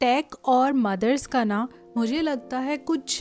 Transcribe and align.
Take 0.00 0.34
और 0.44 0.72
mothers 0.72 1.26
का 1.26 1.42
ना, 1.44 1.66
मुझे 1.96 2.20
लगता 2.20 2.58
है 2.58 2.76
कुछ 2.78 3.18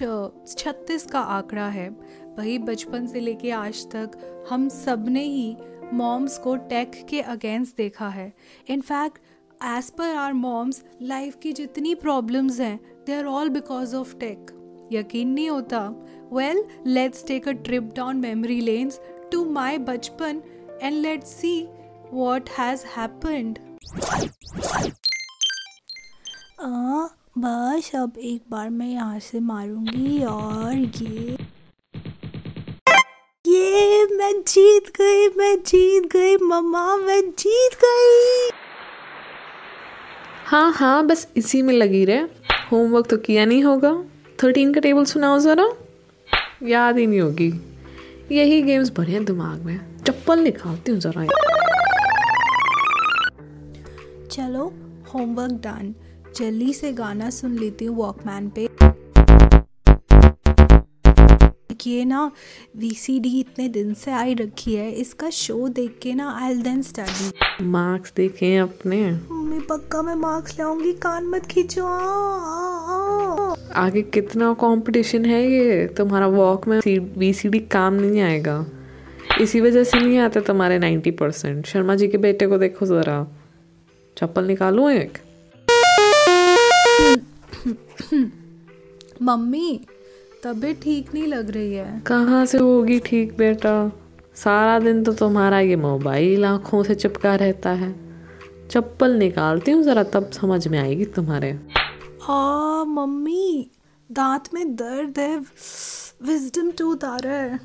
छत्तीस 0.57 1.05
का 1.05 1.19
आंकड़ा 1.19 1.67
है। 1.67 1.89
वही 2.37 2.57
बचपन 2.59 3.05
से 3.07 3.19
लेके 3.19 3.51
आज 3.51 3.85
तक 3.91 4.17
हम 4.49 4.67
सबने 4.69 5.23
ही 5.23 5.55
मॉम्स 5.93 6.37
को 6.37 6.55
टेक 6.69 6.91
के 7.09 7.21
अगेंस्ट 7.21 7.77
देखा 7.77 8.07
है। 8.09 8.31
In fact 8.69 9.17
as 9.65 9.89
per 9.89 10.15
our 10.15 10.33
moms 10.33 10.83
life 11.01 11.35
की 11.43 11.53
जितनी 11.53 11.93
प्रॉब्लम्स 11.95 12.59
हैं 12.59 12.79
they 13.05 13.13
are 13.13 13.25
all 13.25 13.49
because 13.49 13.95
of 13.95 14.15
tech 14.19 14.51
यकीन 14.93 15.29
नहीं 15.29 15.49
होता? 15.49 15.87
Well 16.33 16.63
let's 16.87 17.25
take 17.27 17.47
a 17.47 17.51
trip 17.51 17.91
down 17.95 18.17
memory 18.17 18.59
lanes 18.61 18.99
to 19.31 19.45
my 19.51 19.77
बचपन 19.77 20.41
and 20.83 20.93
let's 20.95 21.35
see 21.35 21.61
what 22.11 22.49
has 22.49 22.85
happened 26.61 27.09
बस 27.37 27.91
अब 27.95 28.13
एक 28.17 28.41
बार 28.51 28.69
मैं 28.69 28.87
यहाँ 28.87 29.19
से 29.19 29.39
मारूँगी 29.39 30.23
और 30.23 30.73
ये 30.73 31.37
ये 33.47 34.05
मैं 34.15 34.41
जीत 34.41 34.83
गई 35.01 35.27
मैं 35.27 35.55
जीत 35.55 36.03
गई 36.11 36.37
मम्मा 36.37 36.95
मैं 36.95 37.21
जीत 37.21 37.77
गई। 37.83 38.49
हाँ 40.45 40.73
हाँ 40.73 41.05
बस 41.05 41.27
इसी 41.37 41.61
में 41.61 41.73
लगी 41.73 42.05
रहे। 42.05 42.17
होमवर्क 42.71 43.07
तो 43.07 43.17
किया 43.17 43.45
नहीं 43.45 43.63
होगा। 43.63 44.03
थर्टीन 44.43 44.73
का 44.73 44.81
टेबल 44.81 45.05
सुनाओ 45.05 45.39
ज़रा। 45.39 45.69
याद 46.63 46.97
ही 46.97 47.07
नहीं 47.07 47.21
होगी। 47.21 47.51
यही 48.31 48.61
गेम्स 48.61 48.91
भरे 48.91 49.11
हैं 49.11 49.25
दिमाग 49.25 49.61
में। 49.61 50.03
चप्पल 50.03 50.39
निकालती 50.39 50.91
हूँ 50.91 50.99
ज़रा। 50.99 51.25
चलो 54.31 54.73
होमवर्क 55.13 55.51
डन 55.51 55.95
जल्दी 56.37 56.73
से 56.73 56.91
गाना 56.93 57.29
सुन 57.29 57.57
लेती 57.59 57.85
हूँ 57.85 57.95
वॉकमैन 57.97 58.49
पे। 58.49 58.67
ये 61.87 62.03
ना 62.05 62.25
वीसीडी 62.77 63.39
इतने 63.39 63.67
दिन 63.69 63.93
से 63.93 64.11
आई 64.11 64.33
रखी 64.33 64.73
है 64.75 64.91
इसका 64.91 65.29
शो 65.29 65.67
देख 65.69 65.97
के 66.01 66.13
ना 66.13 66.29
आई 66.41 66.55
देन 66.63 66.81
स्टडी 66.81 67.65
मार्क्स 67.65 68.13
देखे 68.15 68.55
अपने। 68.57 68.99
मम्मी 69.11 69.59
पक्का 69.69 70.01
मैं 70.01 70.15
मार्क्स 70.15 70.57
लाऊँगी 70.59 70.93
कान 71.03 71.25
मत 71.25 71.45
खींचो। 71.45 71.85
आगे 73.75 74.01
कितना 74.13 74.53
कंपटीशन 74.53 75.25
है 75.25 75.41
ये? 75.51 75.85
तुम्हारा 75.87 76.27
वॉक 76.27 76.67
में 76.67 76.79
वीसीडी 77.17 77.59
काम 77.71 77.93
नहीं 77.93 78.21
आएगा। 78.21 78.65
इसी 79.41 79.61
वजह 79.61 79.83
से 79.83 79.99
नहीं 79.99 80.17
आते 80.17 80.41
तुम्हारे 80.41 80.79
नाइन्टी 80.79 81.11
परसेंट 81.11 81.65
शर्मा 81.65 81.95
जी 81.95 82.07
के 82.07 82.17
बेटे 82.17 82.47
को 82.47 82.57
देखो 82.57 82.85
ज़रा। 82.85 83.25
चप्पल 84.17 84.45
निकालू 84.45 84.89
एक? 84.89 85.17
मम्मी 89.21 89.79
तबीयत 90.43 90.81
ठीक 90.81 91.13
नहीं 91.13 91.27
लग 91.27 91.51
रही 91.51 91.73
है। 91.73 92.03
कहाँ 92.07 92.45
से 92.45 92.57
होगी 92.57 92.99
ठीक 92.99 93.37
बेटा? 93.37 93.91
सारा 94.35 94.79
दिन 94.79 95.03
तो 95.03 95.13
तुम्हारा 95.13 95.59
ये 95.59 95.75
मोबाइल 95.75 96.45
आँखों 96.45 96.83
से 96.83 96.95
चिपका 96.95 97.35
रहता 97.35 97.73
है। 97.73 97.95
चप्पल 98.71 99.11
निकालती 99.11 99.71
हूँ 99.71 99.83
ज़रा 99.83 100.03
तब 100.03 100.31
समझ 100.31 100.67
में 100.67 100.79
आएगी 100.79 101.05
तुम्हारे। 101.05 101.59
आ 102.29 102.83
मम्मी 102.83 103.69
दांत 104.09 104.43
में 104.53 104.75
दर्द 104.75 105.19
है। 105.19 105.39
विजडम 106.27 106.71
टूथ 106.71 107.05
आ 107.05 107.17
रहा 107.17 107.33
है। 107.33 107.59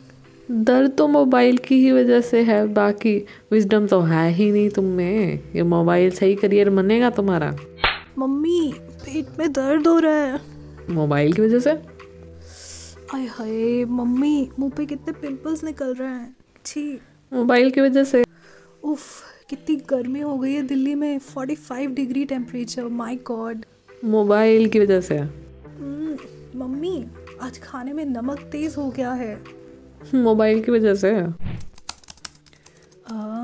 दर्द 0.50 0.90
तो 0.90 1.08
मोबाइल 1.08 1.58
की 1.58 1.74
ही 1.74 1.92
वजह 1.92 2.20
से 2.20 2.42
है 2.42 2.74
बाकी 2.74 3.26
विजडम 3.52 3.86
तो 3.86 4.00
है 4.00 4.32
ही 4.32 4.52
नहीं 4.52 4.70
तुम 4.70 4.84
में। 4.84 5.40
ये 5.56 5.62
मोबाइल 5.62 6.10
सही 6.10 6.34
करियर 6.34 6.70
बनेगा 6.70 7.10
तुम्हारा। 7.10 7.56
मम्मी 8.18 8.74
पेट 9.10 9.26
में 9.38 9.52
दर्द 9.52 9.86
हो 9.86 9.98
रहा 9.98 10.12
है। 10.12 10.40
मोबाइल 10.90 11.32
की 11.32 11.42
वजह 11.42 11.58
से? 11.58 11.82
आय 13.14 13.26
हाय 13.26 13.84
मम्मी 13.84 14.50
मुँह 14.58 14.72
पे 14.76 14.86
कितने 14.86 15.12
पिंपल्स 15.12 15.64
निकल 15.64 15.94
रहे 15.94 16.08
हैं। 16.08 16.36
छी। 16.66 17.00
मोबाइल 17.32 17.70
की 17.70 17.80
वजह 17.80 18.04
से। 18.04 18.24
उफ 18.82 19.06
कितनी 19.50 19.76
गर्मी 19.76 20.20
हो 20.20 20.38
गई 20.38 20.52
है 20.52 20.62
दिल्ली 20.62 20.94
में। 20.94 21.18
45 21.18 21.90
degree 21.90 22.24
temperature 22.24 22.84
my 22.84 23.16
God 23.16 23.64
mobile 24.04 24.68
की 24.68 24.80
वजह 24.80 25.00
से। 25.00 25.22
मम्मी 26.58 27.06
आज 27.42 27.62
खाने 27.62 27.92
में 27.92 28.04
नमक 28.04 28.38
तेज 28.38 28.76
हो 28.76 28.90
गया 28.90 29.12
है। 29.12 29.44
मोबाइल 30.14 30.62
की 30.62 30.72
वजह 30.72 30.94
से। 30.94 31.16
आ, 31.16 31.28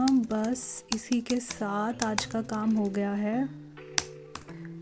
बस 0.06 0.84
इसी 0.94 1.20
के 1.20 1.36
साथ 1.36 2.04
आज 2.04 2.24
का 2.24 2.42
काम 2.42 2.70
हो 2.70 2.84
गया 2.84 3.12
है। 3.12 3.65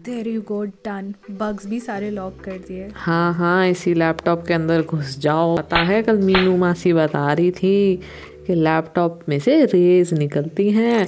There 0.05 0.27
you 0.29 0.41
go 0.43 0.65
done 0.65 1.15
bugs 1.31 1.67
भी 1.67 1.79
सारे 1.81 2.11
लॉक 2.11 2.41
कर 2.41 2.57
दिए. 2.59 2.89
हाँ 2.95 3.33
हाँ 3.35 3.67
इसी 3.69 3.93
लैपटॉप 3.95 4.45
के 4.47 4.55
अंदर 4.55 4.83
घुस 4.83 5.19
जाओ. 5.19 5.57
पता 5.57 5.77
है 5.83 6.03
कल 6.03 6.19
मीनू 6.19 6.57
मासी 6.57 6.93
बता 6.93 7.33
रही 7.33 7.51
थी 7.51 7.97
कि 8.47 8.55
लैपटॉप 8.55 9.21
में 9.29 9.39
से 9.39 9.65
रेज 9.65 10.13
निकलती 10.15 10.71
हैं। 10.71 11.05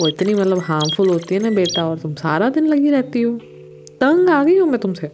वो 0.00 0.08
इतनी 0.08 0.34
मतलब 0.34 0.58
हार्मफुल 0.58 1.08
होती 1.08 1.34
है 1.34 1.42
ना 1.42 1.50
बेटा 1.50 1.86
और 1.86 1.98
तुम 1.98 2.14
सारा 2.14 2.48
दिन 2.48 2.66
लगी 2.66 2.90
रहती 2.90 3.22
हो। 3.22 3.38
तंग 4.00 4.28
आ 4.28 4.42
गई 4.44 4.58
हूँ 4.58 4.68
मैं 4.70 4.80
तुमसे। 4.80 5.10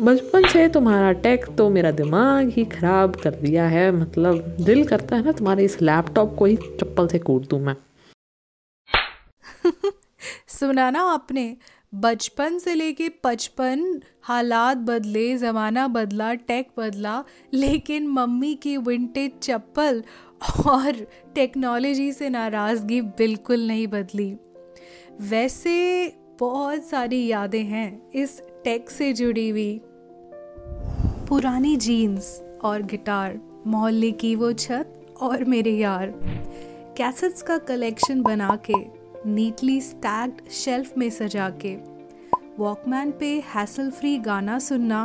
बचपन 0.00 0.48
से 0.48 0.68
तुम्हारा 0.68 1.12
टेक 1.24 1.46
तो 1.58 1.70
मेरा 1.70 1.90
दिमाग 1.90 2.48
ही 2.48 2.64
ख़राब 2.64 3.16
कर 3.16 3.34
दिया 3.34 3.66
है। 3.68 3.90
मतलब 3.92 4.56
दिल 4.60 4.84
करता 4.84 5.16
है 5.16 5.24
ना 5.24 5.32
तुम्हारे 5.32 5.64
इस 5.64 5.80
लैपटॉप 5.82 6.34
को 6.38 6.44
ही 6.44 6.56
चप्पल 6.56 7.08
से 7.08 7.18
कूट 7.18 7.48
दूँ 7.48 7.60
मैं। 7.60 7.76
सुना 10.48 10.90
ना 10.90 11.00
आपने 11.02 11.56
बचपन 11.94 12.58
से 12.58 12.74
लेके 12.74 13.08
पचपन, 13.08 14.00
हालात 14.22 14.76
बदले, 14.76 15.36
ज़माना 15.36 15.88
बदला 15.88 16.34
टेक 16.34 16.68
बदला, 16.76 17.24
लेकिन 17.54 18.06
मम्मी 18.06 18.54
की 18.54 18.76
विंटेज 18.76 19.32
चप्पल 19.42 20.04
और 20.66 20.92
टेक्नोलॉजी 21.34 22.12
से 22.12 22.28
नाराज़गी 22.28 23.00
बिल्कुल 23.00 23.66
नहीं 23.66 23.86
बदली। 23.86 24.36
वैसे 25.20 26.06
बहुत 26.40 26.84
सारी 26.84 27.26
यादें 27.26 27.64
हैं 27.64 28.10
इस 28.10 28.40
टेक 28.64 28.90
से 28.90 29.12
जुड़ी 29.12 29.48
हुई। 29.48 29.80
पुरानी 31.28 31.76
जीन्स 31.76 32.42
और 32.64 32.82
गिटार 32.82 33.40
मोहल्ले 33.66 34.12
की 34.12 34.34
वो 34.34 34.52
छत 34.52 35.16
और 35.20 35.44
मेरे 35.44 35.72
यार। 35.72 36.14
कैसेट्स 36.96 37.42
का 37.42 37.58
कलेक्शन 37.58 38.22
बना 38.22 38.58
के 38.70 38.93
नीटली 39.26 39.80
स्टैक्ड 39.80 40.48
शेल्फ 40.50 40.96
में 40.98 41.08
सजा 41.10 41.48
के। 41.64 41.74
वॉकमैन 42.58 43.10
पे 43.10 43.28
हैसल 43.46 43.90
फ्री 43.90 44.16
गाना 44.18 44.58
सुनना, 44.58 45.04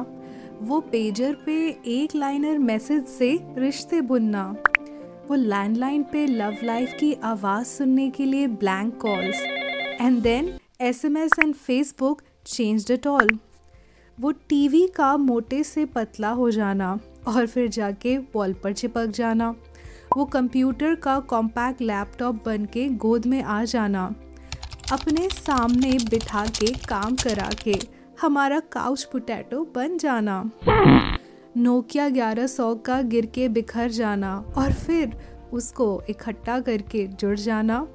वो 0.62 0.80
पेजर 0.82 1.34
पे 1.46 1.56
एक 1.88 2.16
लाइनर 2.16 2.58
मैसेज 2.58 3.06
से 3.08 3.38
रिश्ते 3.58 4.02
बुनना, 4.02 4.44
वो 5.30 5.36
लैंडलाइन 5.36 6.04
पे 6.04 6.26
लव 6.28 6.58
लाइफ 6.64 6.96
की 7.00 7.14
आवाज़ 7.24 7.68
सुनने 7.68 8.10
के 8.10 8.26
लिए 8.26 8.48
blank 8.48 8.98
calls 9.02 9.42
and 10.02 10.22
then 10.22 10.52
S 10.82 11.04
M 11.06 11.18
S 11.18 11.40
and 11.40 11.54
Facebook 11.56 12.22
change 12.46 12.92
it 12.92 13.08
all 13.08 13.38
वो 14.18 14.32
टीवी 14.50 14.88
का 14.88 15.16
मोटे 15.18 15.64
से 15.64 15.86
पतला 15.86 16.30
हो 16.30 16.50
जाना 16.52 16.98
और 17.28 17.46
फिर 17.48 17.68
जाके 17.68 18.18
वॉल 18.36 18.54
पर 18.54 18.74
चिपक 18.74 19.06
जाना। 19.06 19.54
वो 20.18 20.26
कंप्यूटर 20.26 20.96
का 20.96 21.20
कॉम्पैक्ट 21.20 21.82
लैपटॉप 21.82 22.36
बन 22.46 22.66
के 22.66 22.88
गोद 22.90 23.26
में 23.26 23.44
आ 23.44 23.64
जाना। 23.64 24.16
अपने 24.92 25.28
सामने 25.30 25.92
बिठा 26.10 26.46
के 26.46 26.74
काम 26.88 27.16
करा 27.16 27.50
के 27.64 27.76
हमारा 28.22 28.60
काउच 28.60 29.04
पोटैटो 29.04 29.64
बन 29.76 29.98
जाना। 29.98 30.52
नोकिया 31.58 32.10
ग्यारह 32.10 32.48
सौ 32.48 32.76
का 32.76 33.02
गिर 33.02 33.26
के 33.26 33.48
बिखर 33.50 33.90
जाना 33.90 34.36
और 34.58 34.74
फिर 34.74 35.18
उसको 35.54 36.02
इकट्ठा 36.10 36.60
करके 36.60 37.08
जुड़ 37.08 37.38
जाना। 37.38 37.88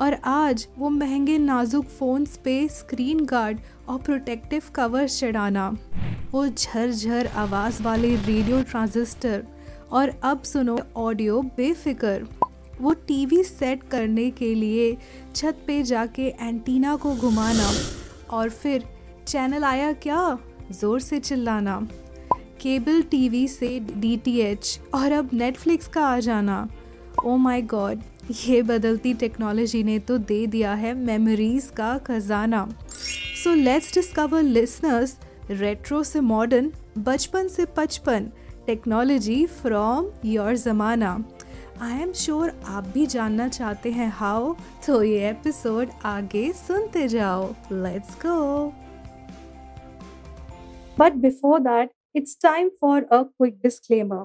और 0.00 0.14
आज 0.24 0.68
वो 0.78 0.88
महँगे 0.90 1.38
नाजुक 1.38 1.84
फ़ोन्स 1.84 2.36
पे 2.36 2.68
स्क्रीन 2.68 3.24
गार्ड 3.24 3.58
और 3.88 3.98
प्रोटेक्टिव 3.98 4.62
कवर्स 4.74 5.20
चढ़ाना। 5.20 5.68
वो 6.32 6.46
झरझर 6.48 7.26
आवाज़ 7.26 7.82
वाले 7.82 8.14
रेडियो 8.16 8.62
ट्रांजिस्टर 8.62 9.46
और 9.90 10.12
अब 10.24 10.42
सुनो 10.42 10.78
ऑडियो 10.96 11.40
बेफिक्र। 11.56 12.26
वो 12.80 12.92
टीवी 13.06 13.42
सेट 13.44 13.82
करने 13.90 14.30
के 14.30 14.54
लिए 14.54 14.96
छत 15.34 15.62
पे 15.66 15.82
जाके 15.82 16.26
एंटीना 16.40 16.96
को 16.96 17.14
घुमाना 17.14 17.70
और 18.30 18.50
फिर 18.50 18.84
चैनल 19.28 19.64
आया 19.64 19.92
क्या? 19.92 20.38
ज़ोर 20.72 21.00
से 21.00 21.20
चिल्लाना। 21.20 21.80
केबल 22.60 23.02
टीवी 23.02 23.46
से 23.48 23.78
डीटीएच 23.80 24.78
और 24.94 25.12
अब 25.12 25.30
नेटफ्लिक्स 25.32 25.88
का 25.88 26.06
आ 26.06 26.18
जाना। 26.20 26.68
ओ 27.24 27.36
माय 27.36 27.62
गॉड 27.64 28.00
ये 28.40 28.62
बदलती 28.62 29.12
टेक्नोलॉजी 29.14 29.82
ने 29.82 29.98
तो 29.98 30.16
दे 30.20 30.46
दिया 30.46 30.72
है 30.74 30.94
मेमोरीज 30.94 31.70
का 31.76 31.96
खजाना। 31.98 32.66
So 33.44 33.54
let's 33.54 33.94
discover 33.94 34.42
listeners 34.42 35.16
retro 35.50 36.02
से 36.02 36.20
मॉडर्न 36.20 36.72
बचपन 36.98 37.48
से 37.48 37.64
पचपन। 37.76 38.28
टेक्नोलॉजी 38.66 39.46
फ्रॉम 39.46 40.10
योर 40.24 40.54
ज़माना 40.56 41.12
आई 41.82 42.00
एम 42.02 42.12
श्योर 42.12 42.52
आप 42.66 42.84
भी 42.94 43.06
जानना 43.06 43.48
चाहते 43.48 43.90
हैं 43.90 44.08
हाउ 44.14 44.54
तो 44.86 45.02
ये 45.02 45.28
एपिसोड 45.30 45.88
आगे 46.04 46.52
सुनते 46.52 47.08
जाओ। 47.08 47.48
Let's 47.72 48.16
go 48.26 48.68
but 50.98 51.12
before 51.12 51.60
that 51.60 51.90
it's 52.14 52.38
time 52.42 52.68
for 52.80 53.06
a 53.12 53.24
quick 53.24 53.60
disclaimer. 53.66 54.24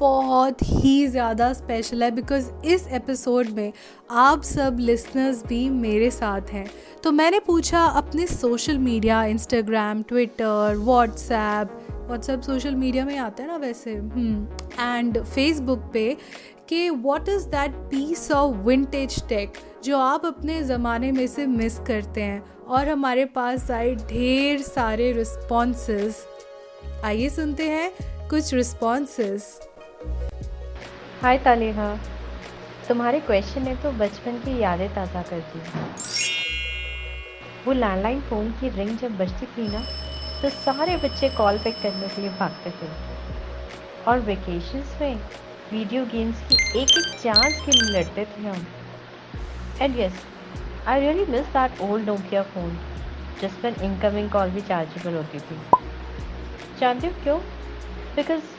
बहुत 0.00 0.62
ही 0.62 1.06
ज़्यादा 1.06 1.52
स्पेशल 1.52 2.02
है 2.02 2.10
बिकॉज़ 2.10 2.48
इस 2.64 2.86
एपिसोड 2.88 3.48
में 3.48 3.72
आप 4.10 4.42
सब 4.42 4.76
लिसनर्स 4.80 5.44
भी 5.46 5.68
मेरे 5.70 6.10
साथ 6.10 6.52
हैं। 6.52 6.64
तो 7.04 7.12
मैंने 7.12 7.40
पूछा 7.40 7.84
अपने 7.84 8.26
social 8.26 8.78
media 8.78 9.22
Instagram 9.24 10.02
Twitter 10.02 10.76
WhatsApp 10.76 11.76
WhatsApp 12.06 12.40
social 12.40 12.74
media 12.74 13.04
में 13.04 13.16
आता 13.18 13.42
है 13.42 13.48
ना 13.48 13.56
वैसे? 13.56 13.92
एंड 14.80 15.22
फेसबुक 15.24 15.90
पे 15.92 16.16
कि 16.68 16.88
what 16.90 17.28
is 17.28 17.46
that 17.48 17.74
piece 17.90 18.30
of 18.32 18.56
vintage 18.56 19.22
tech 19.28 19.52
जो 19.84 19.98
आप 19.98 20.26
अपने 20.26 20.62
ज़माने 20.62 21.12
में 21.12 21.26
से 21.26 21.46
मिस 21.46 21.78
करते 21.78 22.22
हैं? 22.22 22.42
और 22.68 22.88
हमारे 22.88 23.24
पास 23.24 23.70
आए 23.70 23.94
ढेर 23.94 24.62
सारे 24.62 25.12
रिस्पॉन्सेस 25.12 26.26
आइए 27.04 27.28
सुनते 27.30 27.68
हैं 27.68 27.90
कुछ 28.30 28.54
रिस्पॉन्सेस 28.54 29.58
हाय 31.22 31.38
तालिहा 31.38 31.86
तुम्हारे 32.88 33.18
क्वेश्चन 33.20 33.62
ने 33.62 33.74
तो 33.76 33.90
बचपन 33.92 34.36
की 34.40 34.56
यादें 34.58 34.88
ताज़ा 34.94 35.22
कर 35.22 35.40
दी। 35.48 35.60
वो 37.66 37.72
लैंडलाइन 37.72 38.20
फ़ोन 38.28 38.50
की 38.60 38.68
रिंग 38.76 38.96
जब 38.98 39.16
बजती 39.18 39.46
थी 39.46 39.66
ना 39.68 39.80
तो 40.42 40.50
सारे 40.50 40.96
बच्चे 40.96 41.28
कॉल 41.28 41.58
पिक 41.64 41.74
करने 41.82 42.08
के 42.08 42.20
लिए 42.22 42.30
भागते 42.38 42.70
थे। 42.70 42.88
और 44.08 44.20
वेकेशंस 44.20 44.96
में 45.00 45.16
वीडियो 45.72 46.04
गेम्स 46.06 46.40
की 46.42 46.80
एक 46.82 46.96
एक 46.98 47.12
चांस 47.22 47.60
के 47.66 47.72
लिए 47.72 47.98
लड़ते 47.98 48.24
थे 48.26 48.46
हम। 48.46 48.66
And 49.80 49.98
yes 49.98 50.22
I 50.86 51.00
really 51.00 51.26
miss 51.32 51.46
that 51.56 51.80
old 51.80 52.08
Nokia 52.08 52.42
phone 52.54 52.78
जिस 53.40 53.58
पर 53.62 53.82
इनकमिंग 53.82 54.30
कॉल 54.30 54.50
भी 54.50 54.60
चार्जेबल 54.70 55.16
होती 55.16 55.38
थी। 55.40 55.60
जानते 56.80 57.06
हो 57.06 57.12
क्यों? 57.22 57.38
बिकॉज़ 58.16 58.58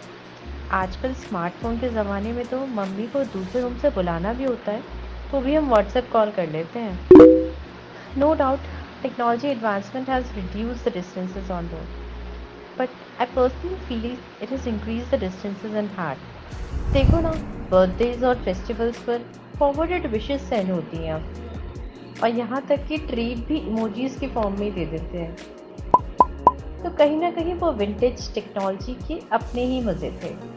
आजकल 0.74 1.14
स्मार्टफ़ोन 1.22 1.80
के 1.80 1.90
ज़माने 1.90 2.32
में 2.34 2.46
तो 2.46 2.66
मम्मी 2.76 3.08
को 3.08 3.24
दूसरे 3.34 3.62
रूम 3.62 3.78
से 3.78 3.90
बुलाना 3.92 4.34
भी 4.34 4.44
होता 4.44 4.72
है 4.72 4.84
तो 5.32 5.42
भी 5.42 5.56
हम 5.56 5.70
व्हाट्सएप 5.70 6.10
कॉल 6.14 6.32
कर 6.32 6.50
लेते 6.50 6.80
हैं 6.80 8.18
no 8.18 8.34
doubt 8.36 8.70
technology 9.04 9.50
advancement 9.50 10.08
has 10.08 10.26
reduced 10.34 10.84
the 10.84 10.92
distances 10.92 11.50
on 11.50 11.70
road. 11.70 11.88
But 12.78 12.90
I 13.20 13.26
personally 13.28 13.78
feel 13.88 14.18
it 14.40 14.50
has 14.50 14.68
increased 14.68 15.10
the 15.12 15.18
distances 15.20 15.74
in 15.76 15.90
heart. 15.96 16.28
देखो 16.94 17.20
ना 17.22 17.32
बर्थडेज 17.72 18.24
और 18.24 18.44
फेस्टिवल्स 18.44 18.98
पर 19.04 19.26
फॉरवर्डेड 19.60 20.06
विशेष 20.12 20.42
सेंड 20.42 20.72
होती 20.72 20.98
हैं 20.98 21.16
और 22.22 22.30
यहाँ 22.30 22.62
तक 22.68 22.86
कि 22.88 22.98
ट्रीट 23.08 23.48
भी 23.48 23.58
इमोजीज 23.60 24.18
के 24.20 24.28
फॉर्म 24.30 24.60
में 24.60 24.74
दे 24.74 24.86
देते 24.86 25.18
हैं 25.18 25.36
तो 26.84 26.90
कहीं 26.90 27.18
ना 27.18 27.32
कहीं 27.32 27.54
वो 27.56 27.72
विंटेज 27.74 28.34
टेक्नोलॉजी 28.34 28.94
के 29.08 29.20
अपने 29.34 29.66
ही 29.66 29.82
मज़े 29.82 30.12
थे 30.24 30.51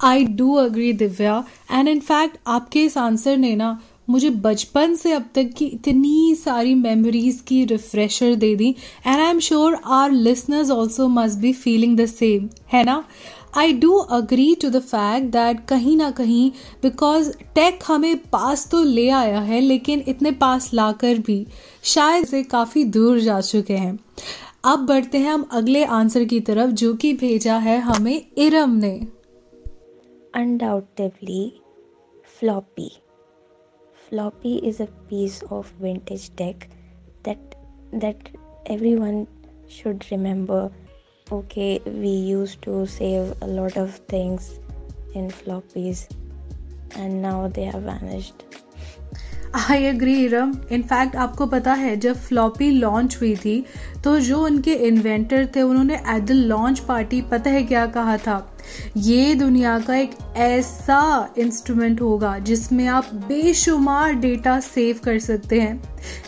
I 0.00 0.24
do 0.24 0.54
agree 0.54 0.92
Divya 0.92 1.44
and 1.72 1.88
in 1.88 2.00
fact 2.00 2.36
आपके 2.46 2.82
इस 2.84 2.98
आंसर 2.98 3.36
ने 3.36 3.54
ना 3.56 3.78
मुझे 4.10 4.30
बचपन 4.30 4.94
से 4.94 5.12
अब 5.12 5.24
तक 5.34 5.50
की 5.56 5.64
इतनी 5.64 6.34
सारी 6.34 6.74
मेमोरीज 6.74 7.40
की 7.46 7.64
रिफ्रेशर 7.64 8.34
दे 8.34 8.54
दी। 8.56 8.68
And 9.06 9.20
I 9.20 9.30
am 9.30 9.38
sure 9.38 9.76
are 9.86 10.10
listeners 10.10 10.70
also 10.70 11.08
must 11.08 11.38
be 11.38 11.52
feeling 11.52 11.96
the 11.98 12.06
same 12.06 12.48
है 12.72 12.84
ना? 12.84 13.04
I 13.56 13.72
do 13.72 13.92
agree 13.92 14.54
to 14.54 14.68
the 14.70 14.80
fact 14.80 15.26
that 15.26 15.64
कहीं 15.68 15.96
ना 15.96 16.10
कहीं 16.10 16.50
बिकॉज़ 16.82 17.30
टेक 17.54 17.78
हमें 17.86 18.16
पास 18.16 18.66
तो 18.70 18.82
ले 18.82 19.08
आया 19.10 19.40
है, 19.40 19.60
लेकिन 19.60 20.04
इतने 20.08 20.30
पास 20.32 20.70
लाकर 20.74 21.18
भी 21.18 21.46
शायद 21.84 22.26
से 22.26 22.42
काफ़ी 22.42 22.84
दूर 22.86 23.20
जा 23.20 23.40
चुके 23.40 23.76
हैं। 23.76 23.98
अब 24.64 24.86
बढ़ते 24.86 25.18
हैं 25.18 25.32
हम 25.32 25.46
अगले 25.52 25.84
आंसर 25.84 26.24
की 26.24 26.40
तरफ़, 26.40 26.70
जो 26.70 26.94
कि 26.94 27.12
भेजा 27.12 27.56
है 27.58 27.78
हमें 27.80 28.24
इरम 28.38 28.76
ने। 28.76 29.00
Undoubtedly 30.38 31.42
floppy 32.38 32.88
floppy 34.10 34.52
is 34.68 34.80
a 34.80 34.86
piece 35.08 35.42
of 35.50 35.70
vintage 35.80 36.26
tech 36.36 36.66
that 37.24 37.56
that 38.04 38.28
everyone 38.66 39.18
should 39.68 40.06
remember 40.10 40.60
okay 41.26 41.80
we 41.86 42.12
used 42.28 42.60
to 42.62 42.86
save 42.86 43.32
a 43.42 43.48
lot 43.48 43.76
of 43.76 43.98
things 44.12 44.48
in 45.14 45.28
floppies 45.30 46.04
and 46.96 47.20
now 47.22 47.36
they 47.48 47.64
have 47.64 47.82
vanished 47.90 48.46
I 49.56 49.84
agree 49.84 50.14
Iram 50.24 50.52
in fact 50.72 51.16
आपको 51.16 51.46
पता 51.46 51.72
है 51.74 51.96
जब 51.96 52.16
floppy 52.16 52.70
launch 52.70 53.16
हुई 53.20 53.34
थी 53.36 53.54
तो 54.04 54.18
जो 54.20 54.40
उनके 54.44 54.74
inventor 54.88 55.46
थे 55.56 55.62
उन्होंने 55.62 55.94
एट 55.94 56.24
द 56.24 56.32
लॉन्च 56.50 56.80
पार्टी 56.88 57.20
पता 57.30 57.50
है 57.50 57.62
क्या 57.62 57.86
कहा 57.94 58.16
था 58.26 58.38
ये 58.96 59.34
दुनिया 59.34 59.78
का 59.78 59.96
एक 59.96 60.10
ऐसा 60.36 61.34
इंस्ट्रूमेंट 61.38 62.00
होगा 62.00 62.38
जिसमें 62.40 62.86
आप 62.86 63.14
बेशुमार 63.28 64.12
डेटा 64.14 64.58
सेव 64.60 65.00
कर 65.04 65.18
सकते 65.18 65.60
हैं। 65.60 65.82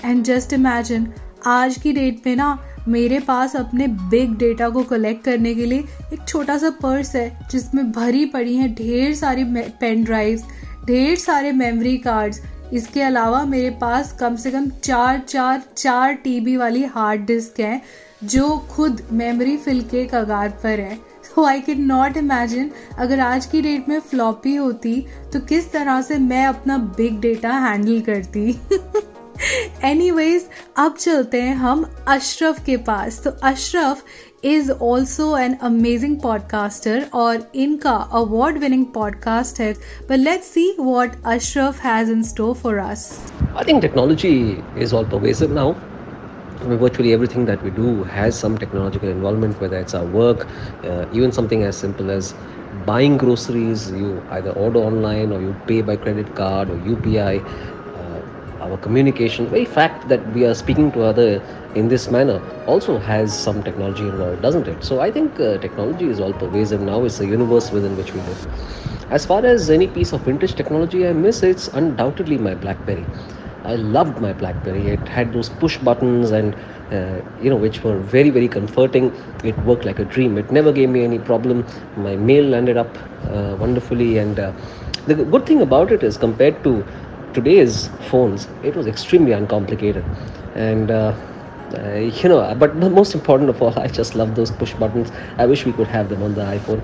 एंड 0.05 0.23
जस्ट 0.25 0.53
इमेजिन 0.53 1.13
आज 1.47 1.77
की 1.79 1.93
डेट 1.93 2.27
में 2.27 2.35
ना, 2.37 2.59
मेरे 2.89 3.19
पास 3.21 3.55
अपने 3.57 3.87
बिग 3.87 4.37
डेटा 4.39 4.69
को 4.69 4.83
कलेक्ट 4.85 5.25
करने 5.25 5.55
के 5.55 5.67
लिए 5.67 5.85
एक 6.13 6.29
छोटा 6.29 6.57
सा 6.59 6.71
पर्स 6.83 7.15
है, 7.17 7.49
जिसमें 7.51 7.91
भरी 7.93 8.25
पड़ी 8.27 8.57
हैं 8.57 8.75
ढेर 8.75 9.15
सारी 9.15 9.45
पेन 9.81 10.05
ड्राइव्स 10.05 10.45
ढेर 10.87 11.17
सारे 11.19 11.53
मेमोरी 11.53 11.97
कार्ड्स 11.99 12.41
इसके 12.73 13.03
अलावा 13.03 13.45
मेरे 13.45 13.71
पास 13.71 14.13
कम 14.21 14.37
से 14.37 14.51
कम 14.51 14.69
चार 14.85 15.19
चार 15.19 15.63
चार 15.77 16.13
टीबी 16.15 16.57
वाली 16.57 16.85
हार्ड 16.85 17.25
डिस्क 17.27 17.61
है, 17.61 17.81
जो 18.25 18.49
खुद 18.71 19.03
मेमोरी 19.13 19.57
फिल 19.57 19.81
के 19.83 20.05
कगार 20.05 20.49
पर 20.63 20.81
है। 20.81 20.99
तो 21.37 21.45
आई 21.45 21.61
कैन 21.61 21.83
नॉट 21.83 22.17
इमेजिन 22.17 22.71
अगर 22.99 23.21
आज 23.21 23.47
की 23.47 23.61
डेट 23.63 23.89
में 23.89 24.01
फ्लॉपी 24.01 24.55
होती 24.55 25.07
तो 25.33 25.41
किस 25.41 25.73
तरह 25.73 26.01
से 26.03 26.19
मैं 26.19 26.47
अपना 26.47 26.77
बिग 26.77 27.21
डेटा 27.21 27.51
हैंडल 27.51 28.01
करती? 28.01 28.59
एनीवेज 29.85 30.47
अब 30.77 30.95
चलते 30.95 31.43
हैं 31.43 31.55
हम 31.55 31.85
अशरफ 32.09 32.65
के 32.65 32.77
पास। 32.77 33.23
तो 33.25 33.31
Ashraf 33.31 34.03
is 34.45 34.71
also 34.71 35.37
an 35.39 35.55
amazing 35.55 36.17
podcaster 36.21 37.07
और 37.15 37.53
इनका 37.55 37.93
अवार्ड 37.93 38.59
विनिंग 38.59 38.87
पॉडकास्ट 38.87 39.61
है। 39.61 39.73
But 40.09 40.17
let 40.17 40.43
see 40.43 40.77
what 40.81 41.11
Ashraf 41.27 41.81
has 41.81 42.11
in 42.11 42.23
store 42.23 42.55
for 42.55 42.79
us 42.79 43.11
I 43.59 43.65
think 43.69 43.83
technology 43.83 44.65
is 44.79 44.95
all 44.95 45.05
progressive 45.05 45.55
now 45.55 45.73
virtually 46.63 47.13
everything 47.13 47.45
that 47.47 47.63
we 47.63 47.71
do 47.71 48.05
has 48.05 48.39
some 48.39 48.59
technological 48.59 49.09
involvement, 49.09 49.61
whether 49.61 49.79
it's 49.79 49.95
our 49.95 50.05
work, 50.05 50.47
uh, 50.85 51.07
even 51.13 51.33
something 51.33 51.63
as 51.63 51.77
simple 51.77 52.11
as 52.11 52.35
buying 52.87 53.17
groceries. 53.17 53.91
You 53.91 54.23
either 54.31 54.51
order 54.53 54.79
online 54.79 55.33
or 55.33 55.41
you 55.41 55.55
pay 55.67 55.83
by 55.83 55.97
credit 55.97 56.35
card 56.35 56.71
or 56.71 56.77
UPI 56.87 57.43
our 58.61 58.77
communication, 58.79 59.47
very 59.49 59.65
fact 59.65 60.09
that 60.09 60.25
we 60.35 60.45
are 60.45 60.55
speaking 60.55 60.93
to 60.93 61.03
other 61.03 61.43
in 61.75 61.89
this 61.89 62.11
manner 62.11 62.41
also 62.67 62.99
has 62.99 63.37
some 63.37 63.63
technology 63.63 64.03
involved, 64.03 64.43
doesn't 64.43 64.69
it? 64.69 64.85
So 64.85 65.01
I 65.01 65.11
think 65.11 65.41
uh, 65.41 65.59
technology 65.59 66.07
is 66.07 66.21
all 66.21 66.33
pervasive 66.33 66.81
now. 66.81 67.05
It's 67.05 67.21
a 67.21 67.27
universe 67.27 67.71
within 67.71 67.97
which 67.97 68.13
we 68.13 68.21
live. 68.21 68.47
As 69.11 69.27
far 69.27 69.45
as 69.45 69.71
any 69.71 69.89
piece 69.89 70.13
of 70.13 70.21
vintage 70.23 70.55
technology 70.55 71.07
I 71.07 71.13
miss, 71.13 71.43
it's 71.43 71.69
undoubtedly 71.69 72.39
my 72.39 72.55
BlackBerry. 72.55 73.05
I 73.71 73.77
loved 73.77 74.21
my 74.21 74.33
BlackBerry. 74.33 74.89
It 74.89 75.09
had 75.09 75.33
those 75.33 75.49
push 75.49 75.79
buttons 75.79 76.31
and 76.31 76.57
uh, 76.91 77.21
you 77.39 77.49
know, 77.51 77.57
which 77.57 77.85
were 77.85 77.99
very, 77.99 78.31
very 78.31 78.49
comforting. 78.49 79.15
It 79.45 79.63
worked 79.65 79.85
like 79.85 80.01
a 80.01 80.05
dream. 80.05 80.37
It 80.39 80.51
never 80.51 80.73
gave 80.73 80.89
me 80.89 81.05
any 81.05 81.19
problem. 81.19 81.67
My 81.97 82.17
mail 82.17 82.55
ended 82.55 82.77
up 82.77 82.99
uh, 83.25 83.57
wonderfully, 83.59 84.19
and 84.19 84.39
uh, 84.41 84.53
the 85.07 85.15
good 85.15 85.47
thing 85.47 85.63
about 85.63 85.93
it 85.93 86.03
is 86.03 86.17
compared 86.17 86.65
to 86.65 86.85
today's 87.33 87.89
phones, 88.11 88.49
it 88.63 88.75
was 88.77 88.87
extremely 88.87 89.33
uncomplicated, 89.33 90.05
and. 90.55 90.91
Uh, 90.91 91.15
uh, 91.73 91.95
you 91.99 92.29
know, 92.29 92.53
but 92.57 92.81
the 92.81 92.91
most 92.91 93.15
important 93.15 93.49
of 93.49 93.63
all, 93.63 93.79
I 93.79 93.87
just 93.87 94.17
love 94.17 94.35
those 94.35 94.51
push 94.51 94.75
buttons. 94.75 95.13
I 95.39 95.47
wish 95.47 95.65
we 95.65 95.73
could 95.73 95.87
have 95.87 96.09
them 96.09 96.21
on 96.21 96.35
the 96.35 96.43
iPhone. 96.43 96.83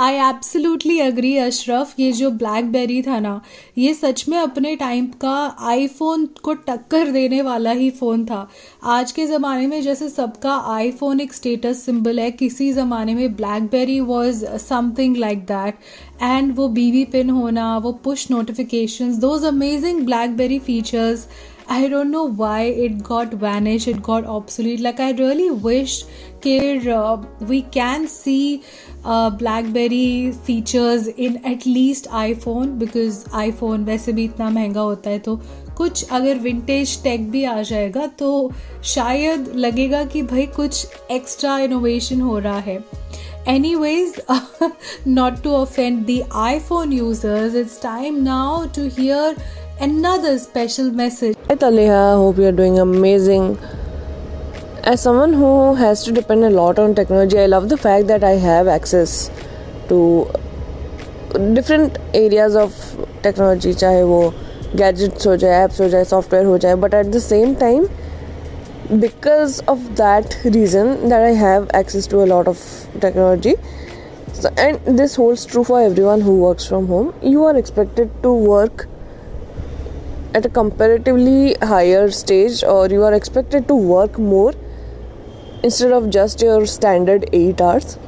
I 0.00 0.14
absolutely 0.18 0.98
agree 1.00 1.36
Ashraf 1.38 1.94
ये 1.98 2.10
जो 2.12 2.30
BlackBerry 2.30 3.02
था 3.02 3.18
ना, 3.20 3.40
ये 3.78 3.92
सच 3.94 4.24
में 4.28 4.36
अपने 4.38 4.74
time 4.76 5.06
का 5.20 5.34
iPhone 5.62 6.26
को 6.42 6.54
टक्कर 6.54 7.10
देने 7.10 7.40
वाला 7.42 7.70
ही 7.72 7.90
फ़ोन 7.90 8.24
था। 8.26 8.48
आज 8.84 9.12
के 9.12 9.26
ज़माने 9.26 9.66
में 9.66 9.80
जैसे 9.82 10.08
सबका 10.08 10.56
आईफोन 10.74 11.20
एक 11.20 11.34
स्टेटस 11.34 11.84
सिंबल 11.84 12.20
है, 12.20 12.30
किसी 12.32 12.72
ज़माने 12.72 13.14
में 13.14 13.34
BlackBerry 13.36 14.00
was 14.02 14.44
something 14.58 15.16
like 15.16 15.44
that 15.44 15.74
and 16.22 16.54
वो 16.56 16.68
बीवी 16.70 17.04
पिन 17.04 17.30
होना, 17.30 17.76
वो 17.78 17.92
push 17.94 18.30
notification 18.30 19.18
those 19.20 19.44
amazing 19.44 20.04
BlackBerry 20.06 20.58
features 20.58 21.26
I 21.71 21.87
don't 21.87 22.09
know 22.09 22.23
why 22.23 22.61
it 22.61 23.03
got 23.03 23.33
vanished, 23.33 23.87
it 23.87 24.01
got 24.01 24.25
obsolete. 24.25 24.79
Like, 24.79 24.99
I 24.99 25.11
really 25.11 25.51
wish 25.51 26.03
that 26.41 26.87
uh, 26.87 27.17
we 27.41 27.61
can 27.61 28.07
see 28.07 28.63
uh, 29.05 29.29
BlackBerry 29.29 30.31
features 30.31 31.07
in 31.07 31.45
at 31.45 31.67
least 31.67 32.07
iPhone 32.07 32.79
because 32.79 33.23
iPhone 33.43 33.85
वैसे 33.85 34.13
भी 34.13 34.23
इतना 34.23 34.49
महंगा 34.49 34.81
होता 34.81 35.09
है 35.09 35.19
तो 35.19 35.35
कुछ 35.77 36.09
अगर 36.11 36.37
vintage 36.37 37.01
tech 37.03 37.29
भी 37.31 37.43
आ 37.43 37.61
जाएगा 37.61 38.07
तो 38.19 38.51
शायद 38.95 39.47
लगेगा 39.55 40.03
कि 40.05 40.21
भाई 40.31 40.45
कुछ 40.55 40.87
एक्स्ट्रा 41.11 41.57
इनोवेशन 41.59 42.21
हो 42.21 42.39
रहा 42.39 42.59
है 42.59 42.83
Anyways, 43.47 44.19
not 45.05 45.41
to 45.43 45.53
offend 45.55 46.05
the 46.05 46.23
iPhone 46.39 46.91
users, 46.95 47.55
it's 47.55 47.77
time 47.77 48.23
now 48.23 48.65
to 48.73 48.89
hear 48.89 49.33
another 49.79 50.37
special 50.39 50.91
message. 50.91 51.37
Hi 51.47 51.55
Taliha, 51.55 52.15
hope 52.15 52.37
you're 52.37 52.51
doing 52.51 52.79
amazing. 52.79 53.57
As 54.83 55.01
someone 55.01 55.33
who 55.33 55.75
has 55.75 56.03
to 56.03 56.11
depend 56.11 56.43
a 56.43 56.49
lot 56.49 56.79
on 56.79 56.95
technology, 56.95 57.39
I 57.39 57.45
love 57.45 57.69
the 57.69 57.77
fact 57.77 58.07
that 58.07 58.23
I 58.23 58.31
have 58.31 58.67
access 58.67 59.29
to 59.87 60.29
different 61.53 61.97
areas 62.13 62.55
of 62.55 62.75
technology, 63.23 63.73
चाहे 63.73 64.03
वो 64.03 64.21
gadgets 64.75 65.27
हो 65.27 65.35
जाए 65.37 65.65
apps 65.65 65.81
हो 65.81 65.89
जाए 65.89 66.05
software 66.05 66.45
हो 66.45 66.57
जाए 66.57 66.75
but 66.81 66.93
at 66.93 67.11
the 67.11 67.19
same 67.19 67.55
time 67.55 67.87
because 68.99 69.59
of 69.67 69.95
that 69.95 70.37
reason 70.43 71.09
that 71.09 71.21
I 71.21 71.31
have 71.39 71.69
access 71.73 72.07
to 72.07 72.23
a 72.23 72.27
lot 72.31 72.47
of 72.47 72.59
technology 72.99 73.55
so, 74.33 74.49
and 74.57 74.79
this 74.97 75.15
holds 75.15 75.45
true 75.45 75.63
for 75.63 75.81
everyone 75.81 76.21
who 76.21 76.39
works 76.39 76.65
from 76.65 76.87
home 76.87 77.13
you 77.21 77.43
are 77.45 77.55
expected 77.57 78.09
to 78.23 78.31
work 78.33 78.87
at 80.36 80.46
a 80.46 80.50
comparatively 80.52 81.54
higher 81.64 82.10
stage 82.12 82.64
और 82.68 82.92
you 82.92 83.02
are 83.02 83.14
expected 83.14 83.66
to 83.66 83.76
work 83.84 84.18
more 84.20 84.56
instead 85.64 85.92
of 85.92 86.04
just 86.14 86.42
your 86.42 86.66
standard 86.68 87.24
eight 87.34 87.62
hours 87.62 87.98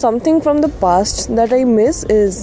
something 0.00 0.40
from 0.40 0.60
the 0.60 0.70
past 0.82 1.30
that 1.30 1.52
I 1.52 1.64
miss 1.66 2.04
is 2.10 2.38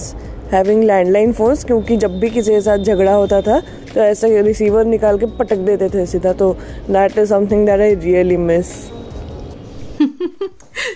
having 0.52 0.82
landline 0.84 1.32
phones 1.32 1.64
क्योंकि 1.64 1.96
जब 1.96 2.18
भी 2.20 2.30
किसी 2.30 2.50
के 2.50 2.60
साथ 2.60 2.78
झगड़ा 2.84 3.12
होता 3.14 3.40
था 3.40 3.60
तो 3.94 4.00
ऐसे 4.00 4.40
रिसीवर 4.42 4.84
निकाल 4.86 5.18
के 5.18 5.26
पटक 5.36 5.58
देते 5.66 5.88
थे 5.88 6.06
सीधा 6.06 6.32
तो 6.34 6.52
that 6.90 7.18
is 7.18 7.28
something 7.28 7.66
that 7.66 7.80
I 7.80 7.94
really 7.96 8.36
miss 8.38 8.72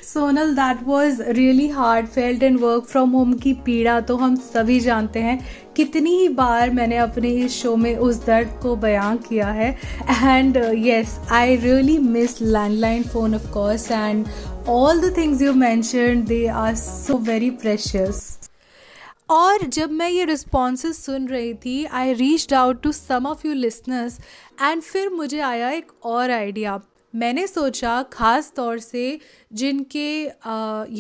Sonal 0.05 0.55
that 0.55 0.87
was 0.87 1.23
really 1.23 1.69
hard 1.69 2.07
felt 2.07 2.43
and 2.43 2.59
work 2.61 2.85
from 2.85 3.11
home 3.11 3.33
की 3.39 3.53
पीड़ा 3.65 4.01
तो 4.01 4.17
हम 4.17 4.37
सभी 4.45 4.79
जानते 4.81 5.21
हैं 5.21 5.39
कितनी 5.77 6.11
ही 6.17 6.29
बार 6.35 6.71
मैंने 6.71 6.97
अपने 6.97 7.31
इस 7.37 7.61
शो 7.63 7.75
में 7.77 7.95
उस 7.97 8.25
दर्द 8.27 8.59
को 8.63 8.75
बयां 8.77 9.17
किया 9.19 9.49
है। 9.51 9.71
And 10.23 10.57
yes 10.57 11.19
I 11.33 11.57
really 11.57 11.99
miss 11.99 12.41
landline 12.43 13.03
phone 13.05 13.35
of 13.35 13.51
course 13.53 13.91
and 13.91 14.27
all 14.69 15.01
the 15.01 15.17
things 15.17 15.43
you 15.43 15.53
mention 15.55 16.25
they 16.25 16.47
are 16.47 16.75
so 16.77 17.19
very 17.29 17.51
precious 17.63 18.23
और 19.31 19.63
जब 19.67 19.91
मैं 19.91 20.09
ये 20.11 20.25
रिस्पॉन्सेस 20.25 21.05
सुन 21.05 21.27
रही 21.29 21.53
थी 21.55 21.85
I 21.85 22.13
reached 22.15 22.55
out 22.55 22.83
to 22.83 22.93
some 22.93 23.27
of 23.27 23.47
you 23.47 23.53
listeners 23.55 24.19
and 24.63 24.83
फिर 24.83 25.09
मुझे 25.11 25.41
आया 25.41 25.71
एक 25.71 25.93
और 26.05 26.31
आइडिया 26.31 26.81
मैंने 27.15 27.47
सोचा 27.47 28.03
ख़ास 28.13 28.53
तौर 28.57 28.79
से 28.79 29.19
जिनके 29.53 30.25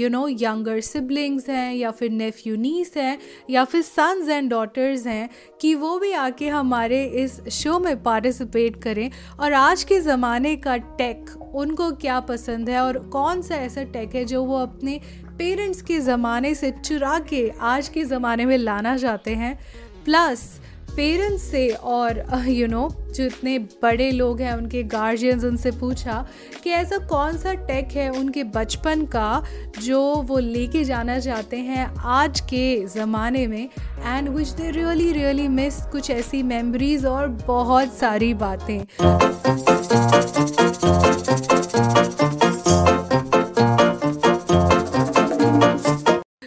यू 0.00 0.08
नो 0.08 0.26
यंगर 0.28 0.80
सिबलिंग्स 0.80 1.48
हैं 1.48 1.74
या 1.74 1.90
फिर 1.90 2.10
नेफ्यू 2.10 2.56
नीस 2.56 2.92
हैं 2.96 3.18
या 3.50 3.64
फिर 3.64 3.82
सन्स 3.82 4.28
एंड 4.28 4.50
डॉटर्स 4.50 5.06
हैं 5.06 5.28
कि 5.60 5.74
वो 5.74 5.98
भी 5.98 6.12
आके 6.12 6.48
हमारे 6.48 7.04
इस 7.04 7.40
शो 7.48 7.78
में 7.78 8.02
पार्टिसिपेट 8.02 8.82
करें। 8.82 9.10
और 9.40 9.52
आज 9.52 9.84
के 9.84 10.00
ज़माने 10.00 10.56
का 10.56 10.76
टेक 10.76 11.30
उनको 11.54 11.90
क्या 11.92 12.20
पसंद 12.20 12.70
है 12.70 12.80
और 12.80 12.98
कौन 13.08 13.42
सा 13.42 13.54
ऐसा 13.54 13.82
टेक 13.82 14.14
है 14.14 14.24
जो 14.24 14.44
वो 14.44 14.58
अपने 14.58 15.00
पेरेंट्स 15.38 15.82
के 15.82 15.98
ज़माने 16.00 16.54
से 16.54 16.70
चुरा 16.70 17.18
के 17.18 17.48
आज 17.60 17.88
के 17.88 18.04
ज़माने 18.04 18.44
में 18.46 18.56
लाना 18.58 18.96
चाहते 18.96 19.34
हैं? 19.34 19.58
प्लस 20.04 20.60
पेरेंट्स 20.96 21.42
से 21.42 21.68
और 21.68 22.22
यू 22.48 22.66
नो 22.66 22.88
जो 23.14 23.24
इतने 23.24 23.58
बड़े 23.82 24.10
लोग 24.10 24.40
हैं, 24.40 24.52
उनके 24.52 24.82
गार्जियंस 24.82 25.44
उनसे 25.44 25.70
पूछा 25.70 26.26
कि 26.62 26.70
ऐसा 26.70 26.98
कौन 27.08 27.36
सा 27.38 27.52
टेक 27.66 27.92
है 27.96 28.08
उनके 28.10 28.44
बचपन 28.54 29.04
का 29.06 29.42
जो 29.78 30.00
वो 30.22 30.38
लेके 30.38 30.84
जाना 30.84 31.18
चाहते 31.18 31.56
हैं 31.58 31.86
आज 31.96 32.40
के 32.40 32.64
ज़माने 32.86 33.46
में 33.46 33.68
and 34.04 34.28
which 34.28 34.48
they 34.50 34.70
really 34.70 35.10
really 35.12 35.48
miss 35.50 35.80
कुछ 35.92 36.10
ऐसी 36.10 36.42
मेमोरीज 36.42 37.06
और 37.06 37.28
बहुत 37.46 37.94
सारी 37.94 38.32
बातें। 38.34 38.84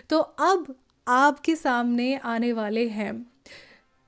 तो 0.10 0.20
अब 0.20 0.76
आपके 1.08 1.56
सामने 1.56 2.16
आने 2.26 2.52
वाले 2.54 2.88
हैं। 2.90 3.14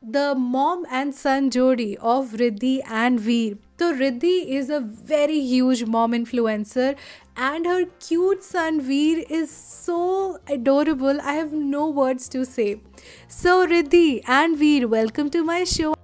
The 0.02 0.34
mom 0.34 0.86
and 0.90 1.14
son 1.14 1.50
jodi 1.50 1.98
of 1.98 2.32
Riddhi 2.32 2.82
and 2.88 3.20
Veer. 3.20 3.58
So 3.78 3.94
Riddhi 3.94 4.48
is 4.48 4.70
a 4.70 4.80
very 4.80 5.40
huge 5.40 5.86
mom 5.86 6.14
influencer 6.14 6.96
and 7.36 7.66
her 7.66 7.86
cute 8.00 8.44
son 8.44 8.80
Veer 8.82 9.26
is 9.30 9.52
so 9.52 10.40
adorable. 10.48 11.20
I 11.22 11.34
have 11.34 11.52
no 11.52 11.90
words 11.90 12.30
to 12.30 12.46
say. 12.46 12.82
So 13.28 13.68
Riddhi 13.68 14.22
and 14.28 14.58
Veer, 14.58 14.88
welcome 14.88 15.30
to 15.32 15.44
my 15.44 15.64
show. 15.66 15.96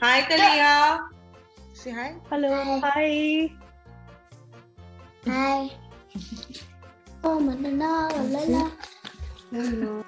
Hi 0.00 0.22
Talia. 0.22 1.00
Say 1.74 1.90
hi. 1.90 2.14
Hello. 2.30 2.80
Hi. 2.80 3.52
Hi. 5.26 5.70
Oh, 7.22 7.40
manana, 7.40 8.08
la 8.32 8.42
la. 8.48 8.70
Hello. 9.50 10.05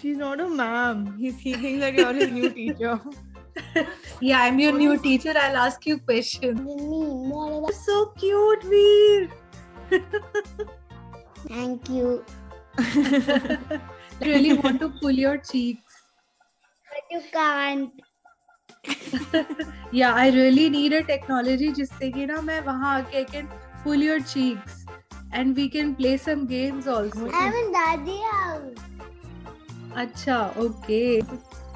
She's 0.00 0.16
not 0.16 0.40
a 0.40 0.48
ma'am. 0.48 1.16
He's, 1.18 1.38
he 1.38 1.54
thinks 1.54 1.80
that 1.80 1.94
you're 1.94 2.12
his 2.12 2.30
new 2.30 2.50
teacher. 2.50 3.00
yeah, 4.20 4.42
I'm 4.42 4.58
your 4.58 4.72
new 4.72 4.98
teacher. 4.98 5.32
I'll 5.36 5.56
ask 5.56 5.86
you 5.86 5.98
questions. 5.98 6.60
You're 6.60 7.72
so 7.72 8.06
cute, 8.18 8.64
Veer. 8.64 9.30
Thank 11.48 11.88
you. 11.88 12.24
really 14.20 14.54
want 14.54 14.80
to 14.80 14.88
pull 15.00 15.10
your 15.10 15.38
cheeks. 15.38 15.82
But 16.90 17.02
you 17.10 17.22
can't. 17.32 17.92
yeah, 19.92 20.14
I 20.14 20.30
really 20.30 20.68
need 20.70 20.92
a 20.92 21.02
technology 21.02 21.72
जिससे 21.72 22.10
कि 22.12 22.26
ना 22.26 22.40
मैं 22.40 22.60
वहाँ 22.64 22.94
आके 23.02 23.20
I 23.20 23.24
can 23.24 23.48
pull 23.84 23.96
your 23.96 24.20
cheeks 24.20 24.84
and 25.32 25.56
we 25.56 25.68
can 25.68 25.94
play 25.94 26.16
some 26.16 26.46
games 26.46 26.86
also. 26.86 27.30
I'm 27.32 27.54
in 27.54 27.72
daddy 27.72 28.20
house. 28.30 28.87
अच्छा 29.95 30.53
okay 30.57 31.19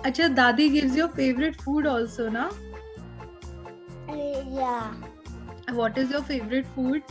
अच्छा 0.05 0.27
dadi 0.27 0.69
gives 0.69 0.97
your 0.97 1.07
favourite 1.07 1.61
food 1.61 1.87
also 1.87 2.29
ना? 2.29 2.49
yeah. 4.53 4.93
What 5.71 5.97
is 5.97 6.11
your 6.11 6.21
favorite 6.21 6.67
food? 6.75 7.01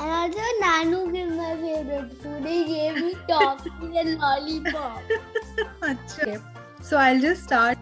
And 0.00 0.10
also 0.10 0.46
nanu 0.62 1.12
gives 1.12 1.36
my 1.36 1.56
favorite 1.56 2.12
food. 2.22 2.46
He 2.46 2.64
gave 2.64 2.96
me 2.96 3.14
toffee 3.28 3.98
and 3.98 4.18
lollipop. 4.18 5.00
अच्छा. 5.82 6.40
So 6.82 6.96
i'll 6.96 7.20
just 7.20 7.44
start. 7.44 7.78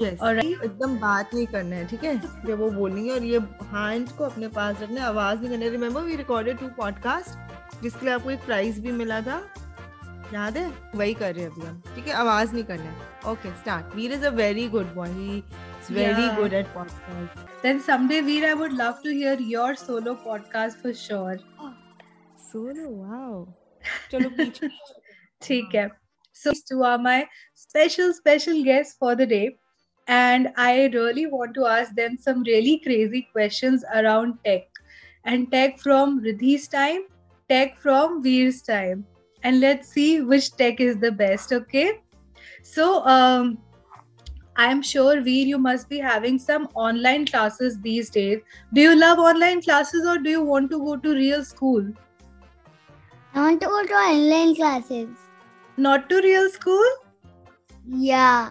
Yes. 0.00 0.20
Alright. 0.20 0.64
एकदम 0.64 0.98
बात 0.98 1.30
नहीं 1.34 1.46
करना 1.46 1.76
है 1.76 1.86
ठीक 1.88 2.04
है? 2.04 2.16
जब 2.46 2.58
वो 2.60 2.70
बोलेंगे 2.70 3.10
और 3.10 3.24
ये 3.24 3.38
हैंड 3.74 4.08
को 4.08 4.24
अपने 4.24 4.48
पास 4.48 4.82
रखना 4.82 5.04
आवाज़ 5.04 5.40
नहीं 5.40 5.50
करना 5.50 5.70
remember 5.70 6.00
we 6.00 6.16
recorded 6.16 6.58
two 6.58 6.68
podcast 6.68 7.82
जिसके 7.82 8.06
लिए 8.06 8.14
आपको 8.14 8.30
एक 8.30 8.44
प्राइज 8.46 8.78
भी 8.78 8.92
मिला 8.92 9.20
था। 9.20 9.40
याद 10.34 10.56
है? 10.56 10.66
वही 10.94 11.14
कर 11.14 11.34
रहे 11.34 11.44
हैं 11.44 11.50
अभी 11.50 11.66
हम। 11.66 11.82
ठीक 11.94 12.06
है? 12.06 12.12
आवाज़ 12.14 12.52
नहीं 12.52 12.64
कर 12.64 12.78
रहे 12.78 13.30
okay 13.30 13.50
start 13.58 13.94
Veer 13.96 14.12
is 14.12 14.24
a 14.26 14.30
very 14.36 14.68
good 14.68 14.94
boy 14.94 15.10
he 15.10 15.36
is 15.38 15.92
very 15.94 16.28
good 16.36 16.54
at 16.54 16.66
podcast 16.74 17.62
then 17.62 17.78
someday 17.80 18.20
Veer 18.20 18.44
I 18.46 18.54
would 18.54 18.72
love 18.72 19.00
to 19.04 19.10
hear 19.10 19.42
your 19.42 19.74
solo 19.76 20.14
podcast 20.24 20.82
for 20.82 20.92
sure 20.94 21.36
solo 22.48 22.90
wow 22.96 23.44
चलो 24.12 24.28
पीछे 24.36 24.68
ठीक 25.42 25.74
है 25.74 25.88
so 26.36 26.52
two 26.70 26.82
are 26.82 26.98
my 27.00 27.26
special 27.56 28.12
special 28.12 28.62
guest 28.62 28.98
for 29.00 29.14
the 29.14 29.28
day 29.28 29.42
and 30.06 30.48
I 30.58 30.86
really 30.88 31.26
want 31.26 31.54
to 31.54 31.64
ask 31.64 31.92
them 31.94 32.16
some 32.24 32.42
really 32.46 32.76
crazy 32.84 33.20
question 33.22 33.78
around 33.94 34.34
tech 34.44 34.78
and 35.24 35.50
tech 35.50 35.78
from 35.80 36.18
Riddhi's 36.24 36.70
time 36.70 37.02
tech 37.50 37.76
from 37.82 38.20
Veer's 38.22 38.66
time 38.66 39.04
And 39.46 39.60
let's 39.60 39.90
see 39.96 40.22
which 40.22 40.50
tech 40.56 40.80
is 40.80 40.96
the 40.96 41.12
best, 41.12 41.52
okay? 41.52 42.00
So, 42.64 43.04
um, 43.06 43.58
I'm 44.56 44.82
sure 44.82 45.20
Veer, 45.20 45.46
you 45.46 45.58
must 45.58 45.88
be 45.88 45.98
having 45.98 46.40
some 46.40 46.64
online 46.74 47.26
classes 47.26 47.78
these 47.80 48.10
days. 48.10 48.40
Do 48.74 48.80
you 48.80 48.96
love 48.96 49.20
online 49.20 49.62
classes 49.62 50.04
or 50.04 50.18
do 50.18 50.30
you 50.30 50.42
want 50.42 50.68
to 50.72 50.80
go 50.80 50.96
to 50.96 51.14
real 51.14 51.44
school? 51.44 51.86
I 53.34 53.40
want 53.40 53.60
to 53.60 53.68
go 53.68 53.84
to 53.84 53.94
online 53.94 54.56
classes. 54.56 55.10
Not 55.76 56.08
to 56.10 56.20
real 56.22 56.50
school? 56.50 56.90
Yeah. 57.86 58.50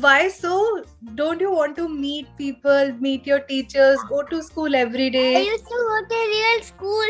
Why 0.00 0.26
so? 0.26 0.84
Don't 1.14 1.40
you 1.40 1.52
want 1.52 1.76
to 1.76 1.88
meet 1.88 2.26
people, 2.36 2.92
meet 2.98 3.24
your 3.24 3.38
teachers, 3.38 3.98
go 4.08 4.24
to 4.24 4.42
school 4.42 4.74
every 4.74 5.10
day? 5.10 5.36
I 5.36 5.42
used 5.42 5.64
to 5.64 5.82
go 5.90 6.00
to 6.08 6.26
real 6.34 6.62
school 6.64 7.04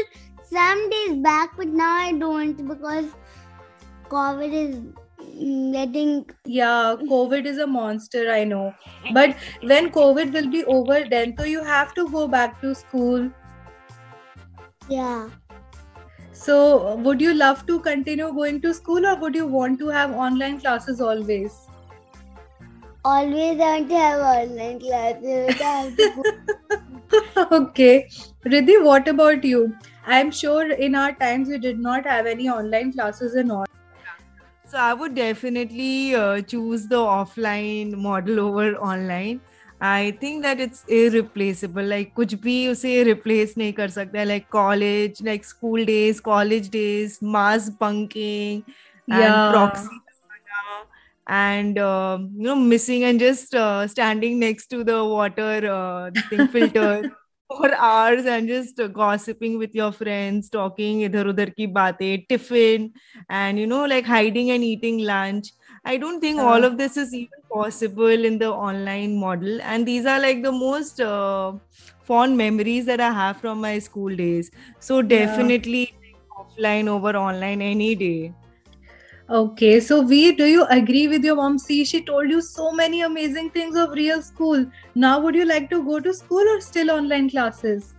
some 0.51 0.91
days 0.91 1.17
back, 1.17 1.57
but 1.57 1.69
now 1.69 1.95
I 1.95 2.13
don't 2.13 2.67
because 2.69 3.07
COVID 4.09 4.53
is 4.53 5.73
getting. 5.73 6.29
Yeah, 6.45 6.97
COVID 7.09 7.47
is 7.47 7.59
a 7.59 7.67
monster, 7.67 8.31
I 8.31 8.45
know. 8.45 8.75
But 9.13 9.37
when 9.63 9.91
COVID 9.91 10.33
will 10.33 10.51
be 10.51 10.65
over, 10.65 11.05
then 11.09 11.35
so 11.39 11.45
you 11.45 11.65
have 11.65 11.95
to 11.95 12.09
go 12.11 12.29
back 12.29 12.61
to 12.61 12.75
school. 12.75 13.31
Yeah. 14.89 15.29
So, 16.33 16.97
would 16.97 17.21
you 17.21 17.33
love 17.35 17.67
to 17.67 17.81
continue 17.81 18.33
going 18.33 18.61
to 18.61 18.75
school 18.75 19.07
or 19.07 19.17
would 19.17 19.35
you 19.35 19.47
want 19.47 19.79
to 19.79 19.89
have 19.89 20.13
online 20.13 20.61
classes 20.61 21.01
always? 21.01 21.55
Always 23.05 23.59
want 23.59 23.89
to 23.89 23.97
have 23.97 24.21
online 24.21 24.79
classes. 24.81 25.55
have 25.61 25.97
to 25.97 27.49
okay. 27.53 28.09
Riddhi, 28.45 28.85
what 28.85 29.09
about 29.09 29.45
you? 29.45 29.75
I'm 30.06 30.32
sure 30.32 30.72
in 30.72 30.96
our 30.96 31.14
times 31.14 31.50
we 31.50 31.58
did 31.58 31.80
not 31.80 32.06
have 32.06 32.26
any 32.26 32.50
online 32.50 32.94
classes 32.94 33.36
and 33.36 33.52
all. 33.52 33.66
So 34.66 34.78
I 34.78 34.94
would 34.94 35.16
definitely 35.16 36.16
uh, 36.16 36.42
choose 36.42 36.88
the 36.88 36.98
offline 36.98 37.94
model 37.98 38.40
over 38.40 38.76
online. 38.76 39.42
I 39.82 40.18
think 40.22 40.44
that 40.44 40.60
it's 40.60 40.84
irreplaceable. 40.88 41.84
Like 41.84 42.14
कुछ 42.16 42.34
भी 42.44 42.56
उसे 42.72 43.04
replace 43.12 43.58
नहीं 43.58 43.74
कर 43.74 43.90
सकता 43.90 44.20
है. 44.20 44.26
Like 44.28 44.50
college, 44.52 45.22
like 45.30 45.44
school 45.44 45.84
days, 45.86 46.20
college 46.22 46.70
days, 46.70 47.18
mass 47.22 47.70
bunking, 47.82 48.64
and 49.10 49.46
Yeah. 49.46 49.48
proxy 49.48 50.00
करना, 50.10 50.86
and 51.28 51.80
um, 51.80 52.30
you 52.38 52.44
know 52.44 52.56
missing 52.56 53.04
and 53.04 53.20
just 53.20 53.56
uh, 53.56 53.88
standing 53.88 54.40
next 54.40 54.68
to 54.68 54.84
the 54.84 55.04
water 55.04 55.52
uh, 55.72 56.10
this 56.12 56.24
thing 56.26 56.48
filter 56.48 57.08
four 57.49 57.75
hours 57.89 58.27
and 58.27 58.49
just 58.49 58.81
gossiping 58.93 59.59
with 59.59 59.75
your 59.75 59.93
friends, 59.93 60.49
talking 60.51 61.01
idhar 61.09 61.25
udhar 61.33 61.55
ki 61.57 61.67
baate, 61.79 62.27
tiffin, 62.29 62.93
and 63.29 63.59
you 63.59 63.67
know, 63.67 63.85
like 63.85 64.07
hiding 64.07 64.51
and 64.51 64.65
eating 64.65 64.99
lunch. 64.99 65.53
I 65.85 65.97
don't 65.97 66.21
think 66.21 66.41
all 66.41 66.65
of 66.65 66.79
this 66.79 66.97
is 66.97 67.15
even 67.15 67.43
possible 67.53 68.25
in 68.31 68.39
the 68.39 68.53
online 68.53 69.17
model. 69.17 69.61
And 69.63 69.87
these 69.87 70.07
are 70.07 70.19
like 70.21 70.43
the 70.43 70.53
most 70.53 71.01
uh, 71.01 71.53
fond 72.03 72.37
memories 72.37 72.87
that 72.87 73.01
I 73.01 73.13
have 73.13 73.37
from 73.37 73.61
my 73.61 73.79
school 73.79 74.17
days. 74.17 74.51
So 74.81 75.01
definitely 75.03 75.93
yeah. 75.93 76.43
offline 76.43 76.89
over 76.89 77.17
online 77.17 77.63
any 77.63 77.95
day. 77.95 78.33
Okay, 79.29 79.81
so 79.81 80.03
Veer, 80.03 80.33
do 80.33 80.47
you 80.47 80.65
agree 80.67 81.09
with 81.09 81.25
your 81.25 81.37
mom? 81.37 81.59
See, 81.59 81.85
she 81.85 82.03
told 82.03 82.31
you 82.31 82.41
so 82.41 82.71
many 82.71 83.03
amazing 83.03 83.51
things 83.51 83.77
of 83.77 83.91
real 83.91 84.23
school. 84.23 84.65
Now, 84.95 85.21
would 85.21 85.35
you 85.35 85.45
like 85.45 85.69
to 85.71 85.83
go 85.83 85.99
to 85.99 86.15
school 86.15 86.49
or 86.49 86.61
still 86.61 86.91
online 86.93 87.31
classes? 87.31 87.97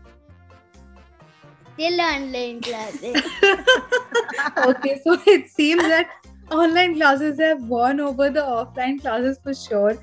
still 1.77 2.01
online 2.01 2.61
classes. 2.61 3.15
okay, 4.65 4.99
so 5.03 5.17
it 5.27 5.47
seems 5.49 5.83
that 5.83 6.09
online 6.49 6.95
classes 6.95 7.39
have 7.39 7.61
won 7.63 7.99
over 7.99 8.29
the 8.29 8.41
offline 8.41 8.99
classes 8.99 9.39
for 9.43 9.53
sure. 9.53 9.97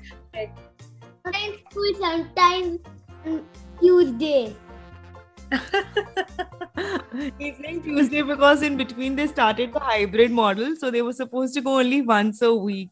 Online 1.25 1.57
school 1.69 1.93
sometimes 1.99 2.79
on 3.25 3.43
Tuesday. 3.81 4.55
He's 7.39 7.57
saying 7.57 7.83
Tuesday 7.83 8.21
because 8.21 8.61
in 8.61 8.77
between 8.77 9.15
they 9.15 9.27
started 9.27 9.73
the 9.73 9.79
hybrid 9.79 10.31
model, 10.31 10.75
so 10.75 10.91
they 10.91 11.01
were 11.01 11.13
supposed 11.13 11.53
to 11.55 11.61
go 11.61 11.79
only 11.79 12.01
once 12.01 12.41
a 12.41 12.53
week 12.53 12.89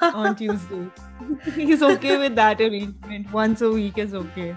on 0.00 0.36
Tuesday. 0.36 0.86
He's 1.54 1.82
okay 1.82 2.18
with 2.18 2.34
that 2.36 2.60
arrangement. 2.60 3.32
Once 3.32 3.60
a 3.62 3.70
week 3.70 3.98
is 3.98 4.14
okay. 4.14 4.56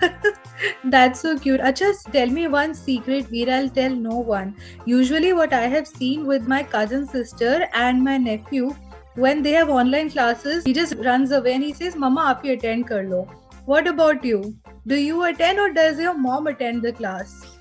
That's 0.84 1.20
so 1.20 1.38
cute. 1.38 1.60
Acha, 1.60 1.92
tell 2.12 2.28
me 2.28 2.46
one 2.48 2.74
secret, 2.74 3.26
Veer. 3.26 3.50
I'll 3.50 3.68
tell 3.68 3.90
no 3.90 4.18
one. 4.18 4.54
Usually, 4.84 5.32
what 5.32 5.52
I 5.52 5.66
have 5.66 5.86
seen 5.86 6.26
with 6.26 6.46
my 6.46 6.62
cousin 6.62 7.06
sister 7.06 7.68
and 7.74 8.02
my 8.02 8.16
nephew, 8.18 8.74
when 9.14 9.42
they 9.42 9.52
have 9.52 9.68
online 9.68 10.10
classes, 10.10 10.64
he 10.64 10.72
just 10.72 10.94
runs 10.94 11.32
away 11.32 11.54
and 11.54 11.64
he 11.64 11.72
says, 11.72 11.96
Mama, 11.96 12.34
aap 12.34 12.46
hi 12.46 12.52
attend 12.52 12.88
kar 12.88 13.02
lo. 13.02 13.26
What 13.68 13.86
about 13.86 14.24
you? 14.24 14.56
Do 14.86 14.96
you 14.96 15.24
attend 15.24 15.58
or 15.58 15.70
does 15.70 15.98
your 16.00 16.14
mom 16.14 16.46
attend 16.46 16.80
the 16.80 16.90
class? 16.90 17.58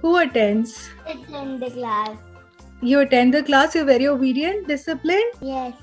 Who 0.00 0.18
attends? 0.18 0.90
Attend 1.04 1.60
the 1.60 1.68
class. 1.68 2.16
You 2.80 3.00
attend 3.00 3.34
the 3.34 3.42
class, 3.42 3.74
you're 3.74 3.84
very 3.84 4.06
obedient, 4.06 4.68
disciplined. 4.68 5.32
Yes. 5.40 5.74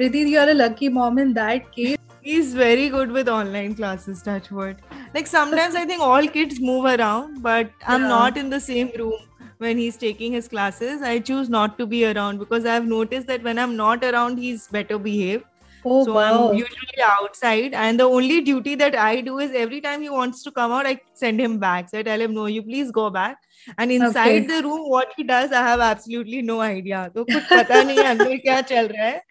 Riddhi, 0.00 0.28
you're 0.30 0.50
a 0.50 0.54
lucky 0.54 0.88
mom 0.88 1.18
in 1.18 1.32
that 1.34 1.70
case. 1.70 1.96
He's 2.22 2.52
very 2.52 2.88
good 2.88 3.12
with 3.12 3.28
online 3.28 3.76
classes, 3.76 4.20
touch 4.20 4.50
wood. 4.50 4.78
Like 5.14 5.28
sometimes 5.28 5.76
I 5.76 5.84
think 5.84 6.02
all 6.02 6.26
kids 6.26 6.60
move 6.60 6.86
around, 6.86 7.44
but 7.44 7.70
I'm 7.86 8.02
Yeah. 8.02 8.14
not 8.16 8.36
in 8.36 8.50
the 8.50 8.58
same 8.58 8.90
room 8.98 9.28
when 9.58 9.78
he's 9.78 9.96
taking 9.96 10.32
his 10.32 10.48
classes. 10.48 11.02
I 11.02 11.20
choose 11.20 11.48
not 11.48 11.78
to 11.78 11.86
be 11.86 12.04
around 12.04 12.38
because 12.38 12.66
I've 12.66 12.92
noticed 12.96 13.28
that 13.28 13.44
when 13.44 13.60
I'm 13.60 13.76
not 13.76 14.02
around, 14.02 14.38
he's 14.38 14.66
better 14.66 14.98
behaved. 14.98 15.44
Oh, 15.87 16.03
so 16.03 16.13
wow. 16.13 16.49
I'm 16.49 16.57
usually 16.57 17.01
outside, 17.07 17.75
and 17.75 17.99
the 17.99 18.05
only 18.05 18.41
duty 18.41 18.73
that 18.75 18.95
I 18.95 19.21
do 19.21 19.37
is 19.37 19.51
every 19.63 19.81
time 19.81 20.01
he 20.01 20.09
wants 20.09 20.41
to 20.45 20.51
come 20.51 20.71
out, 20.71 20.87
I 20.87 20.99
send 21.13 21.39
him 21.39 21.59
back. 21.59 21.89
So 21.89 21.99
I 21.99 22.03
tell 22.07 22.19
him, 22.25 22.33
"No, 22.37 22.45
you 22.53 22.63
please 22.69 22.89
go 22.95 23.03
back." 23.17 23.37
And 23.77 23.91
inside 23.97 24.37
Okay. 24.37 24.47
the 24.53 24.61
room, 24.67 24.87
what 24.93 25.13
he 25.17 25.25
does, 25.31 25.51
I 25.51 25.61
have 25.67 25.83
absolutely 25.89 26.41
no 26.47 26.57
idea. 26.69 27.03
तो 27.17 27.25
कुछ 27.29 27.43
पता 27.51 27.81
नहीं 27.89 27.99
है 27.99 28.07
अंदर 28.15 28.35
क्या 28.47 28.59
चल 28.71 28.87
रहा 28.95 29.05
है 29.05 29.21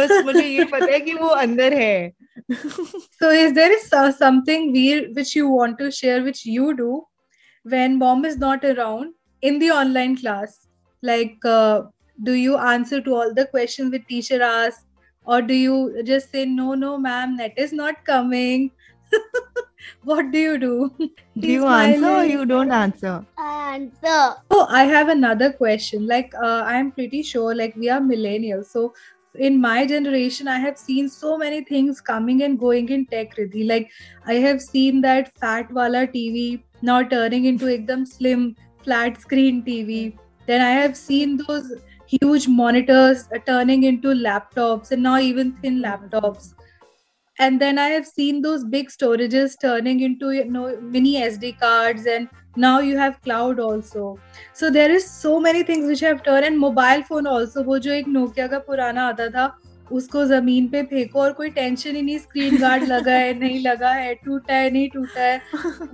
बस 0.00 0.18
मुझे 0.30 0.46
ये 0.46 0.64
पता 0.74 0.92
है 0.92 1.00
कि 1.06 1.14
वो 1.20 1.28
अंदर 1.44 1.78
है 1.82 2.12
So, 3.22 3.30
is 3.44 3.52
there 3.60 3.78
so- 3.86 4.10
something 4.18 4.68
weird 4.72 5.14
which 5.20 5.34
you 5.36 5.48
want 5.54 5.78
to 5.84 5.90
share, 6.00 6.18
which 6.28 6.44
you 6.56 6.74
do 6.82 6.90
when 7.76 7.98
mom 8.04 8.24
is 8.32 8.36
not 8.44 8.64
around 8.74 9.14
in 9.42 9.58
the 9.64 9.70
online 9.78 10.16
class? 10.24 10.58
Like, 11.02 11.50
uh, 11.56 11.82
do 12.28 12.32
you 12.44 12.56
answer 12.74 13.00
to 13.08 13.14
all 13.20 13.34
the 13.40 13.46
questions 13.56 13.92
the 13.92 14.00
teacher 14.14 14.42
asks, 14.42 14.86
Or 15.25 15.41
do 15.41 15.53
you 15.53 16.03
just 16.03 16.31
say, 16.31 16.45
"No, 16.45 16.73
no, 16.73 16.97
ma'am, 16.97 17.37
net 17.37 17.53
is 17.57 17.73
not 17.73 18.03
coming"? 18.05 18.71
what 20.03 20.31
do 20.31 20.39
you 20.39 20.57
do? 20.57 21.09
Do 21.37 21.47
you 21.47 21.67
answer 21.67 22.09
or 22.09 22.23
you 22.23 22.45
don't 22.45 22.71
answer? 22.71 23.25
I 23.37 23.55
answer. 23.75 24.35
Oh, 24.51 24.67
I 24.69 24.83
have 24.83 25.09
another 25.09 25.51
question. 25.51 26.07
Like, 26.07 26.33
uh, 26.35 26.63
I'm 26.65 26.91
pretty 26.91 27.21
sure, 27.23 27.55
like, 27.55 27.75
we 27.75 27.89
are 27.89 27.99
millennials. 27.99 28.65
So, 28.65 28.93
in 29.35 29.59
my 29.59 29.85
generation, 29.85 30.47
I 30.47 30.59
have 30.59 30.77
seen 30.77 31.09
so 31.09 31.37
many 31.37 31.63
things 31.63 31.99
coming 32.01 32.43
and 32.43 32.59
going 32.59 32.89
in 32.89 33.05
tech, 33.05 33.35
Riddhi. 33.35 33.67
Like, 33.67 33.89
I 34.25 34.35
have 34.35 34.61
seen 34.61 35.01
that 35.01 35.37
fat 35.37 35.71
wala 35.71 36.07
TV 36.07 36.63
now 36.81 37.01
turning 37.03 37.45
into 37.45 37.65
ekdam 37.65 38.07
slim, 38.07 38.55
flat 38.83 39.19
screen 39.19 39.63
TV. 39.63 40.17
Then 40.45 40.61
I 40.61 40.71
have 40.71 40.95
seen 40.95 41.37
those 41.37 41.73
huge 42.21 42.47
monitors 42.47 43.27
uh, 43.35 43.39
turning 43.45 43.83
into 43.83 44.09
laptops 44.09 44.91
and 44.91 45.03
now 45.03 45.17
even 45.19 45.53
thin 45.61 45.81
laptops. 45.81 46.53
And 47.39 47.59
then 47.61 47.77
i 47.77 47.87
have 47.89 48.05
seen 48.07 48.41
those 48.41 48.63
big 48.63 48.89
storages 48.89 49.55
turning 49.61 49.99
into 49.99 50.31
you 50.31 50.45
know 50.45 50.79
mini 50.81 51.15
sd 51.23 51.59
cards 51.59 52.05
and 52.05 52.29
now 52.55 52.79
you 52.79 52.97
have 52.97 53.21
cloud 53.21 53.59
also. 53.59 54.17
So 54.53 54.69
there 54.69 54.89
is 54.89 55.09
so 55.09 55.39
many 55.39 55.63
things 55.63 55.87
which 55.87 55.99
have 55.99 56.23
turned 56.23 56.45
and 56.45 56.57
mobile 56.57 57.03
phone 57.03 57.27
also 57.27 57.63
wo 57.63 57.79
jo 57.79 57.91
ek 57.91 58.07
nokia 58.17 58.49
ka 58.49 58.59
purana 58.69 59.07
aata 59.07 59.31
tha 59.33 59.47
उसको 59.91 60.23
ज़मीन 60.25 60.67
पे 60.67 60.81
फेंको 60.83 61.19
और 61.19 61.33
कोई 61.33 61.49
tension 61.49 61.95
ही 61.95 62.01
नहीं 62.01 62.17
screen 62.19 62.57
guard 62.57 62.83
लगा 62.87 63.13
है 63.13 63.33
नहीं 63.39 63.59
लगा 63.61 63.91
है 63.91 64.13
टूटा 64.15 64.53
है 64.53 64.69
नहीं 64.71 64.89
टूटा 64.89 65.21
है। 65.21 65.41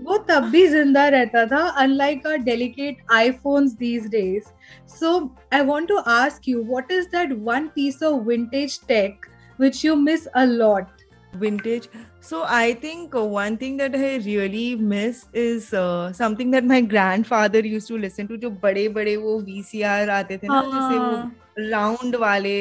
वो 0.02 0.18
तब 0.30 0.50
भी 0.52 0.66
ज़िंदा 0.68 1.08
रहता 1.08 1.46
था 1.46 1.66
unlike 1.82 2.28
our 2.28 2.38
delicate 2.44 2.98
iPhone 3.12 3.68
these 3.80 4.08
days 4.08 4.50
so 4.96 5.18
I 5.54 5.62
want 5.66 5.90
to 5.90 5.98
ask 6.14 6.50
you 6.50 6.64
what 6.64 6.92
is 6.92 7.06
that 7.08 7.34
one 7.44 7.68
piece 7.76 8.02
of 8.04 8.24
vintage 8.24 8.80
tech 8.88 9.26
which 9.60 9.84
you 9.86 9.96
miss 9.96 10.26
a 10.28 10.44
lot 10.46 10.88
vintage 11.34 11.88
so 12.30 12.42
I 12.44 12.74
think 12.74 13.16
one 13.16 13.56
thing 13.56 13.78
that 13.80 13.96
I 13.96 14.18
really 14.18 14.76
miss 14.76 15.24
is 15.36 15.70
something 16.18 16.52
that 16.52 16.64
my 16.64 16.82
grandfather 17.26 17.66
use 17.66 17.88
to 17.88 17.98
listen 17.98 18.28
to 18.28 18.38
जो 18.38 18.50
बड़े 18.64 18.88
बड़े 18.90 19.16
वो 19.18 19.40
V 19.40 19.62
C 19.64 19.82
R 19.82 20.10
आते 20.10 20.38
थे 20.38 20.48
ना 20.48 20.62
जैसे 20.62 21.00
वो 21.00 21.16
हाँ। 21.16 21.41
round 21.73 22.15
वाले 22.21 22.59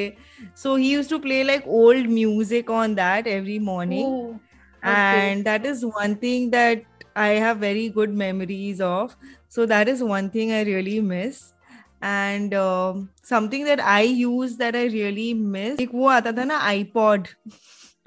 so 0.53 0.75
he 0.75 0.91
used 0.91 1.09
to 1.09 1.19
play 1.19 1.43
like 1.43 1.65
old 1.67 2.09
music 2.09 2.69
on 2.69 2.95
that 2.95 3.27
every 3.27 3.59
morning 3.59 4.17
Oh, 4.23 4.41
and 4.83 5.45
that 5.45 5.65
is 5.65 5.85
one 5.85 6.15
thing 6.17 6.51
that 6.51 6.83
i 7.15 7.27
have 7.45 7.57
very 7.59 7.89
good 7.89 8.13
memories 8.13 8.81
of 8.81 9.15
so 9.47 9.65
that 9.65 9.87
is 9.87 10.03
one 10.03 10.29
thing 10.29 10.51
i 10.51 10.61
really 10.63 10.99
miss 11.01 11.53
and 12.01 12.53
um, 12.53 13.09
something 13.23 13.65
that 13.65 13.79
i 13.79 14.01
use 14.01 14.57
that 14.57 14.75
i 14.75 14.85
really 14.97 15.33
miss 15.33 15.79
एक 15.79 15.89
वो 15.93 16.07
आता 16.17 16.31
था 16.39 16.43
ना 16.53 16.59
iPod 16.73 17.27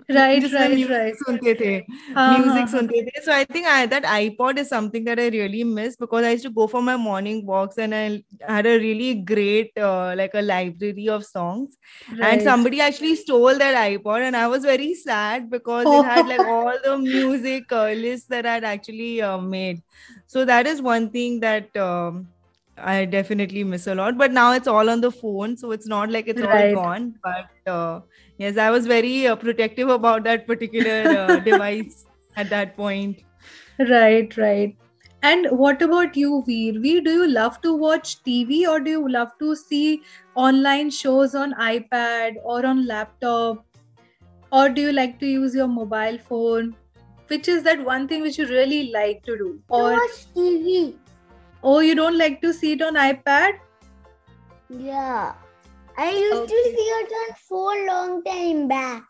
right, 0.08 0.42
जिसमें 0.42 0.68
right, 0.68 0.72
music 0.74 0.90
right. 0.90 1.14
सुनते 1.20 1.54
थे 1.60 1.70
हाँ, 2.14 2.38
music 2.38 2.68
हाँ, 2.68 2.68
sunte 2.68 3.00
the. 3.06 3.22
So 3.24 3.32
I 3.32 3.44
think 3.44 3.66
I, 3.66 3.86
that 3.86 4.04
iPod 4.04 4.58
is 4.58 4.68
something 4.68 5.04
that 5.04 5.18
I 5.18 5.28
really 5.28 5.64
miss 5.64 5.96
because 5.96 6.24
I 6.24 6.30
used 6.32 6.44
to 6.44 6.50
go 6.50 6.66
for 6.66 6.82
my 6.82 6.96
morning 6.96 7.44
walks 7.46 7.78
and 7.78 7.94
I 7.94 8.22
had 8.40 8.66
a 8.66 8.78
really 8.78 9.14
great 9.14 9.72
uh, 9.78 10.14
like 10.16 10.34
a 10.34 10.42
library 10.42 11.08
of 11.08 11.24
songs. 11.24 11.76
right. 12.08 12.20
And 12.20 12.42
somebody 12.42 12.80
actually 12.80 13.16
stole 13.16 13.58
that 13.58 13.76
iPod 13.76 14.20
and 14.20 14.36
I 14.36 14.46
was 14.48 14.64
very 14.64 14.94
sad 14.94 15.50
because 15.50 15.92
it 15.92 16.02
had 16.02 16.26
like 16.28 16.44
all 16.44 16.72
the 16.84 16.98
music 16.98 17.72
uh, 17.72 17.90
lists 17.92 18.28
that 18.28 18.46
I'd 18.46 18.64
actually 18.64 19.22
uh, 19.22 19.38
made. 19.38 19.82
So 20.26 20.44
that 20.44 20.66
is 20.66 20.82
one 20.82 21.10
thing 21.10 21.40
that 21.40 21.74
um, 21.76 22.28
I 22.76 23.04
definitely 23.06 23.64
miss 23.64 23.86
a 23.86 23.94
lot. 23.94 24.18
But 24.18 24.32
now 24.32 24.52
it's 24.52 24.68
all 24.68 24.88
on 24.90 25.00
the 25.00 25.10
phone, 25.10 25.56
so 25.56 25.72
it's 25.72 25.86
not 25.86 26.10
like 26.10 26.28
it's 26.28 26.42
Right. 26.42 26.42
all 26.42 26.68
gone. 26.68 27.14
But 27.22 27.72
uh, 27.72 28.00
yes, 28.43 28.57
I 28.57 28.69
was 28.71 28.87
very 28.87 29.27
uh, 29.27 29.35
protective 29.35 29.89
about 29.89 30.23
that 30.25 30.47
particular 30.47 31.15
uh, 31.17 31.39
device 31.49 32.05
at 32.35 32.49
that 32.49 32.75
point. 32.75 33.21
Right, 33.79 34.35
right. 34.37 34.75
And 35.21 35.47
what 35.51 35.81
about 35.81 36.15
you, 36.17 36.43
Veer? 36.45 36.79
Veer, 36.79 37.01
do 37.01 37.11
you 37.11 37.27
love 37.29 37.61
to 37.61 37.73
watch 37.75 38.23
TV 38.23 38.67
or 38.67 38.79
do 38.79 38.91
you 38.91 39.09
love 39.09 39.31
to 39.39 39.55
see 39.55 40.01
online 40.35 40.89
shows 40.89 41.33
on 41.35 41.53
iPad 41.53 42.35
or 42.43 42.65
on 42.65 42.85
laptop? 42.87 43.65
Or 44.51 44.69
do 44.69 44.81
you 44.81 44.91
like 44.93 45.19
to 45.19 45.27
use 45.27 45.55
your 45.55 45.67
mobile 45.67 46.17
phone? 46.19 46.75
Which 47.27 47.47
is 47.47 47.63
that 47.63 47.83
one 47.83 48.07
thing 48.07 48.21
which 48.21 48.37
you 48.37 48.47
really 48.47 48.91
like 48.91 49.23
to 49.25 49.37
do? 49.37 49.59
To 49.75 49.81
Or 49.81 49.89
watch 49.89 50.27
TV. 50.35 50.99
oh, 51.63 51.79
you 51.79 51.95
don't 51.95 52.17
like 52.17 52.41
to 52.41 52.53
see 52.53 52.73
it 52.73 52.81
on 52.81 52.95
iPad? 52.95 53.53
Yeah. 54.69 55.35
I 55.97 56.11
used 56.11 56.47
to 56.47 56.53
Okay. 56.53 56.75
see 56.75 56.81
it 56.83 57.11
on 57.11 57.35
phone 57.49 57.87
long 57.87 58.23
time 58.23 58.67
back. 58.67 59.07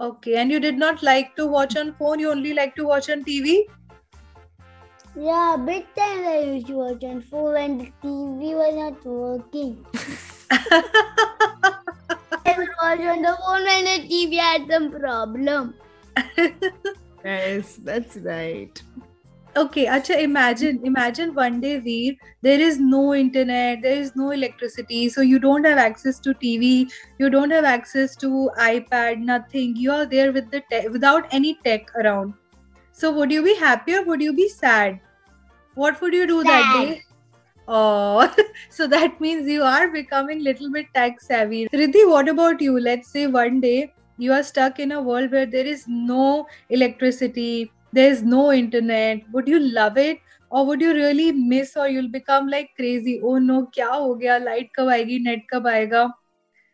Okay, 0.00 0.36
and 0.36 0.50
you 0.50 0.58
did 0.58 0.78
not 0.78 1.02
like 1.02 1.36
to 1.36 1.46
watch 1.46 1.76
on 1.76 1.92
phone, 1.96 2.18
you 2.18 2.30
only 2.30 2.54
like 2.54 2.74
to 2.76 2.86
watch 2.86 3.10
on 3.10 3.24
TV? 3.26 3.66
Yeah, 5.16 5.56
big 5.56 5.92
time 5.96 6.24
I 6.24 6.38
used 6.38 6.68
to 6.68 6.76
watch 6.76 7.02
on 7.02 7.20
phone 7.20 7.54
when 7.54 7.78
the 7.78 7.92
TV 8.00 8.54
was 8.54 8.76
not 8.76 9.04
working. 9.04 9.84
I 12.46 12.54
would 12.56 12.70
watch 12.82 13.00
on 13.00 13.20
the 13.20 13.36
phone 13.44 13.64
when 13.64 13.84
the 13.84 14.08
TV 14.08 14.36
had 14.36 14.66
some 14.70 14.90
problem. 14.90 15.78
Yes, 17.24 17.76
that's 17.76 18.16
right. 18.16 18.80
Okay, 19.56 19.86
acha, 19.86 20.16
imagine, 20.22 20.80
imagine 20.84 21.34
one 21.34 21.60
day, 21.60 21.78
Veer, 21.78 22.14
there 22.42 22.60
is 22.60 22.78
no 22.78 23.14
internet, 23.14 23.80
there 23.82 23.98
is 23.98 24.14
no 24.14 24.30
electricity, 24.30 25.08
so 25.08 25.22
you 25.22 25.38
don't 25.38 25.64
have 25.64 25.78
access 25.78 26.18
to 26.20 26.34
TV, 26.34 26.90
you 27.18 27.30
don't 27.30 27.50
have 27.50 27.64
access 27.64 28.16
to 28.16 28.50
iPad, 28.60 29.18
nothing. 29.20 29.74
You 29.76 29.92
are 29.92 30.04
there 30.04 30.30
with 30.32 30.50
the 30.50 30.62
tech 30.70 30.90
without 30.90 31.26
any 31.32 31.56
tech 31.64 31.86
around. 31.96 32.34
So 32.92 33.12
would 33.12 33.32
you 33.32 33.42
be 33.42 33.54
happy 33.56 33.94
or 33.94 34.04
would 34.04 34.22
you 34.22 34.34
be 34.34 34.48
sad? 34.48 35.00
What 35.74 36.00
would 36.02 36.12
you 36.14 36.26
do 36.26 36.44
that 36.44 36.72
Sad. 36.72 36.72
day? 36.72 37.02
Oh, 37.68 38.32
so 38.70 38.86
that 38.88 39.20
means 39.20 39.48
you 39.48 39.62
are 39.62 39.88
becoming 39.88 40.42
little 40.44 40.70
bit 40.72 40.86
tech 40.94 41.20
savvy. 41.20 41.66
Riddhi, 41.74 42.08
what 42.08 42.28
about 42.28 42.60
you? 42.60 42.78
Let's 42.80 43.10
say 43.10 43.26
one 43.26 43.60
day 43.60 43.92
you 44.18 44.32
are 44.32 44.42
stuck 44.42 44.78
in 44.80 44.92
a 44.92 45.02
world 45.02 45.32
where 45.32 45.46
there 45.46 45.66
is 45.66 45.84
no 45.88 46.46
electricity, 46.70 47.72
there's 47.96 48.22
no 48.22 48.52
internet 48.52 49.22
would 49.32 49.48
you 49.48 49.60
love 49.80 49.98
it? 49.98 50.18
Or 50.50 50.64
would 50.66 50.80
you 50.80 50.92
really 50.94 51.32
miss 51.32 51.76
or 51.76 51.88
you'll 51.88 52.10
become 52.10 52.48
like 52.48 52.70
crazy? 52.76 53.20
Oh 53.22 53.38
no 53.38 53.66
kya 53.76 53.88
ho 53.94 54.14
gaya? 54.14 54.38
Light 54.48 54.70
kab 54.76 54.92
aayegi 54.96 55.18
net 55.28 55.44
kab 55.52 55.64
aayega? 55.74 56.04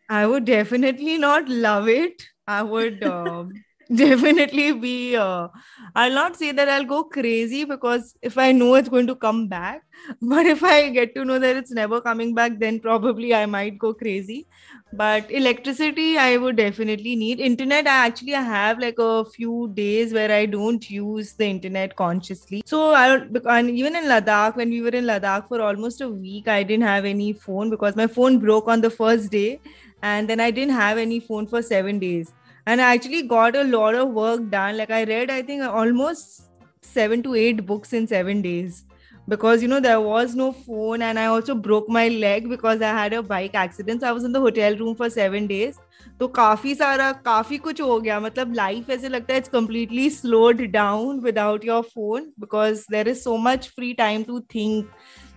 I 0.09 0.25
would 0.27 0.45
definitely 0.45 1.17
not 1.17 1.49
love 1.49 1.87
it. 1.87 2.27
I 2.47 2.61
would 2.61 3.03
um, 3.03 3.63
definitely 3.97 4.71
be. 4.73 5.15
Uh, 5.15 5.47
I'll 5.95 6.13
not 6.13 6.35
say 6.35 6.51
that 6.51 6.69
I'll 6.69 6.85
go 6.85 7.03
crazy 7.03 7.63
because 7.63 8.15
if 8.21 8.37
I 8.37 8.51
know 8.51 8.75
it's 8.75 8.89
going 8.89 9.07
to 9.07 9.15
come 9.15 9.47
back, 9.47 9.83
but 10.21 10.45
if 10.45 10.63
I 10.63 10.89
get 10.89 11.13
to 11.15 11.25
know 11.25 11.37
that 11.37 11.55
it's 11.55 11.71
never 11.71 12.01
coming 12.01 12.33
back, 12.33 12.57
then 12.59 12.79
probably 12.79 13.33
I 13.35 13.45
might 13.45 13.77
go 13.77 13.93
crazy. 13.93 14.47
But 14.93 15.29
electricity, 15.31 16.17
I 16.17 16.37
would 16.37 16.55
definitely 16.55 17.15
need. 17.15 17.39
Internet, 17.39 17.87
I 17.87 18.05
actually 18.07 18.31
have 18.31 18.79
like 18.79 18.99
a 18.99 19.25
few 19.25 19.71
days 19.73 20.13
where 20.13 20.31
I 20.31 20.45
don't 20.45 20.89
use 20.89 21.33
the 21.33 21.45
internet 21.45 21.95
consciously. 21.95 22.63
So 22.65 22.93
I 22.93 23.15
and 23.57 23.69
even 23.69 23.95
in 23.95 24.05
Ladakh, 24.05 24.55
when 24.55 24.69
we 24.69 24.81
were 24.81 24.89
in 24.89 25.05
Ladakh 25.05 25.47
for 25.47 25.61
almost 25.61 26.01
a 26.01 26.09
week, 26.09 26.47
I 26.47 26.63
didn't 26.63 26.85
have 26.85 27.05
any 27.05 27.33
phone 27.33 27.69
because 27.69 27.95
my 27.95 28.07
phone 28.07 28.39
broke 28.39 28.67
on 28.67 28.81
the 28.81 28.89
first 28.89 29.31
day 29.31 29.59
and 30.01 30.27
then 30.27 30.39
I 30.39 30.51
didn't 30.51 30.73
have 30.73 30.97
any 30.97 31.19
phone 31.19 31.47
for 31.47 31.61
seven 31.61 31.99
days 31.99 32.33
And 32.66 32.80
I 32.80 32.94
actually 32.94 33.22
got 33.22 33.56
a 33.56 33.64
lot 33.64 33.94
of 33.94 34.10
work 34.10 34.50
done. 34.50 34.76
Like 34.76 34.90
I 34.90 35.04
read, 35.04 35.30
I 35.30 35.42
think 35.42 35.62
almost 35.62 36.50
seven 36.82 37.22
to 37.22 37.34
eight 37.34 37.64
books 37.66 37.92
in 37.92 38.06
seven 38.06 38.42
days 38.42 38.84
because 39.28 39.62
you 39.62 39.68
know 39.68 39.80
there 39.80 40.00
was 40.00 40.34
no 40.34 40.52
phone, 40.52 41.02
and 41.02 41.18
I 41.18 41.26
also 41.26 41.54
broke 41.54 41.88
my 41.88 42.08
leg 42.08 42.48
because 42.48 42.80
I 42.80 42.92
had 42.98 43.12
a 43.12 43.22
bike 43.22 43.54
accident. 43.54 44.00
So 44.00 44.08
I 44.08 44.12
was 44.12 44.24
in 44.24 44.32
the 44.32 44.40
hotel 44.40 44.76
room 44.76 44.94
for 44.94 45.10
seven 45.10 45.46
days. 45.46 45.78
तो 46.20 46.26
काफी 46.34 46.74
सारा 46.74 47.10
काफी 47.24 47.56
कुछ 47.64 47.80
हो 47.80 47.98
गया 48.00 48.18
मतलब 48.20 48.54
life 48.54 48.88
ऐसे 48.90 49.08
लगता 49.08 49.32
है 49.32 49.38
it's 49.38 49.50
completely 49.50 50.08
slowed 50.14 50.62
down 50.72 51.20
without 51.26 51.66
your 51.68 51.82
phone 51.90 52.24
because 52.44 52.84
there 52.94 53.08
is 53.12 53.22
so 53.22 53.36
much 53.46 53.68
free 53.76 53.92
time 54.00 54.24
to 54.30 54.40
think 54.54 54.86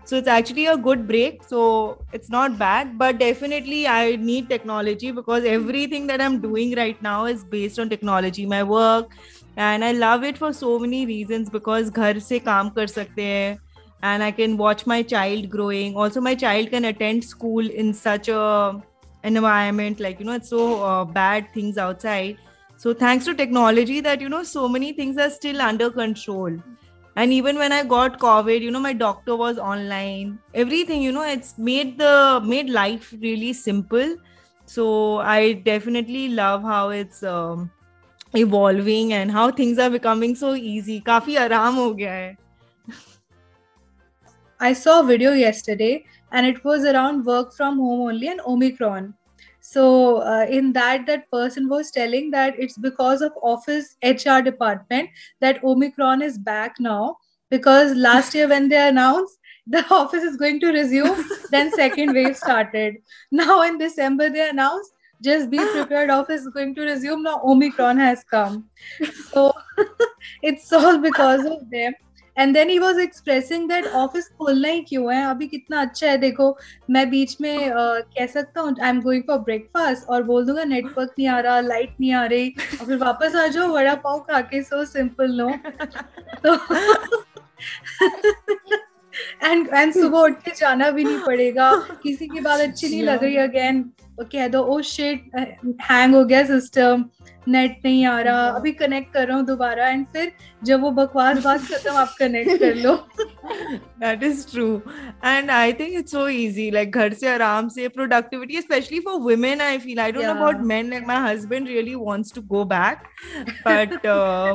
so 0.06 0.16
it's 0.16 0.28
actually 0.28 0.66
a 0.66 0.76
good 0.76 1.06
break. 1.08 1.42
So 1.44 2.04
it's 2.12 2.30
not 2.30 2.58
bad 2.58 2.96
but 2.98 3.18
definitely 3.18 3.86
i 3.88 4.16
need 4.16 4.48
technology 4.48 5.10
because 5.10 5.44
everything 5.44 6.06
that 6.08 6.20
i'm 6.20 6.40
doing 6.40 6.74
right 6.76 7.00
now 7.02 7.24
is 7.26 7.44
based 7.44 7.78
on 7.80 7.90
technology 7.90 8.46
my 8.46 8.62
work. 8.62 9.12
And 9.56 9.84
i 9.84 9.92
love 9.92 10.24
it 10.24 10.38
for 10.38 10.52
so 10.52 10.78
many 10.78 11.06
reasons 11.06 11.50
because 11.50 11.90
ghar 11.90 12.14
se 12.30 12.40
kaam 12.50 12.74
kar 12.78 12.86
sakte 12.96 13.58
and 14.02 14.22
i 14.22 14.30
can 14.30 14.56
watch 14.56 14.86
my 14.86 15.02
child 15.02 15.50
growing. 15.50 15.96
Also 15.96 16.20
my 16.20 16.34
child 16.34 16.70
can 16.70 16.84
attend 16.84 17.24
school 17.24 17.70
in 17.84 17.92
such 17.94 18.28
a 18.28 18.82
environment 19.24 20.00
like 20.00 20.20
you 20.20 20.26
know 20.26 20.34
it's 20.40 20.50
so 20.50 20.82
uh, 20.84 21.04
bad 21.04 21.52
things 21.54 21.78
outside. 21.78 22.38
So 22.76 22.92
thanks 22.94 23.24
to 23.24 23.34
technology 23.34 24.00
that 24.00 24.20
you 24.20 24.28
know 24.28 24.42
so 24.44 24.68
many 24.68 24.92
things 24.92 25.18
are 25.18 25.30
still 25.30 25.60
under 25.62 25.90
control 25.90 26.58
and 27.15 27.33
even 27.33 27.57
when 27.57 27.71
i 27.71 27.83
got 27.83 28.19
covid 28.19 28.61
you 28.61 28.71
know 28.71 28.79
my 28.79 28.93
doctor 28.93 29.35
was 29.35 29.57
online 29.57 30.37
everything 30.53 31.01
you 31.01 31.11
know 31.11 31.23
it's 31.23 31.57
made 31.57 31.97
the 31.97 32.41
made 32.43 32.69
life 32.69 33.13
really 33.21 33.51
simple 33.53 34.15
so 34.65 35.17
i 35.17 35.53
definitely 35.53 36.29
love 36.29 36.63
how 36.63 36.89
it's 36.89 37.23
um, 37.23 37.69
evolving 38.33 39.13
and 39.13 39.31
how 39.31 39.51
things 39.51 39.77
are 39.77 39.89
becoming 39.89 40.35
so 40.35 40.53
easy 40.55 41.01
काफी 41.01 41.35
आराम 41.35 41.75
हो 41.75 41.91
गया 41.95 42.13
है 42.13 42.37
I 44.63 44.73
saw 44.73 44.99
a 44.99 45.03
video 45.03 45.31
yesterday 45.33 46.05
and 46.31 46.45
it 46.45 46.63
was 46.63 46.83
around 46.85 47.25
work 47.25 47.51
from 47.51 47.79
home 47.79 48.01
only 48.01 48.27
and 48.27 48.41
Omicron. 48.41 49.15
So 49.68 50.18
uh, 50.18 50.46
in 50.48 50.72
that, 50.74 51.06
that 51.06 51.28
person 51.28 51.68
was 51.68 51.90
telling 51.90 52.30
that 52.30 52.54
it's 52.56 52.78
because 52.78 53.20
of 53.20 53.32
office 53.42 53.96
HR 54.00 54.40
department 54.40 55.10
that 55.40 55.62
Omicron 55.64 56.22
is 56.22 56.38
back 56.38 56.76
now 56.78 57.16
because 57.50 57.96
last 57.96 58.32
year 58.32 58.48
when 58.48 58.68
they 58.68 58.88
announced 58.88 59.38
the 59.66 59.84
office 59.90 60.22
is 60.22 60.36
going 60.36 60.60
to 60.60 60.70
resume, 60.70 61.24
then 61.50 61.72
second 61.72 62.14
wave 62.14 62.36
started. 62.36 62.98
Now 63.32 63.62
in 63.62 63.76
December 63.76 64.30
they 64.30 64.48
announced 64.48 64.92
just 65.20 65.50
be 65.50 65.58
prepared, 65.58 66.10
office 66.10 66.42
is 66.42 66.48
going 66.48 66.76
to 66.76 66.82
resume. 66.82 67.24
Now 67.24 67.40
Omicron 67.42 67.98
has 67.98 68.22
come. 68.22 68.68
So 69.32 69.52
it's 70.42 70.72
all 70.72 70.98
because 70.98 71.44
of 71.44 71.68
them. 71.70 71.94
And 72.38 72.54
then 72.54 72.70
he 72.70 72.78
was 72.78 72.98
expressing 72.98 73.68
that 73.68 73.86
office 73.86 74.28
खोलना 74.28 74.68
ही 74.68 74.80
क्यों 74.88 75.12
है? 75.14 75.24
अभी 75.26 75.46
कितना 75.46 75.80
अच्छा 75.80 76.08
है 76.08 76.16
देखो 76.18 76.56
मैं 76.90 77.08
बीच 77.10 77.36
में 77.40 77.56
uh, 77.58 78.00
कह 78.18 78.26
सकता 78.26 78.60
हूँ 78.60 78.74
I 78.82 78.90
am 78.90 79.00
going 79.02 79.22
for 79.26 79.38
breakfast 79.40 80.08
और 80.08 80.22
बोल 80.22 80.46
दूँगा 80.46 80.64
नेटवर्क 80.64 81.14
नहीं 81.18 81.28
आ 81.28 81.38
रहा 81.40 81.60
लाइट 81.60 81.96
नहीं 82.00 82.12
आ 82.12 82.24
रही 82.24 82.54
और 82.80 82.86
फिर 82.86 82.96
वापस 82.96 83.36
आ 83.36 83.46
जाओ 83.46 83.68
वड़ा 83.72 83.94
पाव 84.04 84.18
खा 84.30 84.40
के 84.52 84.62
सो 84.62 84.84
सिंपल 84.84 85.40
नो 85.40 85.50
तो 86.46 86.54
एंड 89.42 89.68
एंड 89.74 89.92
सुबह 89.94 90.18
उठ 90.18 90.42
के 90.44 90.50
जाना 90.56 90.90
भी 90.90 91.04
नहीं 91.04 91.18
पड़ेगा 91.18 91.70
किसी 92.02 92.26
की 92.28 92.40
बात 92.40 92.60
अच्छी 92.60 92.88
नहीं 92.88 93.02
लग 93.02 93.22
रही 93.24 93.36
अगेन 93.36 93.84
कह 94.24 94.48
दो 94.48 94.60
ओ 94.62 94.80
शिट 94.82 95.30
हैंग 95.90 96.14
हो 96.14 96.24
गया 96.24 96.44
सिस्टम 96.46 97.04
नेट 97.48 97.80
नहीं 97.84 98.04
आ 98.06 98.20
रहा। 98.20 98.46
अभी 98.48 98.70
कनेक्ट 98.72 99.12
कर 99.12 99.26
रहा 99.28 99.36
हूँ 99.36 99.44
दोबारा 99.46 99.88
एंड 99.88 100.06
फिर 100.12 100.32
जब 100.64 100.80
वो 100.82 100.90
बकवास 100.90 101.42
बात 101.44 101.60
खत्म 101.62 101.92
आप 101.96 102.14
कनेक्ट 102.18 102.58
कर 102.60 102.74
लो। 102.76 102.94
That 104.00 104.22
is 104.22 104.46
true 104.50 104.66
and 105.24 105.50
I 105.50 105.72
think 105.72 105.94
it's 105.98 106.12
so 106.12 106.26
easy 106.28 106.70
like 106.70 106.90
घर 106.92 107.12
से 107.14 107.28
आराम 107.28 107.68
से 107.68 107.88
productivity 107.88 108.60
specially 108.60 109.00
for 109.00 109.20
women 109.20 109.60
I 109.60 109.78
feel 109.78 110.00
I 110.00 110.12
don't 110.12 110.24
know 110.24 110.30
about 110.30 110.60
men 110.72 110.90
like 110.90 111.06
my 111.08 111.20
husband 111.28 111.68
really 111.68 111.94
wants 111.94 112.32
to 112.34 112.42
go 112.48 112.64
back 112.74 112.98
but 113.66 113.96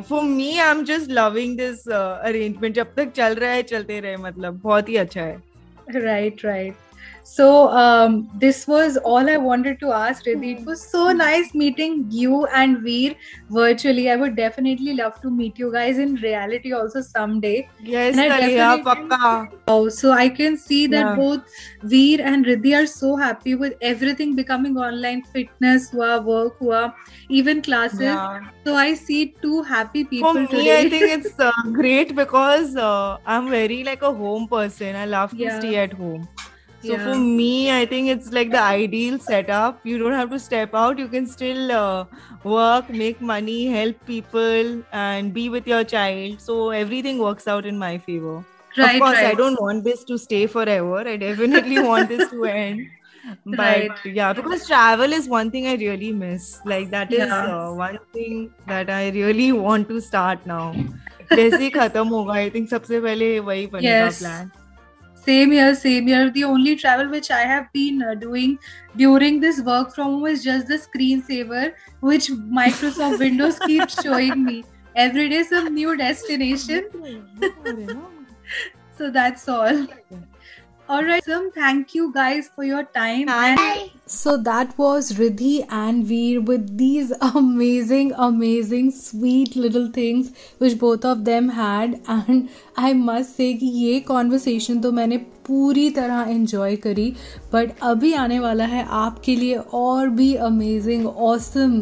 for 0.09 0.23
me 0.23 0.57
I 0.57 0.69
am 0.69 0.83
just 0.85 1.11
loving 1.11 1.57
this 1.57 1.87
arrangement 1.89 2.75
जब 2.75 2.93
तक 2.97 3.11
चल 3.15 3.35
रहा 3.35 3.51
है 3.51 3.63
चलते 3.73 3.99
रहे 3.99 4.17
मतलब 4.17 4.59
बहुत 4.63 4.89
ही 4.89 4.95
अच्छा 4.97 5.21
है। 5.21 5.41
Right 5.95 6.45
right 6.45 6.73
So 7.23 7.69
um, 7.69 8.29
this 8.35 8.67
was 8.67 8.97
all 8.97 9.29
I 9.29 9.37
wanted 9.37 9.79
to 9.81 9.91
ask, 9.91 10.25
Riddhi. 10.25 10.59
It 10.59 10.65
was 10.65 10.81
so 10.81 11.11
nice 11.11 11.53
meeting 11.53 12.05
you 12.09 12.45
and 12.47 12.79
Veer 12.79 13.15
virtually. 13.49 14.09
I 14.09 14.15
would 14.15 14.35
definitely 14.35 14.93
love 14.93 15.21
to 15.21 15.29
meet 15.29 15.57
you 15.59 15.71
guys 15.71 15.97
in 15.97 16.15
reality 16.15 16.73
also 16.73 17.01
someday. 17.01 17.69
Yes, 17.81 18.15
pakka. 18.15 19.51
Oh, 19.67 19.89
so 19.89 20.11
I 20.11 20.29
can 20.29 20.57
see 20.57 20.87
that 20.87 21.05
yeah. 21.05 21.15
both 21.15 21.41
Veer 21.83 22.21
and 22.21 22.45
Riddhi 22.45 22.75
are 22.83 22.87
so 22.87 23.15
happy 23.15 23.55
with 23.55 23.75
everything 23.81 24.35
becoming 24.35 24.77
online. 24.77 25.23
Fitness 25.23 25.89
hua, 25.91 26.21
work 26.21 26.57
hua, 26.57 26.93
even 27.29 27.61
classes. 27.61 28.01
Yeah. 28.01 28.49
So 28.65 28.75
I 28.75 28.93
see 28.93 29.35
two 29.41 29.61
happy 29.63 30.03
people 30.03 30.33
For 30.33 30.39
me, 30.41 30.47
today. 30.47 30.81
I 30.81 30.89
think 30.89 31.03
it's 31.25 31.39
uh, 31.39 31.51
great 31.71 32.15
because 32.15 32.75
uh, 32.75 33.17
I'm 33.25 33.49
very 33.49 33.83
like 33.83 34.01
a 34.01 34.13
home 34.13 34.47
person. 34.47 34.95
I 34.95 35.05
love 35.05 35.31
to 35.31 35.37
yeah. 35.37 35.59
stay 35.59 35.75
at 35.77 35.93
home. 35.93 36.27
So 36.82 36.92
yeah. 36.92 37.04
for 37.04 37.18
me, 37.18 37.72
I 37.72 37.84
think 37.86 38.08
it's 38.08 38.32
like 38.32 38.50
the 38.50 38.60
ideal 38.62 39.18
setup. 39.18 39.80
You 39.84 39.98
don't 39.98 40.12
have 40.12 40.30
to 40.30 40.38
step 40.38 40.74
out. 40.74 40.98
You 40.98 41.08
can 41.08 41.26
still 41.26 41.72
uh, 41.72 42.04
work, 42.44 42.90
make 42.90 43.20
money, 43.20 43.66
help 43.66 44.04
people, 44.06 44.82
and 44.92 45.32
be 45.32 45.48
with 45.48 45.66
your 45.66 45.84
child. 45.84 46.40
So 46.40 46.70
everything 46.70 47.18
works 47.18 47.48
out 47.48 47.66
in 47.66 47.78
my 47.78 47.96
favor. 47.98 48.44
Right, 48.78 48.96
of 48.96 49.00
course, 49.00 49.16
right. 49.16 49.26
I 49.26 49.34
don't 49.34 49.60
want 49.60 49.84
this 49.84 50.04
to 50.04 50.18
stay 50.18 50.46
forever. 50.46 50.98
I 50.98 51.16
definitely 51.16 51.82
want 51.82 52.08
this 52.08 52.28
to 52.30 52.44
end. 52.44 52.86
But 53.44 53.58
right. 53.58 53.90
yeah, 54.04 54.32
because 54.32 54.66
travel 54.68 55.12
is 55.12 55.28
one 55.28 55.50
thing 55.50 55.66
I 55.66 55.74
really 55.74 56.12
miss. 56.12 56.60
Like 56.64 56.90
that 56.90 57.12
is 57.12 57.18
yeah. 57.18 57.56
uh, 57.56 57.72
one 57.72 57.98
thing 58.12 58.52
that 58.66 58.88
I 58.90 59.08
really 59.08 59.50
want 59.52 59.88
to 59.88 60.00
start 60.00 60.46
now. 60.46 60.74
जैसे 61.32 61.68
खत्म 61.70 62.06
होगा 62.08 62.34
I 62.34 62.50
think 62.50 62.68
सबसे 62.70 63.00
पहले 63.00 63.38
वही 63.46 63.66
बनेगा 63.72 64.08
plan 64.18 64.50
same 65.25 65.51
here 65.51 65.73
same 65.75 66.07
here 66.07 66.29
the 66.31 66.43
only 66.43 66.75
travel 66.75 67.09
which 67.09 67.29
i 67.31 67.41
have 67.41 67.71
been 67.73 68.01
uh, 68.01 68.13
doing 68.15 68.57
during 68.95 69.39
this 69.39 69.61
work 69.61 69.93
from 69.93 70.05
home 70.13 70.25
is 70.25 70.43
just 70.43 70.67
the 70.67 70.77
screensaver 70.77 71.73
which 72.01 72.29
microsoft 72.29 73.19
windows 73.19 73.59
keeps 73.65 74.01
showing 74.01 74.43
me. 74.43 74.63
Every 74.95 75.29
day 75.29 75.43
some 75.43 75.73
new 75.73 75.95
destination. 75.97 76.89
So 78.97 79.09
that's 79.09 79.47
all. 79.49 79.87
All 80.87 81.03
right, 81.03 81.23
Sam, 81.23 81.49
thank 81.55 81.95
you 81.95 82.13
guys 82.13 82.49
for 82.53 82.63
your 82.63 82.83
time. 82.83 83.25
Bye. 83.25 83.89
So 84.11 84.35
that 84.35 84.77
was 84.77 85.13
Riddhi 85.13 85.65
and 85.69 86.05
Veer 86.05 86.41
with 86.41 86.77
these 86.77 87.11
amazing, 87.21 88.11
amazing, 88.17 88.91
sweet 88.91 89.55
little 89.55 89.89
things 89.89 90.31
which 90.57 90.77
both 90.77 91.05
of 91.05 91.23
them 91.23 91.47
had. 91.49 92.01
And 92.07 92.49
I 92.75 92.91
must 92.93 93.37
say 93.37 93.53
कि 93.59 93.67
ये 93.83 94.03
conversation 94.09 94.81
तो 94.83 94.91
मैंने 94.91 95.17
पूरी 95.47 95.89
तरह 95.99 96.33
enjoy 96.33 96.75
करी 96.85 97.13
but 97.53 97.71
अभी 97.91 98.11
आने 98.23 98.39
वाला 98.39 98.65
है 98.73 98.85
आपके 99.03 99.35
लिए 99.35 99.55
और 99.73 100.09
भी 100.19 100.33
amazing, 100.49 101.07
awesome 101.29 101.79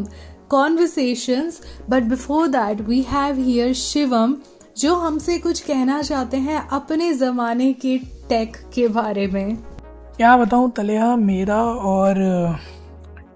conversations. 0.53 1.59
But 1.87 2.07
before 2.13 2.47
that, 2.49 2.85
we 2.91 3.01
have 3.15 3.43
here 3.47 3.73
Shivam 3.81 4.37
जो 4.77 4.95
हमसे 4.95 5.39
कुछ 5.39 5.61
कहना 5.61 6.01
चाहते 6.01 6.37
हैं 6.37 6.59
अपने 6.73 7.11
ज़माने 7.13 7.73
के 7.81 7.97
टेक 8.29 8.57
के 8.73 8.87
बारे 8.87 9.27
में 9.27 9.78
क्या 10.19 10.36
बताऊँ 10.38 10.69
तलेहा 10.71 11.15
मेरा 11.15 11.58
और 11.89 12.15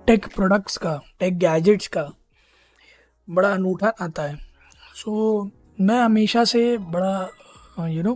टेक 0.07 0.25
प्रोडक्ट्स 0.35 0.77
का 0.77 0.99
टेक 1.19 1.37
गैजेट्स 1.39 1.87
का 1.87 2.01
बड़ा 3.27 3.49
अनूठा 3.49 3.91
आता 4.01 4.23
है। 4.23 4.35
सो 4.95 5.11
so, 5.43 5.51
मैं 5.81 5.99
हमेशा 5.99 6.43
से 6.43 6.77
बड़ा 6.77 7.87
यू 7.87 8.01
नो 8.03 8.13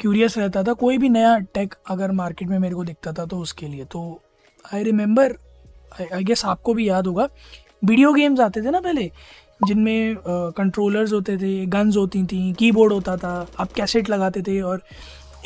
क्यूरियस 0.00 0.36
रहता 0.38 0.62
था। 0.62 0.72
कोई 0.72 0.98
भी 0.98 1.08
नया 1.08 1.36
टेक 1.54 1.74
अगर 1.90 2.12
मार्केट 2.12 2.48
में 2.48 2.58
मेरे 2.58 2.74
को 2.74 2.84
दिखता 2.84 3.12
था 3.12 3.26
तो 3.26 3.38
उसके 3.38 3.66
लिए। 3.66 3.84
तो 3.84 4.00
आई 4.64 4.82
रिमेंबर 4.84 5.34
आई 6.00 6.24
गेस 6.24 6.44
आपको 6.44 6.74
भी 6.74 6.88
याद 6.88 7.06
होगा 7.06 7.28
वीडियो 7.84 8.12
गेम्स 8.12 8.40
आते 8.40 8.62
थे 8.62 8.70
ना 8.70 8.80
पहले 8.80 9.10
जिनमें 9.66 10.16
कंट्रोलर्स 10.56 11.08
uh, 11.08 11.14
होते 11.14 11.36
थे 11.36 11.66
गन्स 11.66 11.96
होती 11.96 12.24
थी 12.24 12.52
कीबोर्ड 12.58 12.92
होता 12.92 13.16
था 13.16 13.34
आप 13.60 13.72
कैसेट 13.72 14.10
लगाते 14.10 14.42
थे 14.42 14.60
और 14.60 14.82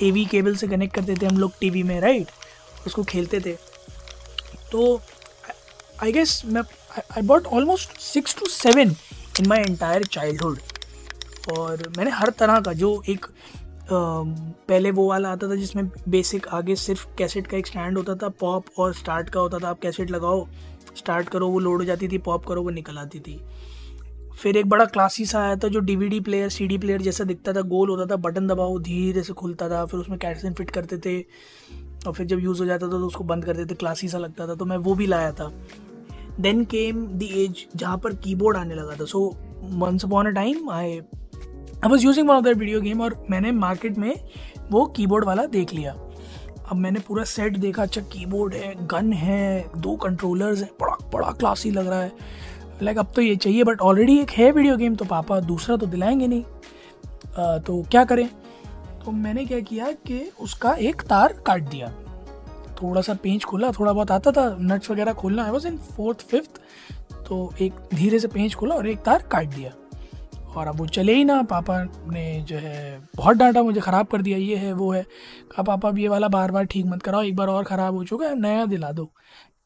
एवी 0.02 0.24
केबल 0.24 0.54
से 0.56 0.68
कनेक्ट 0.68 0.94
करते 0.94 1.16
थे 1.22 1.26
हम 1.26 1.38
लोग 1.38 1.58
टीवी 1.60 1.82
में 1.82 2.00
राइट 2.00 2.30
उसको 2.86 3.02
खेलते 3.04 3.40
थे। 3.40 3.52
तो 4.72 5.00
आई 6.02 6.12
गेस 6.12 6.42
मैं 6.46 6.62
I 6.92 7.22
bought 7.22 7.46
almost 7.46 7.98
six 8.00 8.38
to 8.38 8.46
seven 8.48 8.94
in 9.40 9.46
my 9.48 9.60
entire 9.60 10.04
childhood 10.04 10.58
और 11.52 11.88
मैंने 11.96 12.10
हर 12.10 12.30
तरह 12.38 12.60
का 12.60 12.72
जो 12.74 13.02
एक 13.08 13.26
पहले 13.90 14.90
वो 14.90 15.06
वाला 15.08 15.30
आता 15.32 15.48
था 15.48 15.54
जिसमें 15.54 15.88
बेसिक 16.08 16.46
आगे 16.48 16.76
सिर्फ़ 16.76 17.06
कैसेट 17.18 17.46
का 17.46 17.56
एक 17.56 17.66
स्टैंड 17.66 17.96
होता 17.98 18.14
था 18.16 18.28
पॉप 18.40 18.66
और 18.78 18.94
स्टार्ट 18.94 19.30
का 19.30 19.40
होता 19.40 19.58
था, 19.58 19.68
आप 19.68 19.80
कैसेट 19.80 20.10
लगाओ 20.10 20.46
स्टार्ट 20.96 21.28
करो, 21.28 21.48
वो 21.48 21.58
लोड 21.58 21.78
हो 21.78 21.84
जाती 21.84 22.08
थी 22.08 22.18
पॉप 22.18 22.46
करो, 22.46 22.62
वो 22.62 22.70
निकल 22.70 22.98
आती 22.98 23.20
थी। 23.20 23.40
फिर 24.32 24.56
एक 24.56 24.68
बड़ा 24.68 24.84
क्लासी 24.84 25.26
सा 25.26 25.40
आया 25.40 25.56
था 25.56 25.68
जो 25.68 25.80
डीवीडी 25.80 26.20
प्लेयर 26.20 26.48
सीडी 26.48 26.78
प्लेयर 26.78 27.02
जैसा 27.02 27.24
दिखता 27.24 27.52
था, 27.52 27.60
गोल 27.62 27.90
होता 27.90 28.06
था 28.06 28.16
बटन 28.18 28.46
दबाओ, 28.46 28.78
धीरे 28.78 29.22
से 29.22 29.32
खुलता 29.32 29.68
था, 29.68 29.84
फिर 29.86 30.00
उसमें 30.00 30.18
कैटसन 30.18 30.54
फिट 30.54 30.70
करते 30.70 30.98
थे। 30.98 31.18
और 32.06 32.12
फिर 32.12 32.26
जब 32.26 32.38
यूज़ 32.38 32.60
हो 32.60 32.66
जाता 32.66 32.86
था 32.86 32.90
तो 32.90 33.06
उसको 33.06 33.24
बंद 33.24 33.44
कर 33.44 33.56
देते 33.56 33.74
क्लासी 33.74 34.08
सा 34.08 34.18
लगता 34.18 34.46
था 34.48 34.54
तो 34.54 34.64
मैं 34.64 34.76
वो 34.76 34.94
भी 34.94 35.06
लाया 35.06 35.32
था। 35.32 35.50
देन 36.40 36.64
केम 36.64 37.06
द 37.08 37.22
एज 37.22 37.66
जहाँ 37.76 37.98
पर 37.98 38.14
कीबोर्ड 38.14 38.56
आने 38.56 38.74
लगा 38.74 38.96
था। 39.00 39.04
So 39.04 39.20
once 39.62 40.04
upon 40.04 40.26
a 40.26 40.30
time 40.30 40.70
I 40.70 40.98
I 41.84 41.88
was 41.88 42.04
using 42.04 42.28
one 42.28 42.36
of 42.36 42.44
that 42.44 42.56
video 42.56 42.80
game 42.80 43.00
और 43.00 43.24
मैंने 43.30 43.52
मार्केट 43.52 43.98
में 43.98 44.14
वो 44.70 44.84
कीबोर्ड 44.86 45.24
वाला 45.24 45.46
देख 45.46 45.74
लिया। 45.74 45.92
अब 46.70 46.76
मैंने 46.76 47.00
पूरा 47.00 47.24
सेट 47.24 47.56
देखा 47.56 47.82
अच्छा 47.82 48.00
कीबोर्ड 48.00 48.54
है 48.54 48.74
गन 48.86 49.12
है 49.12 49.70
दो 49.78 49.96
कंट्रोलर्स 49.96 50.62
हैं 50.62 50.70
बड़ा 50.80 50.96
बड़ा 51.12 51.30
क्लासी 51.30 51.70
लग 51.70 51.86
रहा 51.86 52.00
है। 52.00 52.12
लाइक 52.82 52.96
like, 52.96 53.08
अब 53.08 53.14
तो 53.16 53.22
ये 53.22 53.36
चाहिए 53.36 53.64
बट 53.64 53.80
ऑलरेडी 53.80 54.18
एक 54.18 54.30
है 54.30 54.50
वीडियो 54.52 54.76
गेम 54.76 54.94
तो 54.94 55.04
पापा 55.04 55.40
दूसरा 55.40 55.76
तो 55.76 55.86
दिलाएँगे 55.86 56.26
नहीं। 56.26 56.44
आ, 57.38 57.58
तो 57.58 57.82
क्या 57.82 58.04
करें? 58.04 58.28
तो 59.04 59.12
मैंने 59.12 59.44
क्या 59.44 59.60
किया 59.60 59.90
कि 60.06 60.20
उसका 60.40 60.72
एक 60.72 61.02
तार 61.02 61.32
काट 61.46 61.62
दिया। 61.62 61.88
थोड़ा 62.82 63.00
सा 63.00 63.14
पेंच 63.14 63.44
खोला, 63.44 63.70
थोड़ा 63.70 63.92
बहुत 63.92 64.10
आता 64.10 64.30
था 64.30 64.56
नट्स 64.60 64.90
वगैरह 64.90 65.12
खोलना 65.12 65.44
है, 65.44 65.52
बस 65.52 65.66
इन 65.66 65.76
फोर्थ 65.76 66.20
फिफ्थ 66.20 66.60
तो 67.28 67.52
एक 67.60 67.72
धीरे 67.94 68.18
से 68.18 68.28
पेंच 68.28 68.54
खोला 68.54 68.74
और 68.74 68.86
एक 68.88 68.98
तार 68.98 69.22
काट 69.22 69.46
दिया। 69.46 69.72
और 70.56 70.66
अब 70.66 70.76
वो 70.76 70.86
चले 70.86 71.14
ही 71.14 71.24
ना, 71.24 71.42
पापा 71.42 71.82
ने 71.84 72.40
जो 72.40 72.56
है, 72.56 73.00
बहुत 73.16 73.36
डांटा 73.36 73.62
मुझे, 73.62 73.80
ख़राब 73.80 74.06
कर 74.06 74.22
दिया, 74.22 74.38
ये 74.38 74.56
है, 74.56 74.72
वो 74.72 74.90
है। 74.92 75.02
कहा, 75.02 75.62
पापा, 75.62 75.88
अब 75.88 75.98
ये 75.98 76.08
वाला 76.08 76.28
बार 76.28 76.50
बार 76.50 76.64
ठीक 76.64 76.86
मत 76.86 77.02
कराओ, 77.02 77.22
एक 77.22 77.36
बार 77.36 77.48
और 77.48 77.64
ख़राब 77.64 77.94
हो 77.94 78.04
चुका 78.04 78.26
है, 78.26 78.38
नया 78.40 78.66
दिला 78.66 78.90
दो। 78.92 79.10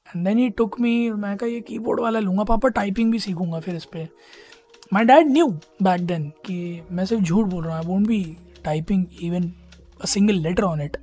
and 0.06 0.24
then 0.24 0.38
he 0.38 0.48
took 0.50 0.80
me 0.80 1.10
मैं 1.10 1.36
कहा, 1.36 1.48
ये 1.48 1.60
कीबोर्ड 1.60 2.00
वाला 2.00 2.20
लूँगा, 2.20 2.44
पापा 2.44 2.68
टाइपिंग 2.68 3.12
भी 3.12 3.18
सीखूँगा 3.18 3.60
फिर 3.60 3.74
इस 3.74 3.84
पर 3.84 4.08
my 4.92 5.04
dad 5.04 5.26
knew 5.26 5.48
back 5.82 6.00
then 6.00 6.28
कि 6.46 6.82
मैं 6.90 7.06
सिर्फ़ 7.06 7.22
झूठ 7.24 7.46
बोल 7.46 7.64
रहा 7.64 7.78
हूँ 7.78 7.86
won't 7.86 8.06
be 8.06 8.22
typing 8.66 9.04
even 9.22 9.50
a 10.00 10.06
single 10.06 10.34
letter 10.42 10.62
on 10.62 10.80
it 10.80 10.96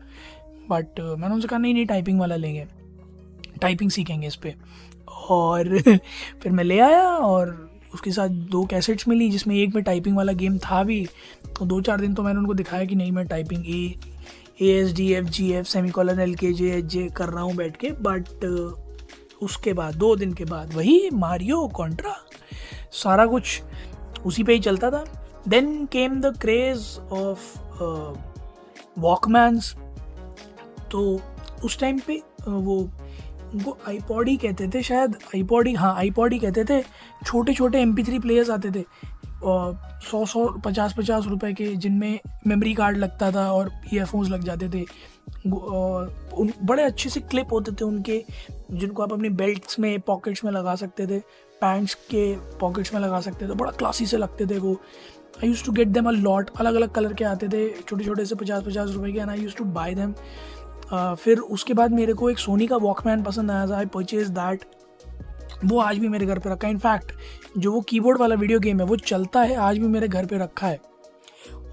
but 0.69 0.99
मैंने 0.99 1.34
उनसे 1.34 1.47
कहा, 1.47 1.60
नहीं 1.60 1.73
नहीं 1.73 1.86
टाइपिंग 1.86 2.19
वाला 2.19 2.36
लेंगे। 2.36 2.65
टाइपिंग 3.62 3.89
सीखेंगे 3.91 4.28
इस 4.28 4.36
पर 4.36 4.54
और 5.30 5.78
फिर 6.41 6.52
मैं 6.52 6.63
ले 6.63 6.80
आया 6.80 7.04
और 7.08 7.52
उसके 7.93 8.12
साथ 8.12 8.30
दो 8.52 8.63
कैसेट्स 8.65 9.08
मिली 9.08 9.30
जिसमें 9.30 9.56
एक 9.56 9.76
में 9.76 9.84
टाइपिंग 9.84 10.15
वाला 10.17 10.34
गेम 10.34 10.58
था 10.58 10.84
भी। 10.84 11.06
तो 11.58 11.65
दो 11.65 11.80
चार 11.82 12.02
दिन 12.02 12.13
तो 12.13 12.23
मैंने 12.23 12.39
उनको 12.39 12.54
दिखाया 12.54 12.86
कि 12.86 12.95
नहीं, 12.95 13.12
मैं 13.12 13.26
typing 13.28 13.65
A 13.67 13.95
A 14.62 14.69
S 14.71 14.93
D 14.93 15.12
F 15.13 15.26
G 15.26 15.52
F 15.52 15.67
semicolon 15.89 16.19
L 16.19 16.36
K 16.36 16.52
J 16.54 16.71
H 16.71 16.86
जे 16.86 17.08
कर 17.17 17.30
रहा 17.30 17.43
हूँ 17.43 17.56
बैठ 17.56 17.78
के। 17.78 17.91
बट 18.02 18.45
उसके 19.41 19.73
बाद, 19.73 19.95
दो 19.95 20.15
दिन 20.15 20.34
के 20.34 20.45
बाद 20.45 20.73
वही 20.73 21.10
मारियो 21.13 21.67
कॉन्ट्रा 21.67 22.15
सारा 22.93 23.26
कुछ 23.26 23.62
उसी 24.26 24.43
पे 24.43 24.54
ही 24.54 24.60
चलता 24.60 24.91
था। 24.91 25.04
Then 25.47 25.86
came 25.86 26.19
the 26.21 26.38
craze 26.41 26.88
of 27.12 27.58
walkmans 28.99 29.73
तो 30.91 31.19
उस 31.63 31.79
टाइम 31.79 31.99
पे 32.08 32.17
uh, 32.17 32.47
वो 32.47 32.77
उनको 33.53 33.77
आईपॉड 33.88 34.29
ही 34.29 34.36
कहते 34.38 34.67
थे 34.73 34.82
शायद 34.84 35.15
आईपॉड 35.36 35.67
ही 35.67 35.73
हाँ 35.73 35.93
आईपॉड 35.95 36.34
ही 36.34 36.39
कहते 36.39 36.63
थे। 36.65 36.82
छोटे 37.25 37.53
छोटे 37.53 37.82
एम 37.82 37.93
पी 37.95 38.03
थ्री 38.03 38.19
प्लेयर्स 38.19 38.49
आते 38.49 38.71
थे। 38.71 38.84
सौ 40.10 40.23
सौ 40.25 40.45
पचास 40.65 40.93
पचास 40.97 41.25
रुपए 41.27 41.51
के 41.53 41.65
जिनमें 41.75 42.19
मेमोरी 42.47 42.73
कार्ड 42.73 42.97
लगता 42.97 43.32
था 43.32 43.51
और 43.51 43.71
ईयरफोन्स 43.93 44.29
लग 44.29 44.43
जाते 44.43 44.69
थे। 44.69 44.82
उन 45.51 46.51
बड़े 46.63 46.84
अच्छे 46.84 47.10
से 47.10 47.19
क्लिप 47.19 47.53
होते 47.53 47.71
थे 47.71 47.86
उनके 47.86 48.23
जिनको 48.71 49.03
आप 49.03 49.13
अपनी 49.13 49.29
बेल्ट्स 49.41 49.79
में 49.79 49.99
पॉकेट्स 49.99 50.43
में 50.45 50.51
लगा 50.51 50.75
सकते 50.75 51.08
थे। 51.08 51.19
पैंट्स 51.62 51.93
के 52.12 52.36
पॉकेट्स 52.60 52.93
में 52.93 53.01
लगा 53.01 53.19
सकते 53.21 53.47
थे। 53.47 53.53
बड़ा 53.53 53.71
क्लासी 53.71 54.06
से 54.06 54.17
लगते 54.17 54.45
थे 54.45 54.58
वो। 54.60 54.79
I 55.37 55.47
use 55.47 55.63
to 55.65 55.71
get 55.71 55.87
them 55.87 56.07
a 56.07 56.11
lot 56.11 56.49
अलग 56.59 56.75
अलग 56.75 56.91
कलर 56.93 57.13
के 57.13 57.23
आते 57.25 57.47
थे 57.47 57.67
छोटे 57.79 58.05
छोटे 58.05 58.25
से 58.25 58.35
पचास 58.35 58.63
पचास 58.63 58.89
रुपए 58.89 59.11
के 59.11 59.19
and 59.19 59.29
I 59.29 59.41
use 59.41 59.55
to 59.55 59.63
buy 59.73 59.95
them 59.95 60.13
फिर 61.15 61.39
उसके 61.57 61.73
बाद 61.73 61.91
मेरे 61.91 62.13
को 62.13 62.29
एक 62.29 62.39
सोनी 62.39 62.67
का 62.67 62.77
वॉकमैन 62.77 63.23
पसंद 63.23 63.51
आया 63.51 63.67
था 63.67 63.77
आई 63.77 63.85
परचेज 63.93 64.29
दैट 64.29 64.65
वो 65.65 65.79
आज 65.79 65.97
भी 65.97 66.07
मेरे 66.07 66.25
घर 66.25 66.39
पे 66.39 66.49
रखा 66.49 66.67
है। 66.67 66.73
इनफैक्ट 66.73 67.11
जो 67.57 67.71
वो 67.71 67.81
कीबोर्ड 67.81 68.19
वाला 68.19 68.35
वीडियो 68.35 68.59
गेम 68.59 68.79
है, 68.79 68.85
वो 68.85 68.95
चलता 68.95 69.41
है, 69.41 69.55
आज 69.55 69.77
भी 69.77 69.87
मेरे 69.87 70.07
घर 70.07 70.25
पे 70.25 70.37
रखा 70.37 70.67
है। 70.67 70.79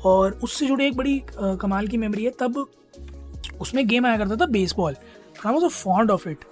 और 0.05 0.39
उससे 0.45 0.67
जुड़ी 0.67 0.87
एक 0.87 0.97
बड़ी 0.97 1.21
कमाल 1.35 1.89
की 1.89 1.97
मेमोरी 1.99 2.25
है। 2.25 2.31
तब 2.41 2.65
उसमें 3.61 3.87
गेम 3.89 4.07
आया 4.07 4.19
करता 4.19 4.37
था 4.37 4.47
baseball 4.49 4.95
I 5.47 5.53
was 5.53 5.65
a 5.65 5.69
fond 5.69 6.11
of 6.11 6.29
it 6.29 6.45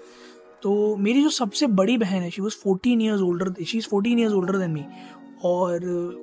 तो 0.62 0.96
मेरी 0.96 1.22
जो 1.22 1.30
सबसे 1.30 1.66
बड़ी 1.78 1.96
बहन 1.98 2.22
है 2.22 2.30
she 2.30 2.42
was 2.42 2.54
fourteen 2.54 3.02
years 3.02 3.20
older 3.22 3.52
she 3.64 3.78
is 3.78 3.88
fourteen 3.88 4.18
years 4.18 4.34
older 4.34 4.58
than 4.58 4.70
me 4.70 4.84
और 5.44 5.81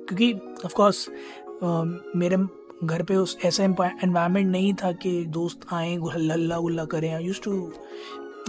क्योंकि 0.08 0.32
ऑफकोर्स 0.64 1.08
मेरे 2.16 2.36
घर 2.84 3.02
पे 3.02 3.16
उस 3.16 3.36
ऐसा 3.44 3.64
एनवायरनमेंट 3.64 4.50
नहीं 4.50 4.72
था 4.74 4.92
कि 4.92 5.24
दोस्त 5.34 5.60
आए 5.72 5.94
हल्ला 6.14 6.58
गुल्ला 6.58 6.84
करें। 6.84 7.12
I 7.14 7.24
use 7.24 7.40
to 7.44 7.52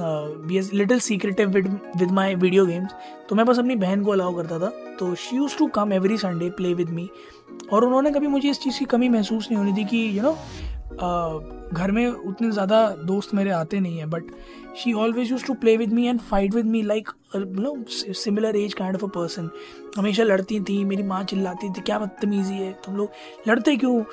be 0.02 0.58
as 0.58 0.74
little 0.74 1.00
secretive 1.00 1.50
with 1.50 1.68
with 1.98 2.12
my 2.12 2.36
video 2.36 2.66
games 2.66 2.92
तो 3.30 3.36
मैं 3.36 3.46
बस 3.46 3.60
अपनी 3.60 3.76
बहन 3.76 4.04
को 4.04 4.12
अलाउ 4.12 4.36
करता 4.36 4.60
था। 4.60 4.70
तो 5.00 5.14
she 5.16 5.36
use 5.38 5.58
to 5.58 5.68
come 5.76 5.94
every 5.94 6.18
Sunday 6.18 6.50
play 6.58 6.74
with 6.74 6.90
me 6.90 7.10
और 7.74 7.86
उन्होंने 7.86 8.12
कभी 8.12 8.28
मुझे 8.28 8.50
इस 8.50 8.60
चीज़ 8.62 8.80
की 8.80 8.86
कमी 8.86 9.10
महसूस 9.10 9.48
नहीं 9.52 9.58
होनी 9.58 9.74
थी 9.78 9.86
कि 9.86 9.98
यू 9.98 10.14
you 10.14 10.24
नो 10.24 10.30
know, 10.30 10.76
घर 10.94 11.92
में 11.92 12.08
उतने 12.08 12.52
ज़्यादा 12.52 12.88
दोस्त 13.06 13.34
मेरे 13.34 13.50
आते 13.52 13.80
नहीं 13.80 13.98
हैं 13.98 14.10
but 14.10 14.32
she 14.78 14.94
always 14.94 15.32
use 15.32 15.46
to 15.46 15.54
play 15.54 15.76
with 15.78 15.94
me 15.94 16.08
and 16.08 16.20
fight 16.22 16.54
with 16.56 16.66
me 16.66 16.82
like 16.84 17.10
no 17.36 17.76
similar 17.90 18.56
age 18.56 18.74
kind 18.74 18.96
of 18.96 19.04
a 19.06 19.08
person 19.10 19.50
हमेशा 19.98 20.24
लड़ती 20.24 20.60
थी, 20.60 20.84
मेरी 20.86 21.04
माँ 21.04 21.24
चिल्लाती 21.24 21.70
थी, 21.70 21.82
क्या 21.82 22.00
बदतमीजी 22.00 22.54
है, 22.54 22.72
तुम 22.86 22.96
लोग 22.96 23.12
लड़ते 23.48 23.76
क्यों 23.78 24.04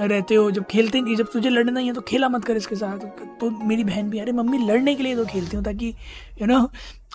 रहते 0.00 0.34
हो? 0.34 0.50
जब 0.50 0.64
खेलते 0.66 1.00
नहीं, 1.00 1.16
जब 1.16 1.30
तुझे 1.32 1.50
लड़ना 1.50 1.80
ही 1.80 1.86
है 1.86 1.92
तो 1.92 2.00
खेला 2.00 2.28
मत 2.28 2.44
कर 2.44 2.56
इसके 2.56 2.76
साथ। 2.76 2.98
तो 3.40 3.50
मेरी 3.66 3.84
बहन 3.84 4.10
भी, 4.10 4.18
अरे 4.18 4.32
मम्मी, 4.32 4.58
लड़ने 4.66 4.94
के 4.94 5.02
लिए 5.02 5.16
तो 5.16 5.24
खेलती 5.26 5.56
हूँ 5.56 5.64
ताकि 5.64 5.94
यू 6.40 6.46
नो 6.46 6.68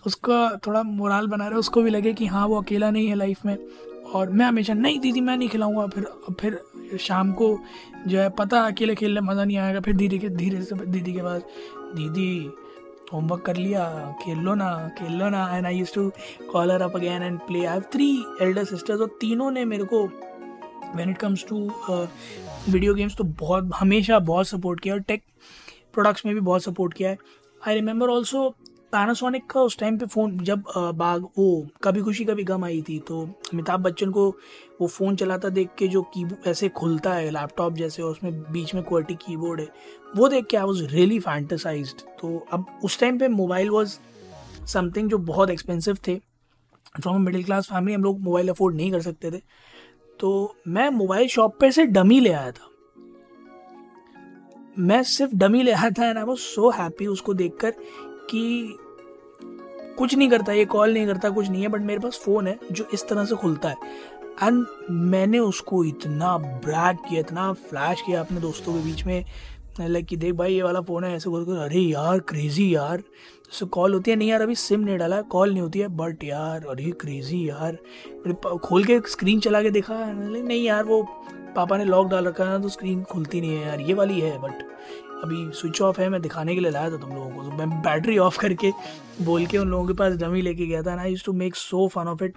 उसका 0.05 0.59
थोड़ा 0.67 0.83
मोराल 0.83 1.27
बना 1.27 1.47
रहे, 1.47 1.59
उसको 1.59 1.81
भी 1.81 1.89
लगे 1.89 2.13
कि 2.13 2.25
हाँ 2.25 2.47
वो 2.47 2.61
अकेला 2.61 2.91
नहीं 2.91 3.07
है 3.07 3.15
लाइफ 3.15 3.45
में। 3.45 3.57
और 4.13 4.29
मैं 4.29 4.45
हमेशा 4.45 4.73
नहीं 4.73 4.99
दीदी 4.99 5.21
मैं 5.21 5.35
नहीं 5.37 5.49
खिलाऊँगा, 5.49 5.85
फिर 5.87 6.05
फिर 6.39 6.97
शाम 6.99 7.31
को 7.33 7.57
जो 8.07 8.19
है, 8.19 8.29
पता 8.31 8.61
अकेले 8.67 8.95
खेलने 8.95 9.21
मज़ा 9.21 9.43
नहीं 9.45 9.57
आएगा। 9.57 9.79
फिर 9.79 9.93
दीदी 9.95 10.19
के, 10.19 10.29
धीरे 10.29 10.61
से, 10.61 10.75
दीदी 10.75 11.13
के 11.13 11.21
पास, 11.21 11.41
दीदी 11.95 12.49
होमवर्क 13.13 13.41
कर 13.45 13.55
लिया, 13.55 13.83
खेल 14.21 14.37
लो 14.39 14.53
ना, 14.55 14.71
खेल 14.97 15.13
लो 15.13 15.29
ना 15.29 15.47
and 15.55 15.65
I 15.65 15.75
use 15.75 15.93
to 15.93 16.11
call her 16.51 16.81
up 16.81 16.95
again 16.95 17.23
and 17.23 17.39
play 17.39 17.59
I 17.59 17.73
have 17.73 17.83
three 17.93 18.09
elder 18.41 18.63
sisters 18.65 19.01
और 19.01 19.17
तीनों 19.21 19.49
ने 19.51 19.65
मेरे 19.65 19.83
को 19.83 20.05
when 20.05 21.09
it 21.09 21.17
comes 21.17 21.45
to 21.49 21.57
video 22.69 22.93
games 22.93 23.15
तो 23.17 23.23
बहुत, 23.23 23.69
हमेशा 23.75 24.19
बहुत 24.21 24.47
सपोर्ट 24.47 24.79
किया 24.79 24.93
और 24.93 25.01
टेक 25.01 25.23
प्रोडक्ट्स 25.93 26.25
में 26.25 26.33
भी 26.35 26.41
बहुत 26.41 26.63
सपोर्ट 26.63 26.93
किया 26.93 27.09
है। 27.09 27.17
आई 27.61 27.75
रिमेंबर 27.75 28.09
ऑल्सो 28.09 28.49
पैनासोनिक 28.93 29.45
का 29.49 29.61
उस 29.61 29.77
टाइम 29.79 29.97
पे 29.97 30.05
फ़ोन 30.05 30.37
जब 30.39 30.63
बाग, 30.95 31.23
वो 31.37 31.67
कभी 31.83 32.01
खुशी, 32.01 32.25
कभी 32.25 32.43
गम 32.43 32.63
आई 32.65 32.81
थी 32.89 32.99
तो 33.07 33.21
अमिताभ 33.53 33.79
बच्चन 33.81 34.11
को 34.11 34.29
वो 34.81 34.87
फ़ोन 34.87 35.15
चलाता 35.15 35.49
देख 35.49 35.69
के 35.77 35.87
जो 35.87 36.01
की 36.13 36.25
ऐसे 36.47 36.69
खुलता 36.71 37.13
है 37.13 37.29
लैपटॉप 37.31 37.73
जैसे, 37.73 38.01
और 38.01 38.11
उसमें 38.11 38.41
बीच 38.51 38.73
में 38.75 38.83
क्वालिटी 38.83 39.15
कीबोर्ड 39.15 39.59
है, 39.61 39.67
वो 40.15 40.27
देख 40.27 40.45
के 40.45 40.57
आई 40.57 40.63
वॉज़ 40.63 40.83
रियली 40.85 41.19
फैंटेसाइज 41.19 41.93
तो 42.21 42.37
अब 42.53 42.65
उस 42.83 42.99
टाइम 42.99 43.19
पे 43.19 43.27
मोबाइल 43.29 43.69
वॉज़ 43.69 43.97
समथिंग 44.67 45.09
जो 45.09 45.17
बहुत 45.19 45.49
एक्सपेंसिव 45.49 45.97
थे. 46.07 46.15
फ्रॉम 47.01 47.21
मिडिल 47.21 47.43
क्लास 47.43 47.67
फैमिली 47.67 47.93
हम 47.93 48.03
लोग 48.03 48.19
मोबाइल 48.21 48.49
अफोर्ड 48.49 48.75
नहीं 48.75 48.91
कर 48.91 49.01
सकते 49.01 49.31
थे. 49.31 49.41
तो 50.19 50.55
मैं 50.67 50.89
मोबाइल 50.89 51.27
शॉप 51.27 51.57
पे 51.59 51.71
से 51.71 51.85
डमी 51.87 52.19
ले 52.19 52.31
आया 52.31 52.51
था. 52.51 52.67
मैं 54.79 55.01
सिर्फ़ 55.05 55.35
डमी 55.35 55.63
ले 55.63 55.71
आया 55.71 55.89
था 55.89 56.09
and 56.09 56.17
I 56.17 56.23
was 56.23 56.39
so 56.39 56.69
happy 56.71 57.07
उसको 57.07 57.33
देखकर 57.33 57.71
कि 58.29 58.77
कुछ 59.97 60.13
नहीं 60.15 60.29
करता, 60.29 60.53
ये 60.53 60.65
कॉल 60.65 60.93
नहीं 60.93 61.05
करता, 61.05 61.29
कुछ 61.29 61.49
नहीं 61.49 61.61
है 61.61 61.67
बट 61.67 61.81
मेरे 61.81 61.99
पास 61.99 62.19
फ़ोन 62.25 62.47
है 62.47 62.57
जो 62.71 62.87
इस 62.93 63.07
तरह 63.07 63.25
से 63.25 63.35
खुलता 63.35 63.69
है. 63.69 63.75
एंड 64.43 64.65
मैंने 64.89 65.39
उसको 65.39 65.83
इतना 65.85 66.37
ब्रैक 66.37 66.97
किया, 67.09 67.19
इतना 67.19 67.51
फ्लैश 67.53 68.01
किया 68.01 68.19
अपने 68.19 68.39
दोस्तों 68.41 68.73
के 68.73 68.83
बीच 68.83 69.05
में 69.05 69.23
लाइक 69.79 70.05
कि 70.05 70.15
देख 70.17 70.33
भाई 70.35 70.53
ये 70.53 70.63
वाला 70.63 70.79
फ़ोन 70.81 71.03
है, 71.03 71.15
ऐसे 71.15 71.29
बोल 71.29 71.45
कर 71.45 71.57
अरे 71.57 71.79
यार 71.79 72.19
क्रेजी 72.29 72.73
यार। 72.75 72.97
जैसे 72.97 73.65
कॉल 73.67 73.93
होती 73.93 74.11
है, 74.11 74.17
नहीं 74.17 74.29
यार, 74.29 74.41
अभी 74.41 74.55
सिम 74.55 74.79
नहीं 74.79 74.97
डाला 74.97 75.21
कॉल 75.31 75.51
नहीं 75.51 75.61
होती 75.61 75.79
है 75.79 75.87
बट 75.97 76.23
यार, 76.23 76.65
अरे 76.69 76.91
क्रेजी 77.01 77.47
यार। 77.49 77.77
खोल 78.63 78.83
के 78.83 78.99
स्क्रीन 79.09 79.39
चला 79.39 79.61
के 79.63 79.69
देखा 79.71 79.95
नहीं 80.13 80.63
यार, 80.63 80.83
वो 80.83 81.01
पापा 81.55 81.77
ने 81.77 81.85
लॉक 81.85 82.07
डाल 82.07 82.27
रखा 82.27 82.43
है 82.43 82.49
ना 82.49 82.57
तो 82.59 82.69
स्क्रीन 82.69 83.03
खुलती 83.03 83.41
नहीं 83.41 83.55
है 83.55 83.67
यार, 83.67 83.81
ये 83.81 83.93
वाली 83.93 84.19
है 84.19 84.37
बट 84.41 84.63
अभी 85.23 85.49
स्विच 85.53 85.81
ऑफ़ 85.81 86.01
है, 86.01 86.09
मैं 86.09 86.21
दिखाने 86.21 86.53
के 86.55 86.61
लिए 86.61 86.71
लाया 86.71 86.91
था 86.91 86.97
तुम 86.97 87.09
लोगों 87.09 87.29
को। 87.31 87.43
तो 87.43 87.57
मैं 87.57 87.69
बैटरी 87.81 88.17
ऑफ़ 88.17 88.39
करके 88.39 88.71
बोल 89.21 89.45
के 89.45 89.57
उन 89.57 89.67
लोगों 89.67 89.87
के 89.87 89.93
पास 89.93 90.15
डमी 90.17 90.41
लेके 90.41 90.65
गया 90.65 90.81
था 90.83 90.95
ना 90.95 91.05
use 91.05 91.25
to 91.25 91.33
make 91.33 91.55
so 91.55 91.87
fun 91.87 92.07
of 92.07 92.23
it 92.23 92.35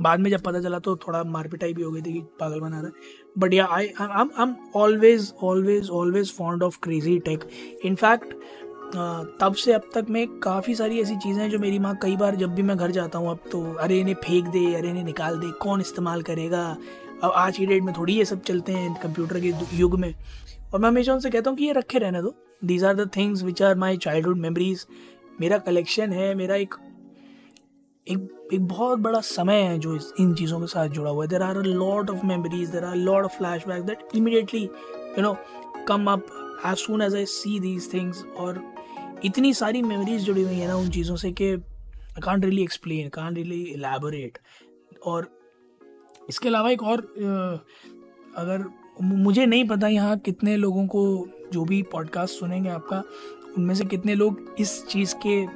बाद 0.00 0.20
में 0.20 0.30
जब 0.30 0.42
पता 0.42 0.60
चला 0.60 0.78
तो 0.78 0.96
थोड़ा 0.96 1.22
मारपिटाई 1.26 1.72
भी 1.74 1.82
हो 1.82 1.90
गई 1.90 2.02
थी 2.02 2.12
कि 2.12 2.20
पागल 2.40 2.60
बना 2.60 2.80
रहा 2.80 2.86
है। 2.86 2.92
But 3.38 3.54
yeah 3.54 3.66
I 3.66 3.88
I 4.00 4.42
am 4.42 4.54
always 4.76 5.32
always 5.42 5.90
always 5.90 6.32
fond 6.32 6.62
of 6.62 6.78
crazy 6.82 7.18
tech 7.20 7.48
in fact 7.84 8.34
तब 9.40 9.54
से 9.54 9.72
अब 9.72 9.88
तक 9.94 10.06
में 10.10 10.26
काफ़ी 10.40 10.74
सारी 10.74 11.00
ऐसी 11.00 11.16
चीज़ें 11.16 11.42
हैं 11.42 11.48
जो 11.50 11.58
मेरी 11.58 11.78
माँ 11.78 11.94
कई 12.02 12.16
बार 12.16 12.36
जब 12.36 12.54
भी 12.54 12.62
मैं 12.62 12.76
घर 12.76 12.90
जाता 12.90 13.18
हूँ 13.18 13.30
अब 13.30 13.40
तो 13.52 13.62
अरे 13.74 13.98
इन्हें 14.00 14.14
फेंक 14.16 14.46
दे, 14.46 14.64
अरे 14.74 14.88
इन्हें 14.88 15.04
निकाल 15.04 15.38
दे, 15.38 15.50
कौन 15.52 15.80
इस्तेमाल 15.80 16.22
करेगा? 16.22 16.76
अब 17.22 17.32
आज 17.32 17.56
की 17.58 17.66
डेट 17.66 17.82
में 17.82 17.92
थोड़ी 17.94 18.14
ये 18.14 18.24
सब 18.24 18.42
चलते 18.42 18.72
हैं 18.72 18.94
कंप्यूटर 19.02 19.40
के 19.40 19.52
युग 19.76 19.98
में। 20.00 20.14
और 20.74 20.80
मैं 20.80 20.88
हमेशा 20.88 21.14
उनसे 21.14 21.30
कहता 21.30 21.50
हूँ 21.50 21.58
कि 21.58 21.64
ये 21.64 21.72
रखे 21.72 21.98
रहने 21.98 22.22
दो। 22.22 22.34
These 22.62 22.84
are 22.84 22.94
the 22.94 23.08
things 23.16 23.42
which 23.42 23.62
are 23.62 23.74
my 23.76 23.96
childhood 24.26 24.38
memories 24.38 24.86
मेरा 25.40 25.58
कलेक्शन 25.58 26.12
है, 26.12 26.34
मेरा 26.34 26.54
एक 26.56 26.74
एक 28.10 28.48
एक 28.52 28.66
बहुत 28.66 28.98
बड़ा 28.98 29.20
समय 29.20 29.60
है 29.62 29.78
जो 29.78 29.96
इस, 29.96 30.12
इन 30.20 30.34
चीज़ों 30.34 30.60
के 30.60 30.66
साथ 30.66 30.88
जुड़ा 30.88 31.10
हुआ 31.10 31.24
है। 31.24 31.28
There 31.28 31.42
are 31.42 31.56
a 31.56 31.62
lot 31.62 32.10
of 32.10 32.26
memories 32.26 32.68
there 32.68 32.84
are 32.84 32.96
lot 32.96 33.24
of 33.24 33.38
flashback 33.68 33.82
that 33.82 34.08
immediately 34.14 34.62
you 34.62 35.22
know 35.22 35.36
come 35.88 36.10
up 36.10 36.26
as 36.66 36.76
soon 36.76 37.02
as 37.02 37.14
I 37.14 37.24
see 37.26 37.60
these 37.60 37.92
things 37.94 38.24
और 38.36 38.62
इतनी 39.24 39.54
सारी 39.54 39.82
मेमोरीज 39.82 40.22
जुड़ी 40.22 40.42
हुई 40.42 40.54
है 40.54 40.68
ना 40.68 40.76
उन 40.76 40.90
चीज़ों 40.90 41.16
से 41.16 41.32
कि 41.32 41.52
I 41.52 42.20
can't 42.20 42.44
really 42.44 42.62
explain 42.62 43.08
can't 43.08 43.36
really 43.36 43.62
elaborate 43.62 44.38
और 45.06 45.28
इसके 46.28 46.48
अलावा 46.48 46.70
एक 46.70 46.82
और 46.82 47.00
अगर 48.36 48.64
मुझे 49.02 49.46
नहीं 49.46 49.68
पता 49.68 49.88
यहाँ 49.88 50.18
कितने 50.18 50.56
लोगों 50.56 50.86
को 50.86 51.28
जो 51.52 51.64
भी 51.64 51.82
पॉडकास्ट 51.82 52.34
सुनेंगे 52.34 52.68
आपका, 52.68 53.02
उनमें 53.58 53.74
से 53.74 53.84
कितने 53.84 54.14
लोग 54.14 54.54
इस 54.58 54.86
चीज़ 54.86 55.14
के 55.26 55.46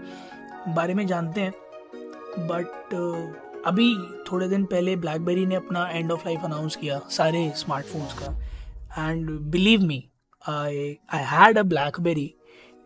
बारे 0.72 0.94
में 0.94 1.06
जानते 1.06 1.40
हैं। 1.40 1.52
बट 2.38 2.94
अभी 3.66 3.94
थोड़े 4.30 4.48
दिन 4.48 4.64
पहले 4.64 4.94
ब्लैकबेरी 4.96 5.46
ने 5.46 5.54
अपना 5.54 5.88
एंड 5.88 6.12
ऑफ़ 6.12 6.22
लाइफ 6.26 6.44
अनाउंस 6.44 6.76
किया 6.76 7.00
सारे 7.10 7.50
स्मार्टफोन्स 7.56 8.14
का। 8.18 9.08
And 9.08 9.30
believe 9.50 9.82
me 9.82 10.04
I 10.44 10.96
I 11.14 11.24
had 11.26 11.58
a 11.58 11.62
BlackBerry 11.62 12.32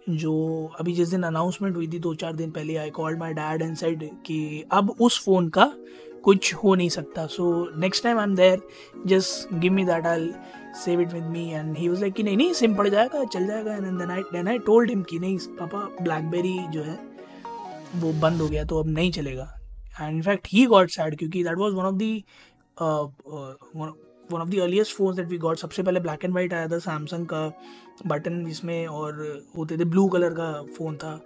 जो 0.08 0.34
अभी 0.80 0.92
जिस 0.92 1.08
दिन 1.08 1.22
अनाउंसमेंट 1.22 1.76
हुई 1.76 1.86
थी, 1.88 1.98
दो 1.98 2.14
चार 2.14 2.32
दिन 2.32 2.50
पहले 2.50 2.76
I 2.76 2.90
called 2.90 3.18
my 3.18 3.32
dad 3.34 3.62
and 3.62 3.76
said 3.76 4.04
कि 4.26 4.64
अब 4.72 4.90
उस 5.00 5.24
फ़ोन 5.24 5.48
का 5.48 5.72
कुछ 6.24 6.52
हो 6.54 6.74
नहीं 6.74 6.88
सकता। 6.88 7.26
So 7.26 7.78
next 7.80 8.02
time 8.04 8.18
I 8.18 8.24
am 8.24 8.34
there 8.36 8.62
just 9.06 9.54
give 9.54 9.72
me 9.72 9.84
that 9.84 10.06
I 10.06 10.30
save 10.84 11.00
it 11.00 11.12
with 11.12 11.24
me 11.24 11.48
and 11.50 11.76
he 11.78 11.88
was 11.88 12.00
like 12.00 12.14
कि 12.14 12.22
नहीं 12.22 12.36
नहीं, 12.36 12.52
सिम 12.52 12.74
पड़ 12.74 12.88
जाएगा, 12.88 13.24
चल 13.24 13.46
जाएगा। 13.46 13.74
And 13.74 13.98
then 14.32 14.48
I 14.48 14.58
told 14.58 14.90
him 14.90 15.02
कि 15.02 15.18
नहीं, 15.18 15.38
पापा 15.38 15.78
ब्लैकबेरी 16.02 16.58
जो 16.70 16.82
है 16.82 16.98
वो 17.94 18.12
बंद 18.20 18.40
हो 18.40 18.48
गया 18.48 18.64
तो 18.64 18.80
अब 18.80 18.88
नहीं 18.88 19.10
चलेगा। 19.12 19.52
And 20.00 20.16
in fact 20.16 20.48
he 20.52 20.64
got 20.66 20.90
sad 20.90 21.16
क्योंकि 21.18 21.42
that 21.44 21.58
was 21.58 21.72
one 21.72 21.84
of 21.84 21.94
the 21.94 22.24
one 22.80 24.40
of 24.40 24.48
the 24.48 24.58
earliest 24.60 24.96
phone 24.96 25.14
that 25.16 25.26
we 25.26 25.38
got 25.38 25.58
सबसे 25.58 25.82
पहले 25.82 26.00
ब्लैक 26.00 26.24
एंड 26.24 26.34
वाइट 26.34 26.54
आया 26.54 26.68
था 26.68 26.78
सैमसंग 26.78 27.26
का 27.26 27.46
बटन 28.06 28.44
जिसमें 28.44 28.86
और 28.86 29.22
होते 29.56 29.78
थे 29.78 29.84
ब्लू 29.84 30.08
कलर 30.08 30.34
का 30.34 30.52
फ़ोन 30.78 30.96
था। 30.96 31.20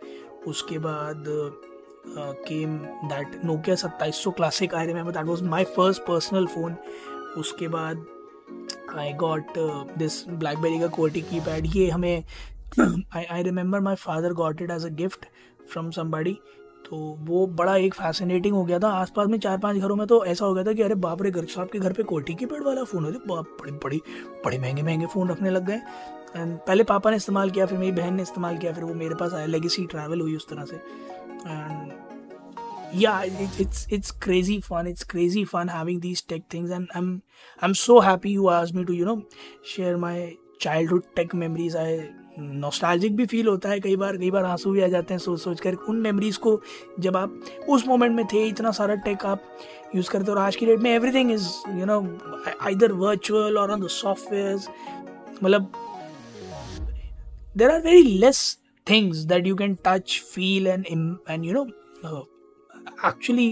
उसके 0.47 0.79
बाद 0.79 1.25
केम 2.47 2.77
दैट 3.09 3.41
नोकिया 3.45 3.77
सत्ताईस 3.77 4.23
सौ 4.25 4.31
classic 4.31 4.75
I 4.75 4.87
remember 4.87 5.13
that 5.13 5.25
was 5.25 5.43
my 5.43 5.65
first 5.77 6.03
personal 6.03 6.47
phone 6.47 6.77
उसके 7.39 7.69
बाद 7.69 8.05
आई 8.99 9.13
गॉट 9.13 9.59
दिस 9.99 10.25
ब्लैकबेरी 10.29 10.79
का 10.81 10.87
कोटी 10.97 11.21
की 11.23 11.41
पैड 11.41 11.67
ये 11.77 11.89
हमें 11.91 12.25
I 12.81 13.25
I 13.25 13.43
remember 13.43 13.81
my 13.81 13.95
father 13.95 14.33
got 14.33 14.63
it 14.63 14.71
as 14.71 14.87
a 14.87 14.95
gift 14.95 15.27
from 15.73 15.91
somebody 15.91 16.33
तो 16.87 16.97
वो 17.21 17.47
बड़ा 17.47 17.77
एक 17.77 17.95
फैसिनेटिंग 17.95 18.55
हो 18.55 18.65
गया 18.65 18.79
था। 18.79 18.89
आसपास 19.01 19.27
में 19.29 19.39
चार 19.39 19.59
पाँच 19.59 19.77
घरों 19.77 19.97
में 19.97 20.07
तो 20.07 20.25
ऐसा 20.25 20.45
हो 20.45 20.55
गया 20.55 20.65
था 20.65 20.73
कि 20.73 20.83
अरे 20.83 20.95
बाप 21.05 21.23
रे 21.23 21.31
घर 21.31 21.45
साहब 21.45 21.69
के 21.69 21.79
घर 21.79 21.93
पे 21.93 22.03
कोटी 22.03 22.35
की 22.35 22.47
पैड 22.47 22.63
वाला 22.65 22.85
फ़ोन 22.85 23.05
होते 23.05 23.19
बड़े 23.29 23.73
बड़ी 23.73 24.01
बड़े 24.45 24.59
महँगे 24.59 24.83
महँगे 24.83 25.07
फ़ोन 25.07 25.31
रखने 25.31 25.51
लग 25.51 25.67
गए। 25.67 25.81
एंड 26.37 26.57
पहले 26.67 26.85
पापा 26.85 27.11
ने 27.11 27.17
इस्तेमाल 27.17 27.51
किया 27.51 27.67
फिर 27.67 27.79
मेरी 27.79 27.93
बहन 27.93 28.15
ने 28.15 28.23
इस्तेमाल 28.23 28.59
किया 28.59 28.73
फिर 28.73 28.85
वो 28.85 28.95
मेरे 28.95 29.15
पास 29.15 29.35
आया। 29.35 29.47
लेगेसी 29.47 29.87
ट्रैवल 29.87 30.21
हुई 30.21 30.37
उस 30.37 30.49
तरह 30.49 30.65
से। 30.65 30.77
And 30.77 31.93
yeah 32.93 33.19
it, 33.43 33.59
it's 33.63 33.83
it's 33.97 34.13
crazy 34.23 34.55
fun 34.69 34.87
it's 34.93 35.05
crazy 35.11 35.43
fun 35.51 35.69
having 35.73 35.99
these 36.05 36.23
tech 36.31 36.47
things 36.55 36.73
and 36.77 36.95
i'm 37.01 37.11
i'm 37.67 37.75
so 37.81 37.99
happy 38.07 38.33
you 38.39 38.49
asked 38.55 38.79
me 38.79 38.83
to 38.89 38.97
you 39.01 39.05
know 39.09 39.15
share 39.73 39.93
my 40.05 40.15
childhood 40.65 41.05
tech 41.19 41.37
memories. 41.43 41.77
I 41.83 41.91
nostalgic 42.41 43.17
भी 43.17 43.27
feel 43.27 43.47
होता 43.49 43.69
है, 43.69 43.81
कई 43.81 43.97
बार 43.97 44.17
कई 44.17 44.31
बार 44.31 44.45
आँसू 44.45 44.71
भी 44.73 44.81
आ 44.81 44.87
जाते 44.89 45.15
हैं 45.15 45.19
सोच 45.19 45.41
सोच 45.41 45.61
कर। 45.61 45.75
उन 45.89 45.97
मेमोरीज 46.01 46.37
को 46.37 46.61
जब 47.01 47.17
आप 47.17 47.41
उस 47.69 47.87
मोमेंट 47.89 48.17
में 48.17 48.25
थे, 48.27 48.47
इतना 48.49 48.71
सारा 48.71 48.95
टेक 49.07 49.27
आप 49.27 49.45
यूज़ 49.97 50.11
करते 50.11 50.31
हो 50.31 50.37
और 50.37 50.43
आज 50.43 50.57
की 50.57 50.67
डेट 50.67 50.81
में 50.81 50.91
everything 50.91 51.31
is 51.33 51.49
you 51.79 51.87
know 51.87 52.01
either 52.67 52.93
virtual 53.03 53.59
और 53.59 53.71
ऑन 53.71 53.81
द 53.81 53.89
सॉफ्टवेयर 53.91 54.59
मतलब 55.43 55.73
there 57.57 57.71
are 57.71 57.81
very 57.81 58.03
less 58.03 58.59
things 58.87 59.19
that 59.33 59.47
you 59.47 59.57
can 59.57 59.75
touch 59.87 60.21
feel 60.35 60.67
and 60.67 60.87
and 61.31 61.45
you 61.45 61.53
know 61.53 61.65
actually 63.07 63.49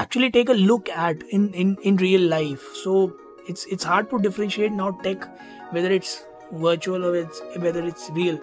actually 0.00 0.28
take 0.30 0.50
a 0.50 0.54
look 0.54 0.88
at 0.88 1.28
in 1.32 1.52
in 1.56 1.76
in 1.84 1.98
real 1.98 2.28
life 2.28 2.70
so 2.74 3.04
it's 3.50 3.66
it's 3.72 3.86
hard 3.86 4.06
to 4.06 4.16
differentiate 4.18 4.72
not 4.72 5.02
tech 5.02 5.24
whether 5.74 5.92
it's 5.92 6.16
virtual 6.52 7.04
or 7.04 7.14
it's 7.16 7.40
whether 7.56 7.84
it's 7.84 8.10
real. 8.10 8.40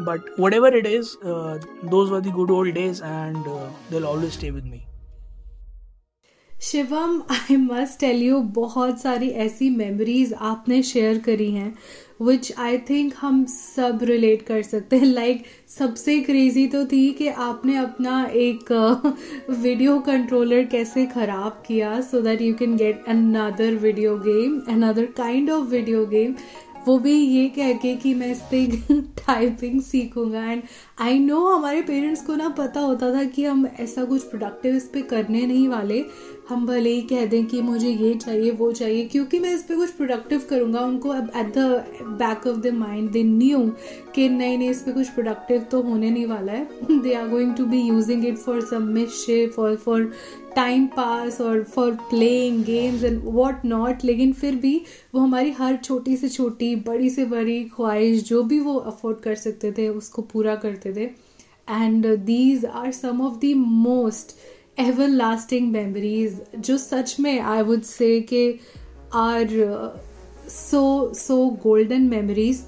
But 0.00 0.20
whatever 0.36 0.68
it 0.68 0.86
is 0.86 1.16
uh, 1.24 1.58
those 1.82 2.10
were 2.10 2.20
the 2.20 2.30
good 2.32 2.50
old 2.50 2.74
days 2.74 3.00
and 3.00 3.46
uh, 3.48 3.70
they'll 3.90 4.06
always 4.06 4.34
stay 4.34 4.50
with 4.50 4.64
me. 4.64 4.82
Shivam 6.50 7.20
I 7.30 7.56
must 7.56 7.98
tell 8.00 8.22
you 8.22 8.38
बहुत 8.56 9.00
सारी 9.00 9.28
ऐसी 9.44 9.68
memories 9.70 10.32
आपने 10.50 10.82
share 10.82 11.18
करी 11.26 11.50
हैं 11.52 11.74
विच 12.22 12.52
I 12.58 12.78
think 12.88 13.12
हम 13.20 13.44
सब 13.46 13.98
relate 14.02 14.42
कर 14.46 14.62
सकते 14.62 14.96
हैं. 14.96 15.06
लाइक 15.06 15.36
like, 15.36 15.48
सबसे 15.70 16.18
क्रेजी 16.20 16.66
तो 16.66 16.84
थी 16.92 17.10
कि 17.18 17.28
आपने 17.28 17.76
अपना 17.76 18.24
एक 18.34 18.72
वीडियो 19.50 19.96
uh, 19.96 20.04
कंट्रोलर 20.06 20.64
कैसे 20.72 21.06
ख़राब 21.06 21.62
किया 21.66 22.00
so 22.00 22.20
that 22.20 22.42
you 22.42 22.54
can 22.54 22.76
get 22.76 23.04
another 23.08 23.74
video 23.82 24.16
game 24.18 24.58
another 24.74 25.06
kind 25.16 25.50
of 25.50 25.68
video 25.70 26.06
game 26.16 26.34
वो 26.86 26.98
भी 26.98 27.12
ये 27.12 27.48
कह 27.48 27.72
के 27.72 27.96
कि 27.96 28.14
मैं 28.14 28.32
इस 28.32 28.40
पर 28.40 29.00
टाइपिंग 29.26 29.80
सीखूँगा। 29.90 30.44
एंड 30.50 30.62
आई 30.98 31.18
नो 31.18 31.46
हमारे 31.46 31.82
पेरेंट्स 31.82 32.22
को 32.22 32.34
ना 32.34 32.48
पता 32.48 32.80
होता 32.80 33.12
था 33.14 33.24
कि 33.24 33.44
हम 33.44 33.66
ऐसा 33.80 34.04
कुछ 34.04 34.22
प्रोडक्टिव 34.22 34.76
इस 34.76 34.84
पर 34.84 35.02
करने 35.02 35.46
नहीं 35.46 35.68
वाले। 35.68 36.04
हम 36.48 36.66
भले 36.66 36.90
ही 36.90 37.00
कह 37.02 37.24
दें 37.26 37.44
कि 37.46 37.60
मुझे 37.62 37.88
ये 37.88 38.12
चाहिए, 38.14 38.50
वो 38.50 38.70
चाहिए, 38.72 39.04
क्योंकि 39.04 39.38
मैं 39.38 39.54
इस 39.54 39.62
पर 39.62 39.76
कुछ 39.76 39.90
प्रोडक्टिव 39.90 40.42
करूँगा। 40.50 40.80
उनको 40.80 41.08
अब 41.08 41.30
at 41.36 41.52
the 41.54 41.58
back 42.20 42.46
of 42.46 42.56
the 42.56 42.72
mind 42.74 43.10
they 43.10 43.22
knew 43.22 43.58
कि 44.14 44.28
नहीं 44.28 44.58
नहीं, 44.58 44.70
इस 44.70 44.82
पर 44.82 44.92
कुछ 44.92 45.08
प्रोडक्टिव 45.08 45.66
तो 45.70 45.82
होने 45.82 46.10
नहीं 46.10 46.26
वाला 46.26 46.52
है। 46.52 47.00
They 47.02 47.14
are 47.14 47.28
going 47.28 47.54
to 47.56 47.66
be 47.66 47.80
using 47.80 48.26
it 48.26 48.36
for 48.36 48.60
some 48.66 48.82
mischief 48.94 49.58
और 49.58 49.76
फॉर 49.76 50.10
टाइम 50.56 50.86
पास 50.86 51.40
और 51.40 51.62
for 51.64 51.90
playing 52.10 52.64
games 52.64 53.04
and 53.04 53.20
what 53.24 53.64
not 53.64 54.04
लेकिन 54.04 54.32
फिर 54.32 54.54
भी 54.56 54.80
वो 55.14 55.20
हमारी 55.20 55.50
हर 55.50 55.76
छोटी 55.76 56.16
से 56.16 56.28
छोटी, 56.28 56.74
बड़ी 56.76 57.10
से 57.10 57.24
बड़ी 57.26 57.62
ख्वाहिश, 57.66 58.22
जो 58.28 58.42
भी 58.42 58.60
वो 58.60 58.74
अफोर्ड 58.74 59.20
कर 59.20 59.34
सकते 59.36 59.72
थे, 59.72 59.88
उसको 59.88 60.22
पूरा 60.22 60.54
करते 60.56 60.92
थे। 60.92 61.10
And 61.70 62.06
these 62.16 62.64
are 62.64 62.90
some 62.92 63.20
of 63.22 63.38
the 63.40 63.52
most 63.56 64.36
ever 64.78 65.08
lasting 65.08 65.72
memories 65.72 66.40
जो 66.58 66.78
सच 66.78 67.16
में 67.20 67.40
आई 67.40 67.62
वुड 67.62 67.82
से 67.82 68.20
के 68.20 68.58
are 69.14 69.48
so 70.48 71.14
so 71.14 71.46
golden 71.62 72.02
memories 72.02 72.64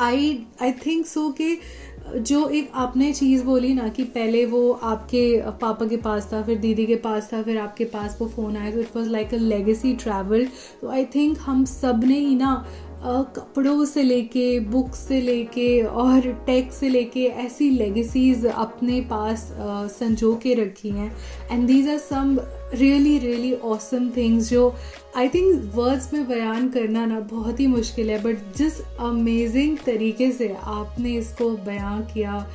I 0.00 0.46
I 0.62 0.72
think 0.72 1.06
so 1.06 1.34
के 1.40 1.84
जो 2.20 2.48
एक 2.48 2.70
आपने 2.74 3.12
चीज़ 3.12 3.44
बोली 3.44 3.74
ना 3.74 3.88
कि 3.88 4.04
पहले 4.04 4.46
वो 4.46 4.72
आपके 4.72 5.42
पापा 5.46 5.86
के 5.86 5.96
पास 5.96 6.30
था, 6.32 6.42
फिर 6.42 6.58
दीदी 6.58 6.86
के 6.86 6.96
पास 6.96 7.30
था, 7.32 7.42
फिर 7.42 7.58
आपके 7.58 7.84
पास 7.84 8.18
वो 8.20 8.28
फ़ोन 8.28 8.56
आया 8.56 8.70
तो 8.70 8.80
it 8.80 8.96
was 8.96 9.08
like 9.08 9.34
a 9.34 9.36
legacy 9.36 9.94
travel 9.96 10.46
तो 10.80 10.88
आई 10.88 11.04
थिंक 11.04 11.38
हम 11.40 11.64
सबने 11.64 12.18
ही 12.18 12.34
ना 12.34 12.66
कपड़ों 13.06 13.84
से 13.84 14.02
लेके 14.02 14.58
बुक 14.60 14.94
से 14.94 15.20
लेके 15.20 15.82
और 15.82 16.30
टेक 16.46 16.72
से 16.72 16.88
लेके 16.88 17.24
ऐसी 17.44 17.68
लेगेसीज 17.70 18.46
अपने 18.46 19.00
पास 19.10 19.46
संजो 19.92 20.34
के 20.42 20.54
रखी 20.54 20.90
हैं। 20.90 21.10
And 21.50 21.66
these 21.66 21.88
are 21.88 21.98
some 21.98 22.38
really 22.74 23.18
really 23.18 23.52
awesome 23.54 24.10
things 24.16 24.50
जो 24.50 24.74
आई 25.16 25.28
थिंक 25.28 25.72
वर्ड्स 25.74 26.12
में 26.14 26.26
बयान 26.28 26.68
करना 26.68 27.04
ना 27.06 27.20
बहुत 27.32 27.60
ही 27.60 27.66
मुश्किल 27.66 28.10
है 28.10 28.22
बट 28.22 28.56
जिस 28.56 28.80
अमेजिंग 29.00 29.76
तरीके 29.86 30.30
से 30.32 30.54
आपने 30.62 31.14
इसको 31.16 31.50
बयां 31.66 32.00
किया 32.14 32.46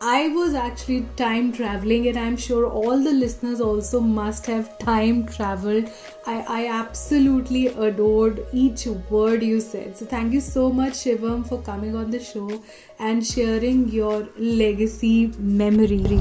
I 0.00 0.28
was 0.28 0.54
actually 0.54 1.06
time 1.16 1.52
traveling, 1.52 2.06
and 2.08 2.18
I'm 2.18 2.36
sure 2.36 2.66
all 2.66 3.02
the 3.02 3.12
listeners 3.12 3.60
also 3.60 4.00
must 4.00 4.46
have 4.46 4.78
time 4.78 5.26
traveled. 5.26 5.90
I, 6.26 6.44
I 6.48 6.66
absolutely 6.68 7.66
adored 7.68 8.46
each 8.52 8.86
word 9.10 9.42
you 9.42 9.60
said. 9.60 9.96
So, 9.96 10.06
thank 10.06 10.32
you 10.32 10.40
so 10.40 10.70
much, 10.70 10.92
Shivam, 11.04 11.48
for 11.48 11.60
coming 11.62 11.96
on 11.96 12.10
the 12.10 12.20
show 12.20 12.62
and 12.98 13.26
sharing 13.26 13.88
your 13.88 14.28
legacy 14.38 15.32
memory. 15.38 16.20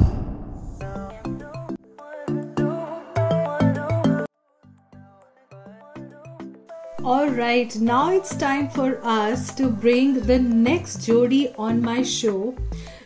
Alright, 7.03 7.75
now 7.75 8.09
it's 8.09 8.35
time 8.35 8.67
for 8.69 8.99
us 9.03 9.53
to 9.55 9.69
bring 9.69 10.21
the 10.21 10.39
next 10.39 11.05
Jodi 11.05 11.53
on 11.55 11.79
my 11.79 12.01
show. 12.01 12.55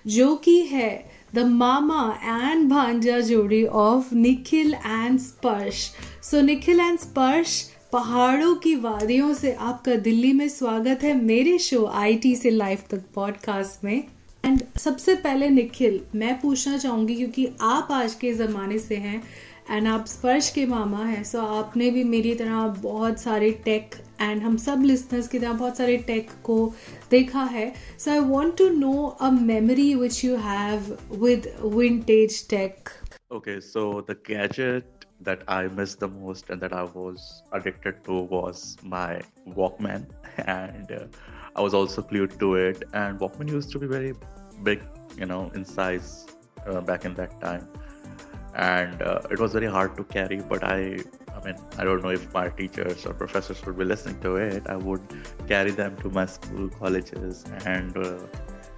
जो 0.08 0.36
कि 0.36 0.62
है 0.62 1.10
the 1.36 1.40
mama 1.40 2.20
and 2.24 2.70
bhanja 2.70 3.20
जोड़ी 3.20 3.66
of 3.66 4.16
Nikhil 4.16 4.74
and 4.74 5.20
Sparsh 5.20 5.92
so 6.24 6.42
Nikhil 6.42 6.80
and 6.80 7.00
Sparsh 7.00 7.72
पहाड़ों 7.92 8.56
की 8.56 8.76
वादियों 8.76 9.34
से 9.34 9.52
आपका 9.52 9.96
दिल्ली 9.96 10.34
में 10.34 10.50
स्वागत 10.50 11.00
है 11.04 11.14
मेरे 11.22 11.58
शो 11.58 11.86
आईटी 11.86 12.36
से 12.36 12.50
लाइव 12.50 12.78
तक 12.90 13.04
पॉडकास्ट 13.16 13.84
में। 13.84 14.04
एंड 14.46 14.62
सबसे 14.78 15.16
पहले 15.16 15.50
निखिल 15.50 16.00
मैं 16.16 16.42
पूछना 16.42 16.78
चाहूँगी 16.78 17.16
क्योंकि 17.16 17.48
आप 17.62 17.88
आज 17.92 18.14
के 18.14 18.34
ज़माने 18.34 18.80
से 18.80 18.96
हैं 18.96 19.24
एंड 19.72 19.88
आप 19.88 20.06
स्पर्श 20.06 20.50
के 20.50 20.66
मामा 20.66 21.06
हैं 21.06 21.24
सो 21.24 21.40
आपने 21.40 21.90
भी 21.90 22.04
मेरी 22.04 22.36
तरह 22.36 22.68
बहुत 22.68 23.20
सारे 23.20 23.52
टेक 23.52 23.96
एंड 24.22 24.42
हम 24.44 24.58
सब 24.58 24.82
लिसनर्स 24.84 25.28
की 25.28 25.40
तरह 25.40 25.54
बहुत 25.54 25.78
सारे 25.78 25.98
टेक 25.98 26.30
को 26.44 26.74
देखा 27.11 27.43
है 27.55 27.73
so 27.99 28.11
I 28.11 28.19
want 28.31 28.57
to 28.59 28.69
know 28.79 28.93
a 29.21 29.31
memory 29.31 29.95
which 29.95 30.25
you 30.25 30.37
have 30.51 30.97
with 31.25 31.53
vintage 31.77 32.47
tech 32.51 32.89
Okay, 33.37 33.55
so 33.67 33.81
the 34.09 34.15
gadget 34.27 35.05
that 35.29 35.41
I 35.53 35.63
miss 35.77 35.95
the 36.03 36.09
most 36.09 36.51
and 36.55 36.65
that 36.65 36.75
I 36.81 36.83
was 36.97 37.23
addicted 37.59 37.97
to 38.09 38.19
was 38.33 38.61
my 38.93 39.09
Walkman, 39.57 40.05
and 40.55 40.93
uh, 40.99 41.01
I 41.57 41.65
was 41.67 41.77
also 41.79 42.05
glued 42.13 42.37
to 42.43 42.51
it. 42.61 42.85
And 43.01 43.25
Walkman 43.25 43.51
used 43.55 43.73
to 43.73 43.81
be 43.85 43.89
very 43.95 44.13
big, 44.69 44.85
you 45.23 45.29
know, 45.33 45.41
in 45.61 45.67
size 45.73 46.13
uh, 46.67 46.81
back 46.93 47.09
in 47.11 47.19
that 47.23 47.35
time 47.41 47.67
and 48.60 49.02
uh, 49.02 49.22
it 49.32 49.40
was 49.40 49.54
very 49.54 49.68
hard 49.76 49.96
to 49.98 50.04
carry 50.04 50.38
but 50.52 50.64
i 50.64 50.80
i 51.36 51.44
mean 51.46 51.56
i 51.78 51.84
don't 51.84 52.04
know 52.04 52.14
if 52.20 52.24
my 52.34 52.50
teachers 52.50 53.06
or 53.06 53.14
professors 53.14 53.66
would 53.66 53.78
be 53.78 53.86
listening 53.86 54.20
to 54.20 54.36
it. 54.36 54.64
I 54.68 54.76
would 54.76 55.02
carry 55.48 55.72
them 55.72 55.96
to 56.02 56.10
my 56.10 56.26
school 56.26 56.68
colleges 56.70 57.46
and 57.66 57.98
uh, 57.98 58.18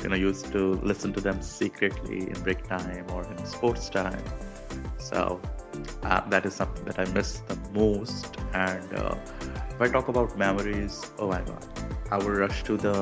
you 0.04 0.10
know 0.10 0.16
used 0.16 0.52
to 0.52 0.62
listen 0.92 1.14
to 1.14 1.22
them 1.22 1.42
secretly 1.42 2.20
in 2.30 2.44
break 2.44 2.64
time 2.68 3.06
or 3.12 3.24
in 3.24 3.46
sports 3.46 3.90
time. 3.90 4.24
So 4.98 5.42
uh, 6.04 6.22
that 6.30 6.46
is 6.46 6.54
something 6.54 6.86
that 6.86 7.00
i 7.00 7.06
miss 7.14 7.40
the 7.48 7.58
most. 7.74 8.38
And 8.54 8.94
uh, 8.94 9.16
if 9.72 9.82
i 9.82 9.88
talk 9.88 10.10
about 10.10 10.38
memories 10.38 11.02
oh 11.18 11.28
my 11.30 11.42
god 11.42 11.66
i 12.12 12.18
would 12.18 12.38
rush 12.38 12.64
to 12.64 12.78
the 12.78 12.96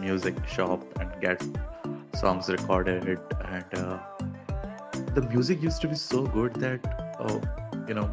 music 0.00 0.36
shop 0.48 0.82
and 1.00 1.10
get 1.20 1.42
songs 2.14 2.48
recorded 2.48 3.18
and 3.44 3.74
uh, 3.74 3.98
the 5.14 5.22
music 5.22 5.62
used 5.62 5.80
to 5.82 5.88
be 5.88 5.94
so 5.94 6.22
good 6.26 6.54
that 6.54 6.80
oh, 7.20 7.40
you 7.86 7.94
know 7.94 8.06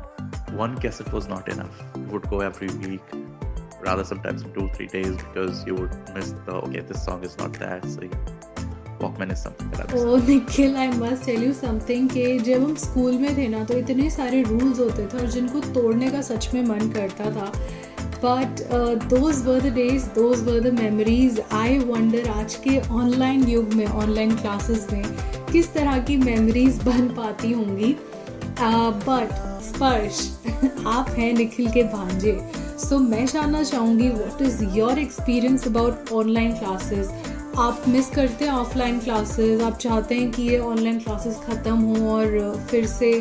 one 0.52 0.78
cassette 0.78 1.12
was 1.14 1.28
not 1.28 1.48
enough 1.48 1.82
you 1.96 2.04
would 2.04 2.30
go 2.30 2.42
every 2.42 2.70
week 2.86 3.02
rather 3.80 4.04
sometimes 4.04 4.44
two 4.54 4.70
three 4.74 4.88
days 4.88 5.16
because 5.16 5.66
you 5.66 5.76
would 5.76 5.96
miss 6.14 6.32
the 6.46 6.54
okay 6.54 6.82
this 6.82 7.06
song 7.06 7.24
is 7.24 7.38
not 7.38 7.58
so 9.36 9.54
that. 9.72 9.94
Oh, 9.94 10.18
something 11.54 12.10
कि 12.10 12.40
जब 12.40 12.64
हम 12.64 12.76
school 12.76 13.18
में 13.18 13.36
थे 13.38 13.48
ना 13.48 13.64
तो 13.66 13.78
इतने 13.78 14.10
सारे 14.10 14.42
rules 14.44 14.80
होते 14.80 15.06
थे 15.14 15.18
और 15.18 15.28
जिनको 15.32 15.60
तोड़ने 15.74 16.10
का 16.12 16.22
सच 16.22 16.50
में 16.54 16.62
मन 16.64 16.90
करता 16.92 17.32
था 17.36 17.52
but 18.24 18.62
those 19.10 19.42
were 19.46 19.60
the 19.60 19.74
days 19.74 20.06
those 20.16 20.42
were 20.48 20.60
I 21.54 21.78
wonder 21.80 22.30
आज 22.30 22.56
के 22.68 22.80
ऑनलाइन 22.94 23.48
युग 23.50 23.74
में 23.74 23.86
ऑनलाइन 23.86 24.36
क्लासेस 24.36 24.88
में 24.94 25.04
किस 25.52 25.74
तरह 25.74 25.98
की 26.04 26.18
मेमोरीज 26.18 26.82
बन 26.84 27.08
पाती 27.18 27.52
होंगी? 27.52 27.96
बट 28.62 29.30
स्पर्श 29.64 30.22
आप 30.88 31.10
हैं 31.10 31.34
निखिल 31.34 31.72
के 31.72 31.84
भांजे। 31.84 32.40
सो 32.80 32.96
so, 32.96 33.02
मैं 33.10 33.26
जानना 33.26 33.64
चाहूँगी 33.64 34.10
what 34.10 34.42
is 34.42 34.64
your 34.78 35.00
experience 35.00 35.68
about 35.68 36.12
online 36.14 36.54
classes 36.54 37.12
आप 37.58 37.84
मिस 37.88 38.10
करते 38.10 38.46
हैं 38.46 38.52
ऑफलाइन 38.52 39.00
क्लासेस 39.00 39.62
आप 39.62 39.78
चाहते 39.78 40.16
हैं 40.16 40.32
कि 40.32 40.44
ये 40.44 40.60
ऑनलाइन 40.60 41.00
क्लासेस 41.00 41.38
ख़त्म 41.46 41.76
हों 41.76 42.10
और 42.10 42.66
फिर 42.70 42.86
से 42.88 43.12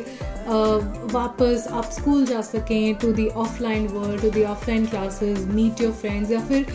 वापस 1.12 1.66
आप 1.70 1.90
स्कूल 1.92 2.24
जा 2.26 2.40
सकें 2.40 2.94
to 2.94 3.12
the 3.12 3.26
offline 3.36 3.86
world 3.88 4.22
to 4.22 4.30
the 4.30 4.44
offline 4.44 4.86
classes 4.86 5.44
meet 5.46 5.80
your 5.80 5.92
friends 5.92 6.30
या 6.30 6.40
फिर 6.40 6.66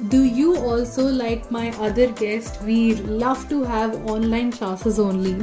do 0.00 0.18
you 0.36 0.56
also 0.56 1.02
like 1.16 1.50
my 1.50 1.70
other 1.78 2.06
guest? 2.20 2.60
We 2.62 2.94
love 3.22 3.48
to 3.50 3.58
have 3.64 3.96
online 4.12 4.50
classes 4.52 4.98
only. 4.98 5.34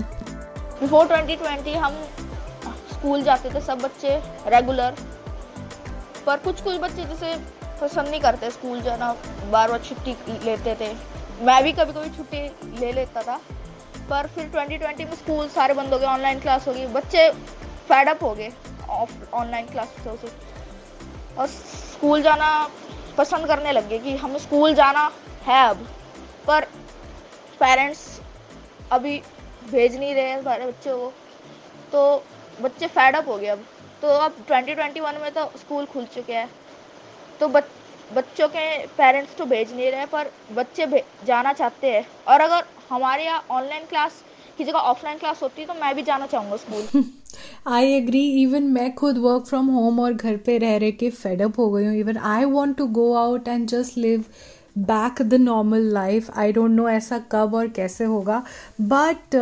Before 0.81 1.05
2020 1.07 1.75
हम 1.75 1.93
स्कूल 2.93 3.21
जाते 3.23 3.49
थे, 3.53 3.61
सब 3.61 3.79
बच्चे 3.79 4.15
रेगुलर 4.47 4.95
पर 6.25 6.37
कुछ 6.37 6.61
कुछ 6.61 6.77
बच्चे 6.77 7.05
जैसे 7.05 7.35
पसंद 7.81 8.07
नहीं 8.07 8.21
करते 8.21 8.49
स्कूल 8.51 8.81
जाना, 8.81 9.13
बार 9.51 9.69
बार 9.71 9.79
छुट्टी 9.79 10.15
लेते 10.45 10.75
थे। 10.79 10.93
मैं 11.45 11.63
भी 11.63 11.71
कभी 11.71 11.93
कभी 11.93 12.09
छुट्टी 12.17 12.47
ले 12.79 12.91
लेता 12.91 13.21
था। 13.21 13.39
पर 14.09 14.27
फिर 14.27 14.49
2020 14.49 15.05
में 15.05 15.15
स्कूल 15.15 15.47
सारे 15.47 15.73
बंद 15.73 15.93
हो 15.93 15.99
गए 15.99 16.05
ऑनलाइन 16.05 16.39
क्लास 16.39 16.67
हो 16.67 16.73
गई। 16.73 16.85
बच्चे 16.87 17.29
फेडअप 17.89 18.23
हो 18.23 18.33
गए 18.35 18.51
ऑनलाइन 19.33 19.65
क्लास 19.65 19.93
से। 20.05 20.31
और 21.37 21.47
स्कूल 21.47 22.21
जाना 22.21 22.69
पसंद 23.19 23.47
करने 23.47 23.71
लग 23.71 23.87
गए 23.89 23.99
कि 23.99 24.15
हमें 24.17 24.37
स्कूल 24.39 24.73
जाना 24.73 25.09
है 25.45 25.63
अब 25.69 25.87
पर 26.47 26.65
पेरेंट्स 27.59 28.05
अभी 28.91 29.17
भेज 29.71 29.97
नहीं 29.97 30.13
रहे 30.15 30.29
हैं 30.29 30.41
सारे 30.43 30.65
बच्चों 30.67 30.97
को। 30.97 31.11
तो 31.91 32.23
बच्चे 32.61 32.87
फेडअप 32.87 33.27
हो 33.27 33.37
गए 33.37 33.47
अब। 33.47 33.65
तो 34.01 34.07
अब 34.19 34.35
2021 34.47 35.19
में 35.21 35.31
तो 35.31 35.45
स्कूल 35.57 35.85
खुल 35.85 36.05
चुके 36.05 36.33
हैं। 36.33 36.49
तो 37.39 37.47
बच, 37.47 37.63
बच्चों 38.11 38.47
के 38.47 38.65
पेरेंट्स 38.87 39.35
तो 39.35 39.45
भेज 39.45 39.73
नहीं 39.73 39.91
रहे 39.91 40.05
पर 40.05 40.31
बच्चे 40.51 41.03
जाना 41.25 41.53
चाहते 41.53 41.91
हैं। 41.91 42.05
और 42.27 42.41
अगर 42.41 42.65
हमारे 42.89 43.25
यहाँ 43.25 43.45
ऑनलाइन 43.51 43.85
क्लास 43.85 44.23
की 44.59 44.65
जगह 44.65 44.79
ऑफलाइन 44.91 45.17
क्लास 45.17 45.41
होती 45.43 45.65
तो 45.65 45.73
मैं 45.73 45.95
भी 45.95 46.03
जाना 46.03 46.25
चाहूँगा 46.27 46.55
स्कूल 46.57 47.03
आई 47.67 47.91
एग्री 47.93 48.21
इवन 48.41 48.63
मैं 48.73 48.93
खुद 48.95 49.17
वर्क 49.17 49.45
फ्रॉम 49.45 49.67
होम 49.69 49.99
और 49.99 50.13
घर 50.13 50.37
पे 50.45 50.57
रह 50.57 50.77
रहे 50.77 50.91
के 50.91 51.09
फेडअप 51.09 51.59
हो 51.59 51.69
गई 51.71 51.85
हूँ. 51.85 51.95
Even 51.95 52.17
I 52.17 52.45
want 52.45 52.77
to 52.77 52.87
go 52.87 53.13
out 53.15 53.47
and 53.47 53.67
just 53.67 53.97
live 53.97 54.23
back 54.77 55.21
the 55.21 55.33
normal 55.33 55.91
life 55.93 56.29
I 56.37 56.51
don't 56.51 56.71
know 56.71 56.89
ऐसा 56.89 57.19
कब 57.31 57.55
और 57.55 57.67
कैसे 57.67 58.03
होगा. 58.03 58.43
बट 58.81 59.35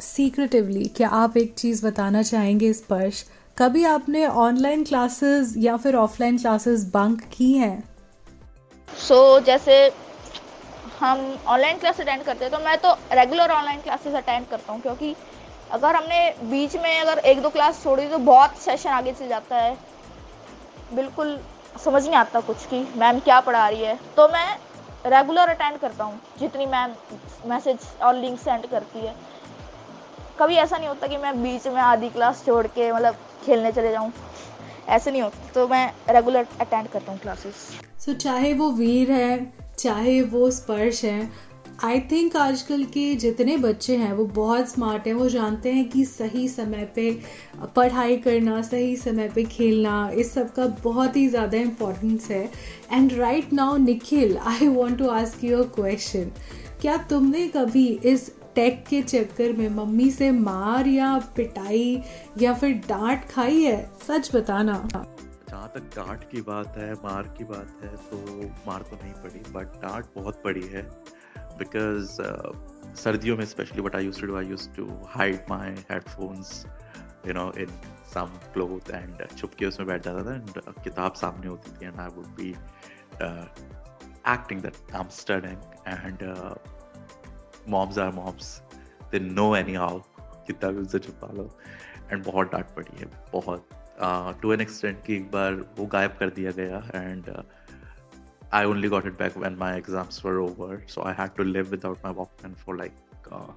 सीक्रेटिवली 0.00 0.84
uh, 0.84 0.96
क्या 0.96 1.08
आप 1.08 1.36
एक 1.36 1.54
चीज़ 1.54 1.84
बताना 1.86 2.22
चाहेंगे 2.22 2.72
स्पर्श 2.72 3.24
कभी 3.58 3.84
आपने 3.84 4.26
ऑनलाइन 4.26 4.84
क्लासेस 4.84 5.54
या 5.58 5.76
फिर 5.76 5.96
ऑफलाइन 5.96 6.38
क्लासेस 6.38 6.84
बंक 6.94 7.22
की 7.32 7.52
हैं? 7.52 7.82
सो 8.88 9.38
so, 9.38 9.44
जैसे 9.46 9.74
हम 11.00 11.20
ऑनलाइन 11.46 11.78
क्लास 11.78 12.00
अटेंड 12.00 12.22
करते 12.24 12.44
हैं 12.44 12.52
तो 12.52 12.58
मैं 12.64 12.76
तो 12.78 12.92
रेगुलर 13.12 13.50
ऑनलाइन 13.50 13.80
क्लासेस 13.80 14.14
अटेंड 14.14 14.46
करता 14.48 14.72
हूँ 14.72 14.80
क्योंकि 14.80 15.14
अगर 15.72 15.96
हमने 15.96 16.18
बीच 16.50 16.76
में 16.76 16.98
अगर 17.00 17.18
एक 17.24 17.40
दो 17.42 17.50
क्लास 17.50 17.82
छोड़ी 17.82 18.06
तो 18.08 18.18
बहुत 18.18 18.56
सेशन 18.58 18.90
आगे 18.90 19.12
चल 19.12 19.28
जाता 19.28 19.56
है। 19.56 19.76
बिल्कुल 20.94 21.38
समझ 21.84 22.02
नहीं 22.04 22.16
आता 22.16 22.40
कुछ 22.40 22.66
कि 22.66 22.80
मैम 22.96 23.20
क्या 23.20 23.40
पढ़ा 23.40 23.68
रही 23.68 23.82
है। 23.82 23.98
तो 24.16 24.26
मैं 24.28 24.46
रेगुलर 25.06 25.48
अटेंड 25.48 25.78
करता 25.80 26.04
हूँ 26.04 26.20
जितनी 26.38 26.66
मैम 26.66 26.94
मैसेज 27.46 27.86
और 28.02 28.14
लिंक 28.16 28.38
सेंड 28.40 28.66
करती 28.70 29.06
है। 29.06 29.14
कभी 30.38 30.56
ऐसा 30.56 30.76
नहीं 30.76 30.88
होता 30.88 31.06
कि 31.06 31.16
मैं 31.16 31.42
बीच 31.42 31.66
में 31.66 31.80
आधी 31.82 32.08
क्लास 32.10 32.44
छोड़ 32.46 32.66
के 32.66 32.90
मतलब 32.92 33.16
खेलने 33.46 33.72
चले 33.72 33.92
जाऊँ। 33.92 34.12
ऐसे 34.88 35.10
नहीं 35.10 35.22
होता 35.22 35.50
तो 35.54 35.66
मैं 35.68 35.86
रेगुलर 36.10 36.46
अटेंड 36.60 36.88
करता 36.88 37.12
हूँ 37.12 37.20
क्लासेस 37.20 37.54
सो 37.98 38.12
so, 38.12 38.18
चाहे 38.18 38.52
वो 38.54 38.70
वीर 38.72 39.10
है 39.12 39.38
चाहे 39.80 40.20
वो 40.22 40.50
स्पर्श 40.50 41.04
है 41.04 41.48
आई 41.84 42.00
थिंक 42.10 42.36
आजकल 42.36 42.82
के 42.84 43.14
जितने 43.16 43.56
बच्चे 43.56 43.96
हैं, 43.96 44.12
वो 44.12 44.24
बहुत 44.26 44.68
स्मार्ट 44.68 45.06
हैं। 45.06 45.12
वो 45.14 45.28
जानते 45.28 45.72
हैं 45.72 45.88
कि 45.88 46.04
सही 46.04 46.48
समय 46.48 46.84
पे 46.94 47.10
पढ़ाई 47.76 48.16
करना, 48.16 48.60
सही 48.62 48.96
समय 48.96 49.28
पे 49.28 49.44
खेलना, 49.44 50.10
इस 50.14 50.32
सब 50.32 50.52
का 50.54 50.66
बहुत 50.84 51.16
ही 51.16 51.26
ज़्यादा 51.28 51.58
इम्पोर्टेंस 51.58 52.28
है। 52.30 52.42
And 52.92 53.12
right 53.12 53.52
now 53.52 53.76
Nikhil 53.76 54.36
I 54.38 54.68
want 54.68 54.98
to 54.98 55.08
ask 55.10 55.44
you 55.44 55.58
a 55.58 55.66
question 55.74 56.30
क्या 56.80 56.96
तुमने 57.10 57.46
कभी 57.48 57.86
इस 58.04 58.30
टेक 58.54 58.84
के 58.88 59.02
चक्कर 59.02 59.52
में 59.52 59.68
मम्मी 59.68 60.10
से 60.10 60.30
मार 60.30 60.88
या 60.88 61.16
पिटाई 61.36 62.02
या 62.40 62.54
फिर 62.54 62.72
डांट 62.88 63.24
खाई 63.30 63.62
है? 63.62 63.90
सच 64.08 64.30
बताना। 64.34 64.82
जहाँ 65.60 65.72
तक 65.74 65.96
डांट 65.96 66.22
की 66.30 66.40
बात 66.42 66.76
है 66.76 66.92
मार 66.94 67.26
की 67.28 67.44
बात 67.44 67.82
है 67.82 67.88
तो 68.10 68.18
मार 68.66 68.82
तो 68.82 68.96
नहीं 68.96 69.12
पड़ी 69.14 69.40
बट 69.52 69.74
डांट 69.80 70.04
बहुत 70.14 70.40
पड़ी 70.44 70.62
है 70.66 70.82
बिकॉज़ 71.58 72.20
uh, 72.22 72.96
सर्दियों 72.96 73.36
में 73.36 73.44
specially 73.44 73.82
but 73.82 73.96
I 73.96 74.10
to 74.20 74.36
I 74.36 74.46
use 74.46 74.68
to 74.70 74.86
hide 75.08 75.40
my 75.50 75.74
headphones 75.90 76.64
you 77.26 77.32
know 77.32 77.44
in 77.58 77.68
some 78.14 78.38
cloth 78.54 78.90
and 78.90 79.26
छुप 79.36 79.54
के 79.58 79.66
उसमें 79.66 79.86
बैठ 79.88 80.04
जाता 80.04 80.24
था 80.26 80.34
एंड 80.34 80.82
किताब 80.84 81.14
सामने 81.14 81.46
होती 81.46 81.72
थी 81.72 81.86
and 81.86 82.00
I 82.00 82.08
would 82.14 82.26
be 82.36 82.48
acting 84.32 84.60
that 84.60 84.94
I 84.94 85.00
am 85.00 85.08
studying 85.08 85.58
and 85.88 86.24
moms 87.68 87.98
are 87.98 88.12
moms 88.12 88.60
they 89.12 89.20
know 89.20 89.54
anyhow 89.74 90.00
कितना 90.46 90.70
भी 90.70 90.78
उनसे 90.78 90.98
छुपा 90.98 91.32
लो. 91.32 91.48
एंड 92.12 92.24
बहुत 92.24 92.52
डांट 92.52 92.74
पड़ी 92.76 92.98
है 92.98 93.10
बहुत। 93.32 93.68
टू 94.42 94.52
एन 94.52 94.60
एक्सटेंट 94.60 95.02
कि 95.06 95.16
एक 95.16 95.30
बार 95.30 95.54
वो 95.78 95.86
गायब 95.94 96.16
कर 96.20 96.30
दिया 96.40 96.50
गया 96.60 96.82
and 96.94 97.32
I 98.52 98.64
only 98.64 98.88
got 98.88 99.04
it 99.06 99.16
back 99.18 99.34
when 99.36 99.56
my 99.58 99.74
exams 99.80 100.16
were 100.24 100.40
over, 100.40 100.82
so 100.86 101.02
I 101.04 101.12
had 101.12 101.36
to 101.36 101.44
live 101.44 101.70
without 101.70 102.02
my 102.02 102.10
Walkman 102.12 102.56
for 102.62 102.76
like 102.76 103.28
uh, 103.30 103.52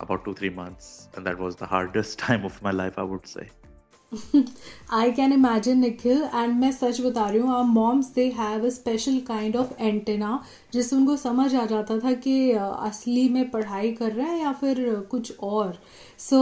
about 0.00 0.26
two 0.26 0.34
three 0.34 0.50
months, 0.50 1.08
and 1.16 1.26
that 1.26 1.38
was 1.38 1.56
the 1.56 1.66
hardest 1.66 2.18
time 2.18 2.44
of 2.44 2.60
my 2.62 2.70
life, 2.70 2.98
I 2.98 3.06
would 3.14 3.26
say. 3.26 3.48
I 4.92 5.12
can 5.12 5.32
imagine 5.32 5.78
Nikhil 5.80 6.22
and 6.34 6.54
मैं 6.60 6.70
सच 6.72 7.00
बता 7.00 7.28
रही 7.28 7.38
हूँ 7.40 7.62
moms 7.66 8.12
they 8.14 8.26
have 8.38 8.66
a 8.66 8.70
special 8.70 9.18
kind 9.28 9.56
of 9.56 9.72
antenna 9.80 10.42
जिससे 10.72 10.96
उनको 10.96 11.16
समझ 11.16 11.54
आ 11.54 11.64
जाता 11.66 11.98
था 11.98 12.12
कि 12.26 12.34
असली 12.52 13.28
में 13.28 13.50
पढ़ाई 13.50 13.92
कर 14.00 14.12
रहे 14.12 14.26
हैं 14.26 14.42
या 14.42 14.52
फिर 14.60 14.84
कुछ 15.10 15.38
और 15.38 15.78
सो 16.22 16.40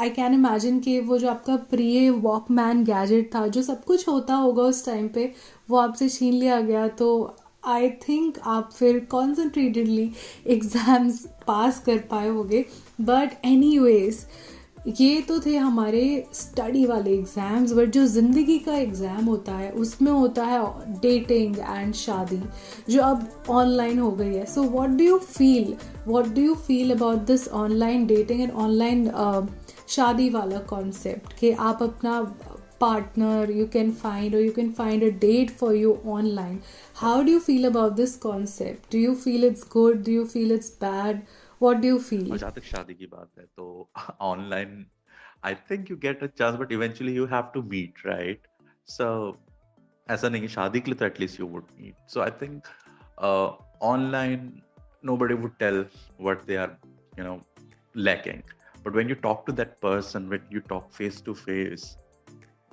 आई 0.00 0.10
कैन 0.10 0.34
इमेजिन 0.34 0.80
कि 0.80 0.98
वो 1.00 1.18
जो 1.18 1.28
आपका 1.28 1.56
प्रिय 1.70 2.10
वॉकमैन 2.10 2.84
गैजेट 2.84 3.34
था, 3.34 3.46
जो 3.46 3.62
सब 3.62 3.84
कुछ 3.84 4.08
होता 4.08 4.34
होगा 4.36 4.62
उस 4.64 4.84
टाइम 4.86 5.08
पे, 5.08 5.32
वो 5.70 5.76
आपसे 5.78 6.08
छीन 6.08 6.34
लिया 6.34 6.60
गया। 6.60 6.86
तो 6.88 7.36
आई 7.64 7.88
थिंक 8.00 8.38
आप 8.46 8.70
फिर 8.72 8.98
कॉन्सेंट्रेटेडली 9.10 10.10
एग्ज़ाम्स 10.48 11.26
पास 11.46 11.78
कर 11.86 11.98
पाए 12.10 12.28
होगे। 12.28 12.64
बट 13.00 13.44
एनी 13.44 13.78
वेज़ 13.78 14.24
ये 14.88 15.20
तो 15.22 15.38
थे 15.40 15.56
हमारे 15.56 16.02
स्टडी 16.34 16.84
वाले 16.86 17.10
एग्ज़ाम्स 17.14 17.72
बट 17.72 17.90
जो 17.92 18.04
ज़िंदगी 18.06 18.58
का 18.58 18.74
एग्ज़ाम 18.74 19.24
होता 19.24 19.52
है, 19.52 19.70
उसमें 19.72 20.10
होता 20.12 20.44
है 20.44 20.60
डेटिंग 21.00 21.58
एंड 21.58 21.94
शादी, 21.94 22.40
जो 22.90 23.02
अब 23.02 23.44
ऑनलाइन 23.50 23.98
हो 23.98 24.10
गई 24.12 24.34
है। 24.34 24.44
So 24.46 24.62
what 24.64 24.90
do 24.90 25.04
you 25.04 25.18
feel 25.18 25.74
what 26.06 26.26
do 26.34 26.42
you 26.42 26.54
feel 26.66 26.94
about 26.94 27.26
this 27.26 27.48
online 27.56 28.06
dating 28.06 28.40
and 28.40 28.52
online 28.66 29.10
शादी 29.88 30.28
वाला 30.30 30.58
कॉन्सेप्ट 30.68 31.38
कि 31.38 31.50
आप 31.60 31.82
अपना 31.82 32.20
पार्टनर 32.80 33.50
यू 33.50 33.66
कैन 33.72 33.90
फाइंड 33.92 34.34
और 34.34 34.40
you 34.40 34.52
can 34.52 34.72
find 34.72 35.04
a 35.04 35.08
date 35.18 35.50
for 35.58 35.74
you 35.74 35.96
online 36.10 36.60
how 36.96 37.22
do 37.22 37.32
you 37.32 37.38
feel 37.40 37.66
about 37.66 37.92
this 37.96 38.16
concept 38.18 38.92
do 38.92 38.98
you 38.98 39.14
feel 39.24 39.44
it's 39.44 39.68
good 39.72 40.02
do 40.04 40.12
you 40.12 40.24
feel 40.24 40.52
it's 40.52 40.76
bad 40.80 41.20
what 41.60 41.76
do 41.76 41.88
you 41.88 41.98
feel 41.98 42.36
शादी 42.38 42.94
की 42.94 43.06
बात 43.06 43.28
है 43.38 43.44
तो 43.46 43.90
online 44.20 44.84
I 45.44 45.54
think 45.70 45.90
you 45.90 45.96
get 45.96 46.22
a 46.22 46.26
chance 46.38 46.58
but 46.60 46.72
eventually 46.72 47.14
you 47.14 47.26
have 47.26 47.50
to 47.54 47.62
meet 47.62 48.06
right 48.06 48.46
so 48.88 49.06
ऐसा 50.08 50.28
नहीं 50.28 50.42
है 50.42 50.48
शादी 50.48 50.80
के 50.80 50.90
लिए 50.90 50.98
तो 50.98 51.06
at least 51.06 51.40
you 51.40 51.46
would 51.46 51.66
meet 51.80 52.10
so 52.10 52.20
I 52.20 52.30
think 52.42 52.68
online 53.84 54.52
nobody 55.02 55.34
would 55.34 55.58
tell 55.58 55.84
what 56.16 56.46
they 56.46 56.56
are 56.56 56.76
you 57.16 57.24
know 57.24 57.40
lacking 57.94 58.42
but 58.84 58.94
when 58.94 59.08
you 59.08 59.14
talk 59.14 59.44
to 59.46 59.52
that 59.52 59.80
person 59.80 60.28
when 60.28 60.42
you 60.50 60.60
talk 60.60 60.92
face 60.92 61.20
to 61.20 61.34
face 61.34 61.96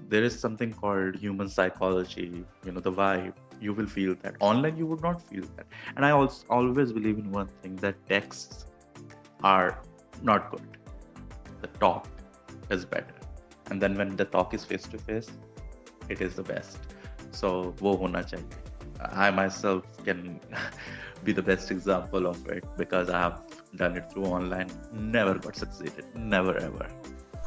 there 0.08 0.24
is 0.24 0.38
something 0.40 0.72
called 0.74 1.16
human 1.16 1.50
psychology 1.50 2.46
you 2.66 2.72
know 2.72 2.80
the 2.80 2.92
vibe 2.92 3.34
you 3.60 3.74
will 3.74 3.88
feel 3.98 4.16
that 4.24 4.36
online 4.40 4.78
you 4.78 4.86
would 4.86 5.02
not 5.02 5.22
feel 5.30 5.46
that 5.58 5.66
and 5.96 6.06
i 6.06 6.12
also 6.12 6.46
always 6.50 6.94
believe 6.94 7.18
in 7.18 7.32
one 7.32 7.50
thing 7.62 7.76
that 7.76 7.96
texts 8.08 8.66
are 9.44 9.82
not 10.22 10.52
good. 10.52 10.78
The 11.62 11.68
talk 11.80 12.08
is 12.70 12.86
better. 12.86 13.16
And 13.70 13.82
then 13.82 13.96
when 13.98 14.16
the 14.16 14.26
talk 14.26 14.54
is 14.54 14.66
face 14.66 14.84
to 14.88 14.98
face, 14.98 15.30
it 16.10 16.22
is 16.22 16.36
the 16.36 16.44
best. 16.44 16.80
So 17.32 17.76
wo 17.80 17.98
hona 17.98 18.24
chahiye. 18.24 18.44
I 19.00 19.32
myself 19.32 19.84
can 20.04 20.40
be 21.24 21.34
the 21.34 21.42
best 21.44 21.72
example 21.72 22.28
of 22.28 22.48
it 22.50 22.64
because 22.78 23.10
I 23.10 23.20
have 23.20 23.42
done 23.76 23.98
it 23.98 24.12
through 24.12 24.26
online. 24.26 24.70
Never 24.94 25.36
got 25.36 25.56
succeeded. 25.56 26.06
Never 26.16 26.58
ever. 26.60 26.90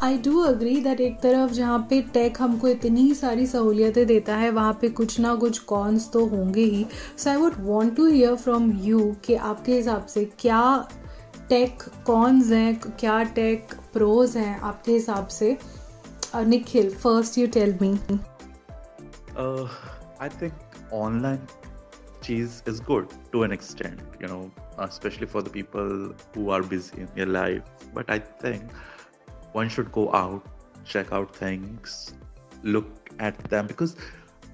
I 0.03 0.17
do 0.19 0.41
agree 0.43 0.81
that 0.81 1.01
एक 1.01 1.19
तरफ़ 1.23 1.53
जहाँ 1.53 1.79
पे 1.91 2.01
take 2.15 2.41
हमको 2.41 2.69
इतनी 2.69 3.13
सारी 3.15 3.47
सहूलियतें 3.47 4.07
देता 4.07 4.37
है 4.37 4.51
वहाँ 4.51 4.73
पे 4.81 4.89
कुछ 5.01 5.19
ना 5.21 5.35
कुछ 5.35 5.59
कॉन्स 5.73 6.11
तो 6.13 6.25
होंगे 6.27 6.63
ही 6.63 6.85
so 7.19 7.31
I 7.31 7.37
would 7.37 7.55
want 7.59 7.95
to 7.97 8.07
hear 8.07 8.35
from 8.37 8.71
you 8.85 9.01
कि 9.25 9.35
आपके 9.51 9.75
हिसाब 9.75 10.07
से 10.07 10.25
क्या 10.41 10.63
टेक 11.49 11.83
कॉन्स 12.07 12.51
हैं 12.53 12.75
क्या 12.91 13.23
टेक 13.35 13.75
प्रोज 13.93 14.37
हैं 14.37 14.59
आपके 14.61 14.93
हिसाब 14.93 15.27
से 15.39 15.57
Nikhil 16.47 16.91
first 16.95 17.39
you 17.39 17.47
tell 17.55 17.79
me 17.83 17.93
I 19.39 20.29
think 20.43 20.93
online 20.95 21.47
cheese 22.22 22.64
is 22.66 22.80
good 22.80 23.14
to 23.32 23.44
an 23.44 23.52
extent, 23.52 24.02
you 24.20 24.28
know, 24.28 24.52
especially 24.80 25.28
for 25.28 25.42
the 25.42 25.50
people 25.50 26.14
who 26.34 26.50
are 26.50 26.62
busy 26.64 27.02
in 27.02 27.10
their 27.16 27.26
life. 27.26 27.64
But 27.94 28.10
I 28.10 28.20
think 28.20 28.72
one 29.54 29.70
should 29.70 29.92
go 29.92 30.14
out, 30.14 30.46
check 30.86 31.12
out 31.12 31.36
things, 31.36 32.14
look 32.64 33.10
at 33.20 33.38
them 33.50 33.68
because 33.68 33.96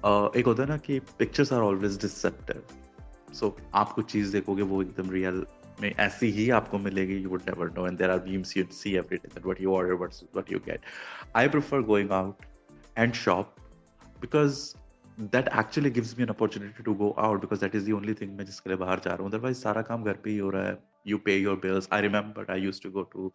uh, 0.02 0.28
एक 0.36 0.46
होता 0.46 0.62
है 0.62 0.68
ना 0.68 0.76
कि 0.86 0.98
pictures 1.18 1.52
are 1.52 1.60
always 1.62 2.00
deceptive 2.00 2.62
so 3.34 3.56
आप 3.74 3.92
कुछ 3.92 4.10
चीज़ 4.12 4.32
देखोगे 4.32 4.62
वो 4.72 4.82
एकदम 4.82 5.10
रियल 5.10 5.44
में 5.80 5.90
ऐसी 5.90 6.30
ही 6.30 6.48
आपको 6.58 6.78
मिलेगी 6.78 7.16
you 7.16 7.28
would 7.30 7.42
never 7.48 7.70
know 7.76 7.86
and 7.86 7.98
there 7.98 8.10
are 8.10 8.24
memes 8.28 8.56
you 8.56 8.64
see 8.72 8.94
every 8.96 9.16
day 9.16 9.28
that 9.34 9.44
what 9.44 9.60
you 9.60 9.74
order 9.74 9.94
what's 9.94 10.22
what 10.34 10.52
you 10.52 10.58
get 10.66 10.80
I 11.36 11.48
prefer 11.48 11.82
going 11.92 12.10
out 12.12 12.44
and 12.98 13.14
shop 13.14 13.54
because 14.20 14.60
that 15.20 15.48
actually 15.58 15.90
gives 15.90 16.16
me 16.18 16.22
an 16.22 16.28
opportunity 16.28 16.82
to 16.82 16.94
go 16.94 17.10
out 17.26 17.40
because 17.40 17.60
that 17.60 17.74
is 17.74 17.82
the 17.82 17.92
only 17.92 18.14
thing 18.20 18.36
मैं 18.36 18.44
जिसके 18.46 18.70
लिए 18.70 18.78
बाहर 18.78 19.00
जा 19.04 19.10
रहा 19.10 19.22
हूँ 19.22 19.30
otherwise 19.30 19.56
सारा 19.56 19.82
काम 19.90 20.04
घर 20.04 20.16
पे 20.24 20.30
ही 20.30 20.38
हो 20.38 20.50
रहा 20.50 20.66
है 20.66 20.78
you 21.06 21.18
pay 21.26 21.36
your 21.36 21.56
bills 21.66 21.88
I 21.92 22.02
remember 22.02 22.50
I 22.52 22.60
use 22.60 22.82
to 22.82 22.90
go 22.90 23.02
to 23.12 23.32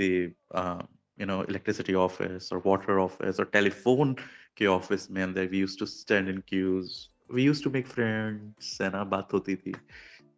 the 0.00 0.86
you 1.18 1.26
know 1.28 1.36
electricity 1.50 1.94
office 1.94 2.52
or 2.52 2.58
water 2.64 2.98
office 3.00 3.38
or 3.40 3.46
telephone 3.52 4.14
के 4.58 4.66
office 4.72 5.10
में 5.10 5.22
and 5.24 5.38
we 5.50 5.58
used 5.58 5.78
to 5.78 5.86
stand 5.86 6.28
in 6.28 6.42
queues 6.50 6.96
we 7.30 7.42
used 7.42 7.64
to 7.66 7.70
make 7.76 7.86
friends 7.86 8.80
है 8.82 8.90
ना 8.90 9.04
बात 9.04 9.32
होती 9.32 9.56
थी 9.56 9.72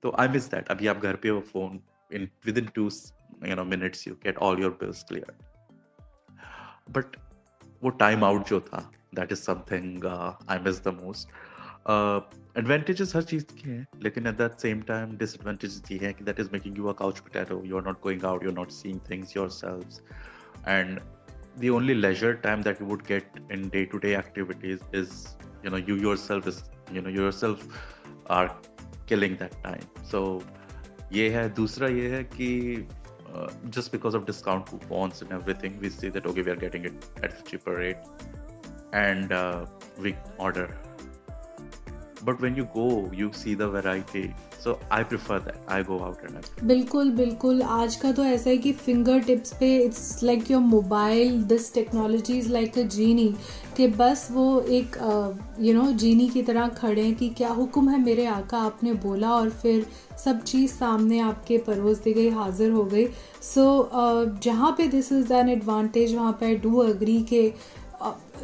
तो 0.02 0.14
I 0.18 0.26
miss 0.34 0.48
that 0.54 0.70
अभी 0.70 0.86
आप 0.86 0.98
घर 0.98 1.16
पे 1.16 1.28
हो 1.28 1.42
phone 1.52 1.78
in 2.10 2.28
within 2.46 2.70
two 2.78 2.88
you 3.48 3.56
know 3.56 3.64
minutes 3.64 4.06
you 4.06 4.16
get 4.26 4.38
all 4.38 4.62
your 4.64 4.70
bills 4.82 5.02
cleared 5.10 5.42
but 6.96 7.18
वो 7.82 7.90
time 7.98 8.24
out 8.24 8.48
जो 8.48 8.60
था 8.60 8.90
that 9.14 9.32
is 9.32 9.38
something 9.38 10.06
I 10.06 10.58
miss 10.64 10.82
the 10.84 10.94
most 11.02 11.28
advantages 12.58 13.14
हर 13.16 13.22
चीज़ 13.32 13.44
की 13.54 13.68
हैं 13.70 13.86
लेकिन 14.02 14.26
at 14.26 14.38
that 14.38 14.58
same 14.60 14.80
time 14.88 15.16
disadvantages 15.18 15.90
ये 15.90 15.98
हैं 16.06 16.14
कि 16.14 16.24
that 16.24 16.40
is 16.40 16.50
making 16.52 16.78
you 16.78 16.86
a 16.88 16.92
couch 16.98 17.20
potato 17.28 17.62
you 17.66 17.76
are 17.76 17.84
not 17.86 18.00
going 18.02 18.24
out 18.32 18.44
you 18.44 18.50
are 18.50 18.56
not 18.56 18.70
seeing 18.80 19.00
things 19.10 19.36
yourselves 19.36 20.02
and 20.68 21.00
the 21.60 21.70
only 21.70 21.94
leisure 21.94 22.34
time 22.42 22.62
that 22.62 22.80
you 22.80 22.86
would 22.86 23.04
get 23.06 23.38
in 23.50 23.68
day-to-day 23.68 24.14
activities 24.16 24.82
is 24.92 25.14
you 25.62 25.70
know 25.70 25.80
you 25.88 25.96
yourself 25.96 26.46
is 26.46 26.62
you 26.96 27.02
know 27.06 27.14
yourself 27.14 27.64
are 28.36 28.46
killing 29.06 29.36
that 29.42 29.58
time 29.64 29.86
so 30.12 30.22
ये 31.12 31.28
है 31.30 31.48
दूसरा 31.54 31.88
ये 31.88 32.08
है 32.14 32.22
कि 32.24 32.48
uh, 33.34 33.48
just 33.76 33.92
because 33.92 34.14
of 34.14 34.26
discount 34.26 34.66
coupons 34.70 35.22
and 35.22 35.32
everything 35.32 35.78
we 35.84 35.90
see 35.90 36.10
that 36.16 36.26
okay 36.26 36.42
we 36.42 36.50
are 36.50 36.60
getting 36.64 36.84
it 36.90 37.06
at 37.22 37.38
a 37.38 37.42
cheaper 37.50 37.76
rate 37.76 38.31
And 38.93 39.31
uh, 39.31 39.65
we 39.99 40.15
order. 40.37 40.69
But 42.25 42.39
when 42.39 42.55
you 42.55 42.65
go 42.73 43.11
you 43.13 43.31
see 43.33 43.53
the 43.53 43.67
variety. 43.69 44.33
So 44.57 44.79
i 44.89 45.03
prefer 45.03 45.39
that. 45.39 45.57
I 45.67 45.83
go 45.83 45.95
out 46.01 46.21
and 46.23 46.37
I... 46.37 46.65
बिल्कुल 46.65 47.09
बिल्कुल। 47.15 47.61
आज 47.77 47.95
का 48.03 48.11
तो 48.11 48.23
ऐसा 48.25 48.49
है 48.49 48.57
कि 48.57 48.71
finger 48.73 49.19
tips 49.23 49.53
पे 49.59 49.75
it's 49.85 50.23
like 50.23 50.51
your 50.51 50.61
mobile 50.61 51.41
this 51.47 51.73
technology 51.73 52.37
is 52.37 52.49
like 52.51 52.77
a 52.79 52.81
genie 52.95 53.27
कि 53.77 53.87
बस 53.97 54.27
वो 54.31 54.45
एक 54.77 54.95
यू 55.59 55.73
नो 55.73 55.91
जीनी 56.03 56.29
की 56.29 56.43
तरह 56.43 56.67
खड़े 56.79 57.01
हैं 57.01 57.15
कि 57.15 57.29
क्या 57.37 57.49
हुक्म 57.59 57.89
है 57.89 57.99
मेरे 58.03 58.25
आका 58.25 58.59
आपने 58.69 58.93
बोला 59.03 59.33
और 59.35 59.49
फिर 59.49 59.85
सब 60.25 60.41
चीज़ 60.43 60.71
सामने 60.73 61.19
आपके 61.19 61.57
परोस 61.67 62.03
दी 62.03 62.13
गई 62.13 62.29
हाजिर 62.39 62.71
हो 62.71 62.83
गई। 62.83 63.05
सो 63.05 63.63
so, 63.73 63.99
uh, 63.99 64.41
जहाँ 64.43 64.71
पे 64.77 64.87
दिस 64.87 65.11
इज़ 65.11 65.33
एन 65.33 65.49
एडवांटेज 65.49 66.15
वहाँ 66.15 66.37
पे 66.39 66.45
आई 66.45 66.55
डू 66.63 66.77
अग्री 66.81 67.21
के 67.29 67.47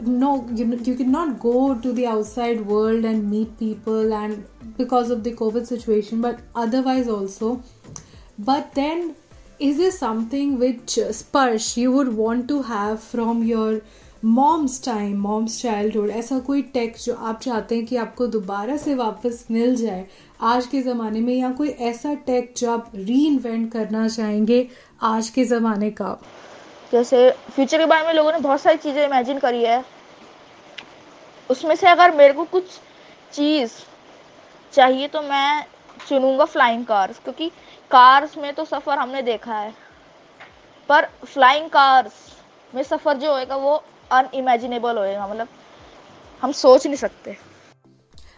no 0.05 0.47
you, 0.53 0.65
you 0.83 0.95
cannot 0.95 1.39
go 1.39 1.75
to 1.75 1.93
the 1.93 2.05
outside 2.07 2.65
world 2.65 3.03
and 3.05 3.29
meet 3.29 3.57
people 3.59 4.13
and 4.13 4.45
because 4.77 5.09
of 5.09 5.23
the 5.23 5.33
covid 5.33 5.65
situation 5.67 6.21
but 6.21 6.39
otherwise 6.55 7.07
also 7.07 7.61
but 8.37 8.73
then 8.73 9.15
is 9.59 9.77
there 9.77 9.91
something 9.91 10.57
which 10.57 10.97
uh, 10.97 11.09
sparsh 11.09 11.75
you 11.75 11.91
would 11.91 12.15
want 12.15 12.47
to 12.47 12.61
have 12.63 13.01
from 13.01 13.43
your 13.43 13.81
moms 14.25 14.83
time 14.85 15.19
moms 15.21 15.61
childhood 15.61 16.09
ऐसा 16.09 16.39
कोई 16.47 16.61
take 16.73 16.95
जो 17.03 17.13
आप 17.13 17.39
चाहते 17.41 17.75
हैं 17.75 17.85
कि 17.85 17.95
आपको 17.97 18.25
दोबारा 18.27 18.75
से 18.77 18.95
वापस 18.95 19.45
मिल 19.51 19.75
जाए 19.75 20.05
आज 20.49 20.65
के 20.67 20.81
ज़माने 20.81 21.19
में 21.21 21.33
या 21.33 21.51
कोई 21.51 21.69
ऐसा 21.89 22.13
टेक 22.25 22.53
जो 22.57 22.71
आप 22.71 22.91
री 22.95 23.25
इन्वेंट 23.27 23.71
करना 23.71 24.07
चाहेंगे 24.07 24.67
आज 25.11 25.29
के 25.35 25.45
ज़माने 25.45 25.91
का 25.91 26.17
जैसे 26.91 27.29
फ्यूचर 27.31 27.77
के 27.77 27.85
बारे 27.85 28.05
में 28.07 28.13
लोगों 28.13 28.31
ने 28.31 28.39
बहुत 28.39 28.61
सारी 28.61 28.77
चीज़ें 28.77 29.03
इमेजिन 29.05 29.39
करी 29.39 29.63
है। 29.63 29.83
उसमें 31.49 31.75
से 31.75 31.87
अगर 31.87 32.15
मेरे 32.15 32.33
को 32.33 32.43
कुछ 32.45 32.79
चीज़ 33.33 33.71
चाहिए 34.73 35.07
तो 35.07 35.21
मैं 35.21 35.65
चुनूँगा 36.07 36.45
फ्लाइंग 36.45 36.85
कार्स 36.85 37.19
क्योंकि 37.19 37.49
कार्स 37.91 38.37
में 38.37 38.53
तो 38.53 38.65
सफ़र 38.65 38.97
हमने 38.97 39.21
देखा 39.21 39.55
है। 39.55 39.73
पर 40.89 41.07
फ्लाइंग 41.25 41.69
कार्स 41.69 42.13
में 42.73 42.81
सफ़र 42.83 43.17
जो 43.17 43.31
होएगा 43.33 43.55
वो 43.57 43.75
अनइमेजिनेबल 44.11 44.97
होएगा 44.97 45.27
मतलब 45.27 45.47
हम 46.41 46.51
सोच 46.53 46.85
नहीं 46.87 46.97
सकते। 46.97 47.37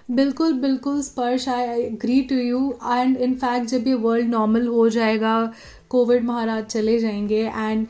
बिल्कुल 0.09 0.53
बिल्कुल, 0.53 1.01
Sparsh 1.01 1.47
I 1.49 1.81
agree 1.81 2.21
to 2.21 2.35
you 2.35 2.71
and 2.83 3.17
in fact 3.17 3.67
जब 3.67 3.87
ये 3.87 3.93
वर्ल्ड 3.95 4.29
नॉर्मल 4.29 4.67
हो 4.67 4.87
जाएगा 4.89 5.35
कोविड 5.89 6.23
महाराज 6.25 6.65
चले 6.65 6.97
जाएँगे। 6.99 7.41
And 7.47 7.87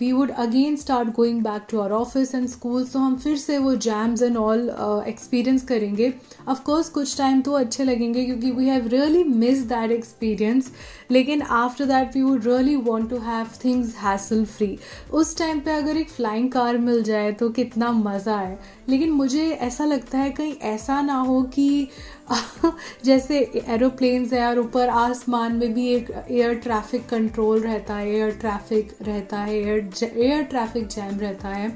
we 0.00 0.10
would 0.12 0.30
again 0.30 0.76
start 0.76 1.08
going 1.16 1.40
back 1.42 1.66
to 1.70 1.80
our 1.80 1.90
office 1.92 2.34
and 2.34 2.46
school 2.48 2.84
तो 2.84 2.98
हम 2.98 3.16
फिर 3.16 3.36
से 3.38 3.58
वो 3.58 3.74
जैम्स 3.76 4.22
एंड 4.22 4.36
ऑल 4.36 4.68
एक्सपीरियंस 5.08 5.64
करेंगे. 5.64 6.12
ऑफकोर्स 6.48 6.88
कुछ 6.88 7.16
टाइम 7.18 7.40
तो 7.42 7.52
अच्छे 7.52 7.84
लगेंगे 7.84 8.24
क्योंकि 8.24 8.50
we 8.50 8.66
have 8.66 8.86
really 8.88 9.22
miss 9.24 9.62
that 9.68 9.90
experience 9.90 10.70
लेकिन 11.10 11.42
after 11.42 11.84
that 11.84 12.16
we 12.16 12.22
would 12.22 12.46
really 12.46 12.76
want 12.76 13.10
to 13.10 13.18
have 13.18 13.50
things 13.64 13.94
hassle 13.96 14.44
free 14.46 14.78
उस 15.12 15.36
टाइम 15.38 15.60
पे 15.60 15.72
अगर 15.72 15.96
एक 15.96 16.10
फ्लाइंग 16.10 16.50
कार 16.52 16.78
मिल 16.78 17.02
जाए 17.02 17.32
तो 17.32 17.48
कितना 17.50 17.92
मज़ा 17.92 18.36
आए. 18.36 18.58
लेकिन 18.88 19.10
मुझे 19.12 19.48
ऐसा 19.50 19.84
लगता 19.84 20.18
है 20.18 20.30
कहीं 20.30 20.54
ऐसा 20.64 21.00
ना 21.02 21.18
हो 21.20 21.42
कि 21.54 21.88
जैसे 23.04 23.38
एरोप्लेन्स 23.68 24.32
है 24.32 24.46
और 24.48 24.58
ऊपर 24.58 24.88
आसमान 24.88 25.56
में 25.56 25.72
भी 25.74 25.86
एक 25.88 26.10
एयर 26.30 26.54
ट्रैफ़िक 26.54 27.08
कंट्रोल 27.08 27.60
रहता 27.60 27.94
है 27.94 28.08
एयर 28.10 28.30
ट्रैफ़िक 28.30 28.96
रहता 29.02 29.38
है 29.38 29.54
एयर 29.54 29.90
एयर 30.04 30.42
ट्रैफ़िक 30.42 30.86
जैम 30.86 31.18
रहता 31.20 31.48
है। 31.48 31.68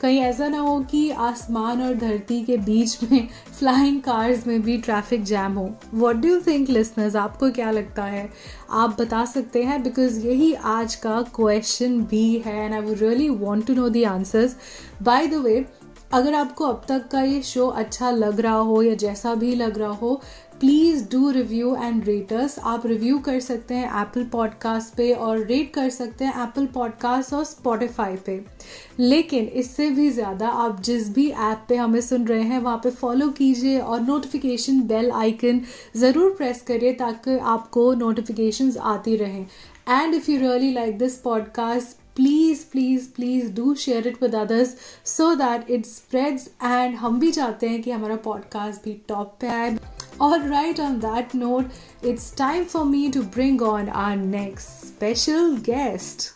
कहीं 0.00 0.20
ऐसा 0.20 0.48
ना 0.48 0.58
हो 0.58 0.78
कि 0.80 1.10
आसमान 1.10 1.82
और 1.82 1.94
धरती 1.94 2.42
के 2.44 2.56
बीच 2.56 3.02
में 3.02 3.28
फ्लाइंग 3.58 4.00
कार्स 4.02 4.46
में 4.46 4.62
भी 4.62 4.76
ट्रैफ़िक 4.78 5.24
जैम 5.24 5.54
हो। 5.54 5.68
What 5.94 6.16
do 6.16 6.28
you 6.28 6.40
think 6.40 6.70
listeners 6.70 7.16
आपको 7.16 7.50
क्या 7.50 7.70
लगता 7.70 8.04
है? 8.04 8.28
आप 8.70 8.96
बता 9.00 9.24
सकते 9.24 9.62
हैं 9.62 9.82
बिकॉज़ 9.82 10.26
यही 10.26 10.52
आज 10.54 10.94
का 10.94 11.20
क्वेश्चन 11.34 12.00
भी 12.00 12.42
है 12.46 12.64
and 12.64 12.74
I 12.74 12.80
would 12.80 12.98
really 12.98 13.28
want 13.28 13.66
to 13.66 13.74
know 13.74 13.88
the 13.88 14.04
answers 14.04 14.56
by 15.02 15.26
the 15.26 15.34
way 15.34 15.64
अगर 16.12 16.34
आपको 16.34 16.64
अब 16.64 16.82
तक 16.88 17.08
का 17.08 17.20
ये 17.20 17.42
शो 17.42 17.66
अच्छा 17.66 18.10
लग 18.10 18.40
रहा 18.40 18.58
हो 18.58 18.82
या 18.82 18.94
जैसा 18.94 19.34
भी 19.34 19.54
लग 19.54 19.78
रहा 19.78 19.90
हो 19.90 20.20
please 20.60 21.04
do 21.12 21.30
review 21.30 21.74
and 21.76 22.04
rate us 22.04 22.58
आप 22.58 22.86
रिव्यू 22.86 23.18
कर 23.18 23.40
सकते 23.40 23.74
हैं 23.74 24.00
एप्पल 24.00 24.24
पॉडकास्ट 24.24 24.94
पे 24.96 25.12
और 25.12 25.38
रेट 25.38 25.72
कर 25.74 25.88
सकते 25.90 26.24
हैं 26.24 26.42
एप्पल 26.42 26.66
पॉडकास्ट 26.66 27.32
और 27.32 27.44
स्पॉटिफाई 27.44 28.16
पे. 28.16 28.44
लेकिन 28.98 29.44
इससे 29.44 29.90
भी 29.90 30.10
ज़्यादा 30.10 30.48
आप 30.48 30.82
जिस 30.82 31.08
भी 31.08 31.28
ऐप 31.28 31.64
पे 31.68 31.76
हमें 31.76 32.00
सुन 32.00 32.26
रहे 32.26 32.42
हैं, 32.42 32.58
वहाँ 32.58 32.76
पे 32.76 32.90
फॉलो 32.90 33.28
कीजिए 33.28 33.78
और 33.78 34.00
नोटिफिकेशन 34.00 34.80
बेल 34.82 35.10
आइकन 35.10 35.60
ज़रूर 35.96 36.30
प्रेस 36.30 36.62
करिए 36.62 36.92
ताकि 36.92 37.38
आपको 37.38 37.94
नोटिफिकेशंस 37.94 38.76
आती 38.76 39.16
रहें. 39.16 39.46
And 39.88 40.14
if 40.14 40.30
you 40.30 40.40
really 40.40 40.72
like 40.72 40.98
this 40.98 41.18
podcast 41.18 41.99
Please 42.19 42.63
please 42.71 43.07
please 43.15 43.51
do 43.53 43.73
share 43.75 44.07
it 44.07 44.21
with 44.23 44.35
others 44.35 44.75
so 45.07 45.33
that 45.35 45.69
it 45.69 45.85
spreads 45.85 46.47
and 46.63 46.95
हम 46.95 47.19
भी 47.19 47.31
चाहते 47.31 47.69
हैं 47.69 47.81
कि 47.81 47.91
हमारा 47.91 48.15
पॉडकास्ट 48.25 48.83
भी 48.83 48.93
टॉप 49.09 49.37
पे 49.41 49.47
आए 49.47 49.77
और 50.21 50.47
right 50.49 50.79
on 50.79 50.99
that 50.99 51.35
note 51.35 52.05
it's 52.05 52.33
time 52.37 52.63
for 52.73 52.85
me 52.85 53.07
to 53.11 53.23
bring 53.35 53.61
on 53.61 53.89
our 54.03 54.15
next 54.17 54.85
special 54.85 55.57
guest 55.69 56.29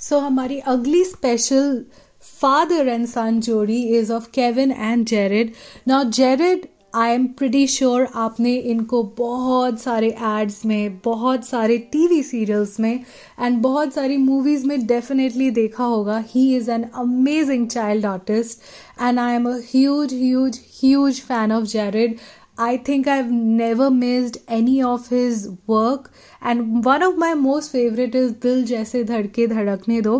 so 0.00 0.18
हमारी 0.18 0.58
अगली 0.68 1.04
स्पेशल 1.04 1.84
father 2.22 2.88
and 2.88 3.08
son 3.08 3.40
जोड़ी 3.40 3.78
is 3.90 4.10
of 4.10 4.30
Kevin 4.32 4.70
and 4.70 5.06
Jared. 5.06 5.54
Now, 5.86 6.04
Jared 6.04 6.68
I 6.95 7.11
am 7.11 7.25
pretty 7.37 7.65
sure 7.67 8.07
आपने 8.15 8.53
इनको 8.55 9.01
बहुत 9.17 9.79
सारे 9.81 10.09
ads 10.23 10.65
में, 10.65 10.99
बहुत 11.05 11.45
सारे 11.45 11.77
टीवी 11.91 12.21
सीरियल्स 12.23 12.79
में 12.79 12.93
एंड 13.39 13.57
बहुत 13.61 13.93
सारी 13.93 14.17
मूवीज़ 14.17 14.67
में 14.67 14.85
डेफिनेटली 14.87 15.49
देखा 15.51 15.83
होगा। 15.83 16.17
He 16.27 16.55
is 16.55 16.69
an 16.71 16.83
amazing 16.83 17.67
child 17.67 18.05
artist 18.05 18.61
and 19.01 19.19
I 19.19 19.35
am 19.35 19.49
a 19.49 19.57
huge 19.71 20.13
huge 20.13 20.59
huge 20.83 21.21
fan 21.21 21.51
of 21.51 21.65
Jared 21.73 22.17
I 22.63 22.73
think 22.87 23.07
I've 23.11 23.29
never 23.59 23.85
missed 23.93 24.35
any 24.55 24.73
of 24.87 25.05
his 25.11 25.39
work 25.69 26.03
and 26.49 26.83
one 26.87 27.05
of 27.05 27.15
my 27.21 27.29
most 27.39 27.71
favorite 27.75 28.17
is 28.19 28.35
दिल 28.41 28.63
जैसे 28.71 29.03
धड़के 29.03 29.47
धड़कने 29.47 29.99
दो। 30.01 30.17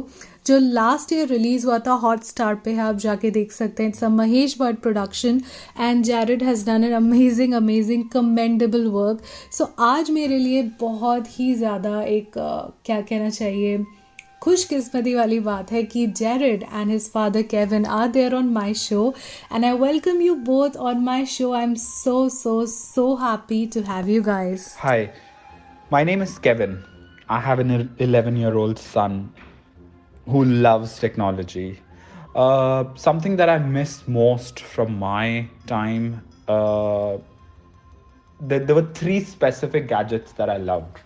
जो 0.48 0.58
last 0.60 1.14
year 1.14 1.28
release 1.28 1.66
हुआ 1.66 1.78
था 1.80 1.94
hot 2.04 2.24
star 2.24 2.56
पे 2.56 2.72
है 2.72 2.80
आप 2.80 2.96
जाके 2.96 3.32
देख 3.32 3.52
सकते 3.52 3.84
हैं। 3.84 3.89
It's 3.89 4.04
a 4.04 4.10
Mahesh 4.10 4.56
Bhatt 4.60 4.80
production 4.80 5.41
and 5.80 6.04
Jared 6.04 6.44
has 6.44 6.66
done 6.66 6.84
an 6.84 6.94
amazing 6.94 7.54
amazing 7.54 8.10
commendable 8.10 8.88
work 8.88 9.22
so 9.52 9.70
आज 9.80 10.12
मेरे 10.12 10.38
लिए 10.38 10.64
बहुत 10.82 11.39
ही 11.39 11.54
ज़्यादा 11.56 12.02
एक 12.02 12.30
uh, 12.30 12.86
क्या 12.86 13.02
कहना 13.02 13.30
चाहिए? 13.30 13.84
खुशकिस्मती 14.41 15.14
वाली 15.16 15.39
बात 15.39 15.72
है 15.72 15.84
कि 15.84 16.06
Jared 16.08 16.64
and 16.64 16.89
his 16.91 17.10
father 17.12 17.41
Kevin 17.41 17.86
are 17.86 18.08
there 18.08 18.36
on 18.36 18.50
my 18.54 18.74
show 18.74 19.14
and 19.54 19.66
I 19.66 19.72
welcome 19.72 20.22
you 20.22 20.36
both 20.36 20.78
on 20.78 21.04
my 21.04 21.26
show 21.26 21.52
I 21.54 21.64
am 21.64 21.76
so 21.76 22.30
so 22.30 22.66
so 22.66 23.14
happy 23.16 23.66
to 23.66 23.82
have 23.82 24.10
you 24.10 24.24
guys 24.24 24.74
hi 24.80 25.10
my 25.94 26.06
name 26.06 26.24
is 26.24 26.39
Kevin 26.39 26.84
I 27.30 27.39
have 27.39 27.60
an 27.60 27.89
11 28.00 28.36
year 28.36 28.56
old 28.56 28.78
son. 28.78 29.14
Who 30.26 30.43
loves 30.45 30.99
technology. 30.99 31.80
Uh, 32.36 32.86
something 32.95 33.36
that 33.38 33.49
I 33.49 33.59
miss 33.59 34.07
most 34.07 34.59
from 34.59 34.97
my 34.97 35.49
time, 35.67 36.21
uh, 36.47 37.17
there, 38.39 38.59
there 38.59 38.76
were 38.76 38.91
three 38.93 39.19
specific 39.21 39.88
gadgets 39.88 40.32
that 40.34 40.49
I 40.49 40.57
loved 40.57 40.99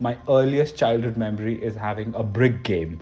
my 0.00 0.16
earliest 0.28 0.76
childhood 0.76 1.16
memory 1.16 1.62
is 1.62 1.76
having 1.76 2.14
a 2.14 2.22
brick 2.22 2.64
game, 2.64 3.00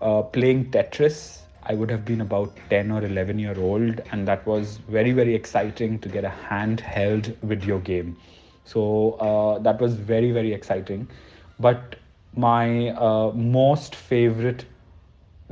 uh, 0.00 0.22
playing 0.22 0.70
Tetris. 0.70 1.42
I 1.62 1.74
would 1.74 1.90
have 1.90 2.04
been 2.06 2.22
about 2.22 2.56
10 2.70 2.90
or 2.90 3.04
11 3.04 3.38
year 3.38 3.54
old, 3.58 4.00
and 4.10 4.26
that 4.26 4.46
was 4.46 4.78
very, 4.78 5.12
very 5.12 5.34
exciting 5.34 5.98
to 6.00 6.08
get 6.08 6.24
a 6.24 6.32
handheld 6.48 7.36
video 7.42 7.78
game. 7.78 8.16
So 8.64 9.12
uh, 9.14 9.58
that 9.58 9.80
was 9.80 9.94
very, 9.94 10.32
very 10.32 10.52
exciting. 10.54 11.08
But 11.58 11.96
my 12.34 12.88
uh, 12.90 13.32
most 13.34 13.94
favorite 13.94 14.64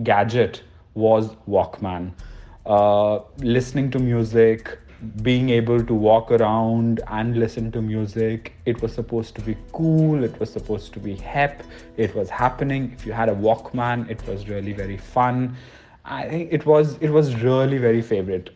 gadget 0.03 0.63
was 0.95 1.31
Walkman. 1.49 2.13
Uh, 2.67 3.21
listening 3.39 3.91
to 3.91 3.99
music, 3.99 4.79
being 5.23 5.49
able 5.51 5.83
to 5.85 5.95
walk 5.95 6.31
around 6.31 7.01
and 7.09 7.39
listen 7.39 7.71
to 7.73 7.81
music. 7.81 8.53
It 8.67 8.83
was 8.83 8.93
supposed 8.93 9.35
to 9.37 9.41
be 9.41 9.57
cool, 9.73 10.25
it 10.25 10.39
was 10.41 10.53
supposed 10.53 10.93
to 10.95 11.01
be 11.01 11.15
hip, 11.15 11.63
it 11.97 12.15
was 12.15 12.29
happening. 12.29 12.93
If 12.93 13.07
you 13.07 13.13
had 13.13 13.29
a 13.29 13.35
Walkman, 13.35 14.11
it 14.11 14.27
was 14.27 14.49
really 14.49 14.73
very 14.73 14.97
fun. 14.97 15.57
I 16.05 16.29
think 16.29 16.53
it 16.53 16.67
was 16.67 16.97
it 17.01 17.11
was 17.11 17.37
really 17.37 17.79
very 17.79 18.03
favorite. 18.03 18.51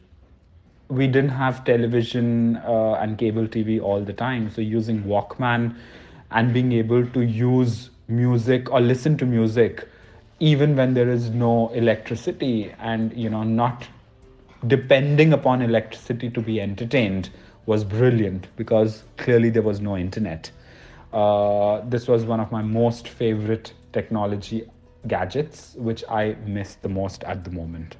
We 0.88 1.06
didn't 1.06 1.30
have 1.30 1.64
television 1.64 2.56
uh, 2.56 2.94
and 2.94 3.16
cable 3.16 3.46
TV 3.46 3.80
all 3.80 4.02
the 4.02 4.12
time, 4.12 4.50
so 4.50 4.60
using 4.60 5.02
Walkman 5.04 5.76
and 6.30 6.52
being 6.52 6.72
able 6.72 7.06
to 7.06 7.20
use 7.20 7.90
music 8.08 8.70
or 8.70 8.80
listen 8.80 9.16
to 9.18 9.26
music 9.26 9.88
even 10.42 10.74
when 10.74 10.92
there 10.92 11.08
is 11.08 11.30
no 11.30 11.68
electricity 11.68 12.74
and 12.80 13.16
you 13.16 13.30
know 13.30 13.44
not 13.44 13.86
depending 14.66 15.32
upon 15.32 15.62
electricity 15.62 16.28
to 16.28 16.40
be 16.40 16.60
entertained 16.60 17.30
was 17.66 17.84
brilliant 17.84 18.48
because 18.56 19.04
clearly 19.16 19.50
there 19.50 19.62
was 19.62 19.80
no 19.80 19.96
internet. 19.96 20.50
Uh, 21.12 21.80
this 21.84 22.08
was 22.08 22.24
one 22.24 22.40
of 22.40 22.50
my 22.50 22.62
most 22.62 23.08
favorite 23.08 23.72
technology 23.92 24.68
gadgets, 25.06 25.74
which 25.76 26.02
I 26.08 26.36
miss 26.44 26.74
the 26.76 26.88
most 26.88 27.22
at 27.24 27.44
the 27.44 27.50
moment. 27.50 27.96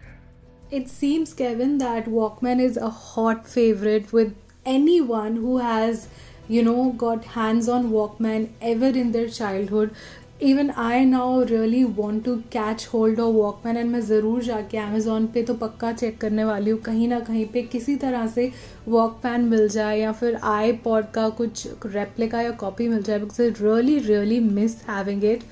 It 0.70 0.88
seems, 0.88 1.34
Kevin, 1.34 1.78
that 1.78 2.06
Walkman 2.06 2.60
is 2.60 2.76
a 2.76 2.90
hot 2.90 3.46
favorite 3.46 4.12
with 4.12 4.34
anyone 4.64 5.36
who 5.36 5.58
has, 5.58 6.08
you 6.48 6.62
know, 6.62 6.92
got 6.92 7.24
hands 7.24 7.68
on 7.68 7.90
Walkman 7.90 8.48
ever 8.60 8.86
in 8.86 9.12
their 9.12 9.28
childhood. 9.28 9.94
Even 10.42 10.70
I 10.78 11.04
now 11.04 11.42
really 11.42 11.82
want 11.96 12.24
to 12.24 12.34
catch 12.52 12.88
hold 12.94 13.20
और 13.20 13.32
Walkman 13.32 13.76
and 13.76 13.90
मैं 13.90 14.00
ज़रूर 14.00 14.42
जाके 14.42 14.78
Amazon 14.78 15.26
पे 15.26 15.42
तो 15.42 15.54
पक्का 15.54 15.92
check 15.92 16.18
करने 16.20 16.44
वाली 16.44 16.70
हूँ 16.70 16.80
कहीं 16.80 17.08
ना 17.08 17.20
कहीं 17.20 17.44
पे 17.46 17.62
किसी 17.72 17.96
तरह 17.96 18.26
से 18.26 18.50
वॉक 18.88 19.20
पैन 19.22 19.44
मिल 19.44 19.68
जाए 19.68 19.98
या 20.00 20.12
फिर 20.12 20.38
आई 20.44 20.72
पॉड 20.84 21.10
का 21.10 21.28
कुछ 21.40 21.66
रेप्लिका 21.86 22.40
या 22.40 22.50
कॉपी 22.60 22.88
मिल 22.88 23.02
जाए 23.02 23.18
because 23.18 23.42
I 23.42 23.50
really 23.60 23.98
really 23.98 24.40
miss 24.40 24.76
having 24.88 25.24
it 25.24 25.44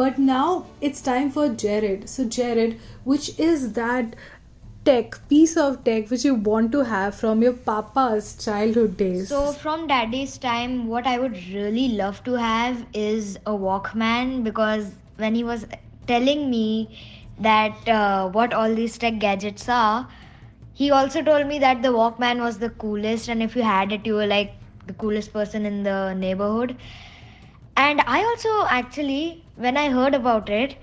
but 0.00 0.18
now 0.20 0.62
it's 0.82 1.04
time 1.04 1.30
for 1.30 1.48
Jared. 1.56 2.06
So 2.06 2.24
Jared 2.26 2.76
which 3.08 3.40
is 3.40 3.66
that 3.74 4.14
tech 4.84 5.16
piece 5.28 5.56
of 5.56 5.84
tech 5.84 6.10
which 6.10 6.24
you 6.24 6.34
want 6.34 6.72
to 6.72 6.80
have 6.82 7.14
from 7.14 7.42
your 7.42 7.52
papa's 7.52 8.36
childhood 8.44 8.96
days. 8.96 9.28
So 9.28 9.52
from 9.52 9.86
daddy's 9.86 10.38
time 10.38 10.88
what 10.88 11.06
i 11.06 11.18
would 11.18 11.36
really 11.52 11.88
love 12.00 12.22
to 12.24 12.32
have 12.32 12.84
is 12.92 13.36
a 13.46 13.52
walkman 13.52 14.42
because 14.42 14.90
when 15.16 15.34
he 15.34 15.44
was 15.44 15.66
telling 16.06 16.50
me 16.50 16.98
that 17.38 17.88
uh, 17.88 18.28
what 18.30 18.52
all 18.52 18.74
these 18.74 18.98
tech 18.98 19.18
gadgets 19.20 19.68
are 19.68 20.08
he 20.74 20.90
also 20.90 21.22
told 21.22 21.46
me 21.46 21.58
that 21.60 21.82
the 21.82 21.88
walkman 21.88 22.40
was 22.40 22.58
the 22.58 22.70
coolest 22.70 23.28
and 23.28 23.42
if 23.42 23.54
you 23.54 23.62
had 23.62 23.92
it 23.92 24.04
you 24.04 24.14
were 24.14 24.26
like 24.26 24.52
the 24.86 24.92
coolest 24.94 25.32
person 25.32 25.64
in 25.64 25.84
the 25.84 26.12
neighborhood. 26.14 26.76
And 27.76 28.02
i 28.06 28.18
also 28.24 28.66
actually 28.68 29.44
when 29.54 29.76
i 29.76 29.88
heard 29.90 30.14
about 30.14 30.50
it 30.50 30.76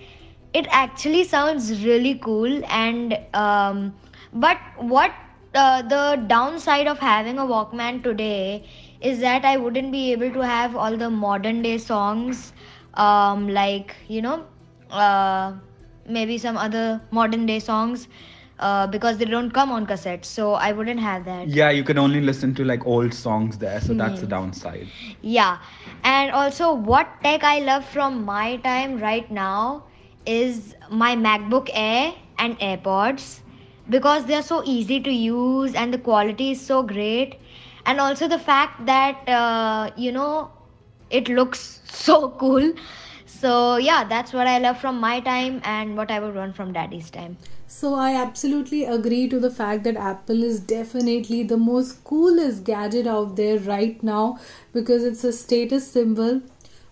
it 0.53 0.67
actually 0.71 1.23
sounds 1.23 1.83
really 1.83 2.15
cool 2.15 2.63
and 2.65 3.17
um, 3.33 3.93
but 4.33 4.57
what 4.77 5.11
uh, 5.53 5.81
the 5.81 6.23
downside 6.27 6.87
of 6.87 6.99
having 6.99 7.37
a 7.39 7.45
walkman 7.45 8.03
today 8.03 8.63
is 9.01 9.19
that 9.19 9.45
i 9.45 9.57
wouldn't 9.57 9.91
be 9.91 10.11
able 10.11 10.31
to 10.31 10.39
have 10.39 10.75
all 10.75 10.97
the 10.97 11.09
modern 11.09 11.61
day 11.61 11.77
songs 11.77 12.53
um, 12.95 13.47
like 13.47 13.95
you 14.07 14.21
know 14.21 14.45
uh, 14.91 15.53
maybe 16.07 16.37
some 16.37 16.57
other 16.57 17.01
modern 17.11 17.45
day 17.45 17.59
songs 17.59 18.07
uh, 18.59 18.85
because 18.87 19.17
they 19.17 19.25
don't 19.25 19.51
come 19.51 19.71
on 19.71 19.85
cassette 19.85 20.25
so 20.25 20.53
i 20.53 20.71
wouldn't 20.71 20.99
have 20.99 21.25
that 21.25 21.47
yeah 21.47 21.69
you 21.69 21.83
can 21.83 21.97
only 21.97 22.21
listen 22.21 22.53
to 22.53 22.63
like 22.63 22.85
old 22.85 23.13
songs 23.13 23.57
there 23.57 23.79
so 23.81 23.93
that's 23.93 24.19
the 24.19 24.25
hmm. 24.25 24.31
downside 24.31 24.87
yeah 25.21 25.59
and 26.03 26.31
also 26.31 26.73
what 26.73 27.07
tech 27.23 27.43
i 27.43 27.59
love 27.59 27.85
from 27.85 28.25
my 28.25 28.57
time 28.57 28.99
right 28.99 29.31
now 29.31 29.83
is 30.37 30.75
my 30.91 31.15
MacBook 31.15 31.69
Air 31.73 32.13
and 32.37 32.59
AirPods 32.59 33.39
because 33.89 34.25
they 34.25 34.35
are 34.35 34.43
so 34.43 34.61
easy 34.63 34.99
to 34.99 35.11
use 35.11 35.73
and 35.73 35.93
the 35.93 35.97
quality 35.97 36.51
is 36.51 36.61
so 36.65 36.83
great. 36.83 37.39
And 37.85 37.99
also 37.99 38.27
the 38.27 38.37
fact 38.37 38.85
that 38.85 39.27
uh, 39.27 39.89
you 39.97 40.11
know 40.11 40.51
it 41.09 41.29
looks 41.29 41.81
so 41.91 42.29
cool. 42.43 42.73
So 43.25 43.77
yeah 43.77 44.03
that's 44.03 44.33
what 44.33 44.47
i 44.47 44.57
love 44.59 44.79
from 44.79 44.99
my 44.99 45.19
time 45.19 45.61
and 45.63 45.95
what 45.95 46.11
i 46.11 46.19
would 46.19 46.35
want 46.35 46.55
from 46.55 46.73
daddy's 46.73 47.09
time. 47.09 47.37
So 47.67 47.93
i 47.95 48.13
absolutely 48.21 48.83
agree 48.85 49.27
to 49.33 49.39
the 49.39 49.51
fact 49.57 49.83
that 49.83 49.99
apple 50.11 50.43
is 50.43 50.59
definitely 50.59 51.43
the 51.43 51.57
most 51.57 52.03
coolest 52.03 52.63
gadget 52.63 53.07
out 53.07 53.35
there 53.35 53.59
right 53.59 54.01
now 54.03 54.39
because 54.73 55.03
it's 55.03 55.23
a 55.23 55.31
status 55.31 55.91
symbol. 55.91 56.41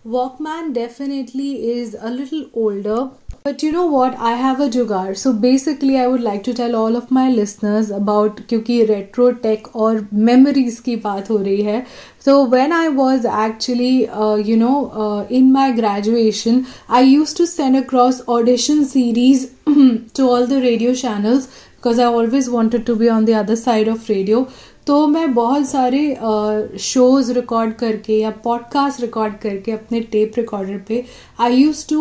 Walkman 0.06 0.72
definitely 0.72 1.68
is 1.70 1.96
a 2.00 2.10
little 2.10 2.46
older 2.54 3.10
but 3.47 3.61
you 3.61 3.73
know 3.73 3.85
what? 3.87 4.15
I 4.17 4.33
have 4.41 4.61
a 4.61 4.69
jugaad. 4.69 5.17
So 5.17 5.33
basically, 5.33 5.97
I 5.97 6.07
would 6.07 6.21
like 6.21 6.43
to 6.43 6.53
tell 6.53 6.75
all 6.75 6.95
of 6.95 7.11
my 7.11 7.29
listeners 7.29 7.89
about 7.91 8.37
क्योंकि 8.47 8.77
retro 8.91 9.25
tech 9.45 9.67
और 9.75 9.99
memories 10.29 10.79
की 10.79 10.95
बात 11.07 11.29
हो 11.29 11.37
रही 11.37 11.61
है. 11.61 11.85
So 12.25 12.37
when 12.53 12.71
I 12.71 12.87
was 12.99 13.25
actually, 13.25 14.07
uh, 14.07 14.35
you 14.51 14.55
know, 14.63 14.77
uh, 15.05 15.25
in 15.39 15.51
my 15.57 15.65
graduation, 15.81 16.65
I 16.87 17.01
used 17.01 17.35
to 17.41 17.47
send 17.55 17.81
across 17.81 18.21
audition 18.37 18.85
series 18.85 19.45
to 20.13 20.29
all 20.29 20.47
the 20.47 20.61
radio 20.67 20.93
channels 20.93 21.49
because 21.75 21.99
I 21.99 22.05
always 22.05 22.49
wanted 22.49 22.85
to 22.85 22.95
be 22.95 23.09
on 23.09 23.25
the 23.25 23.33
other 23.35 23.57
side 23.57 23.89
of 23.89 24.07
radio. 24.07 24.47
तो 24.88 25.06
मैं 25.06 25.32
बहुत 25.34 25.66
सारे 25.68 26.78
shows 26.80 27.32
record 27.32 27.72
करके 27.76 28.12
या 28.12 28.30
podcast 28.44 29.00
record 29.00 29.34
करके 29.38 29.72
अपने 29.72 30.00
tape 30.12 30.32
recorder 30.36 30.78
पे 30.88 31.02
I 31.40 31.56
use 31.56 31.84
to 31.88 31.98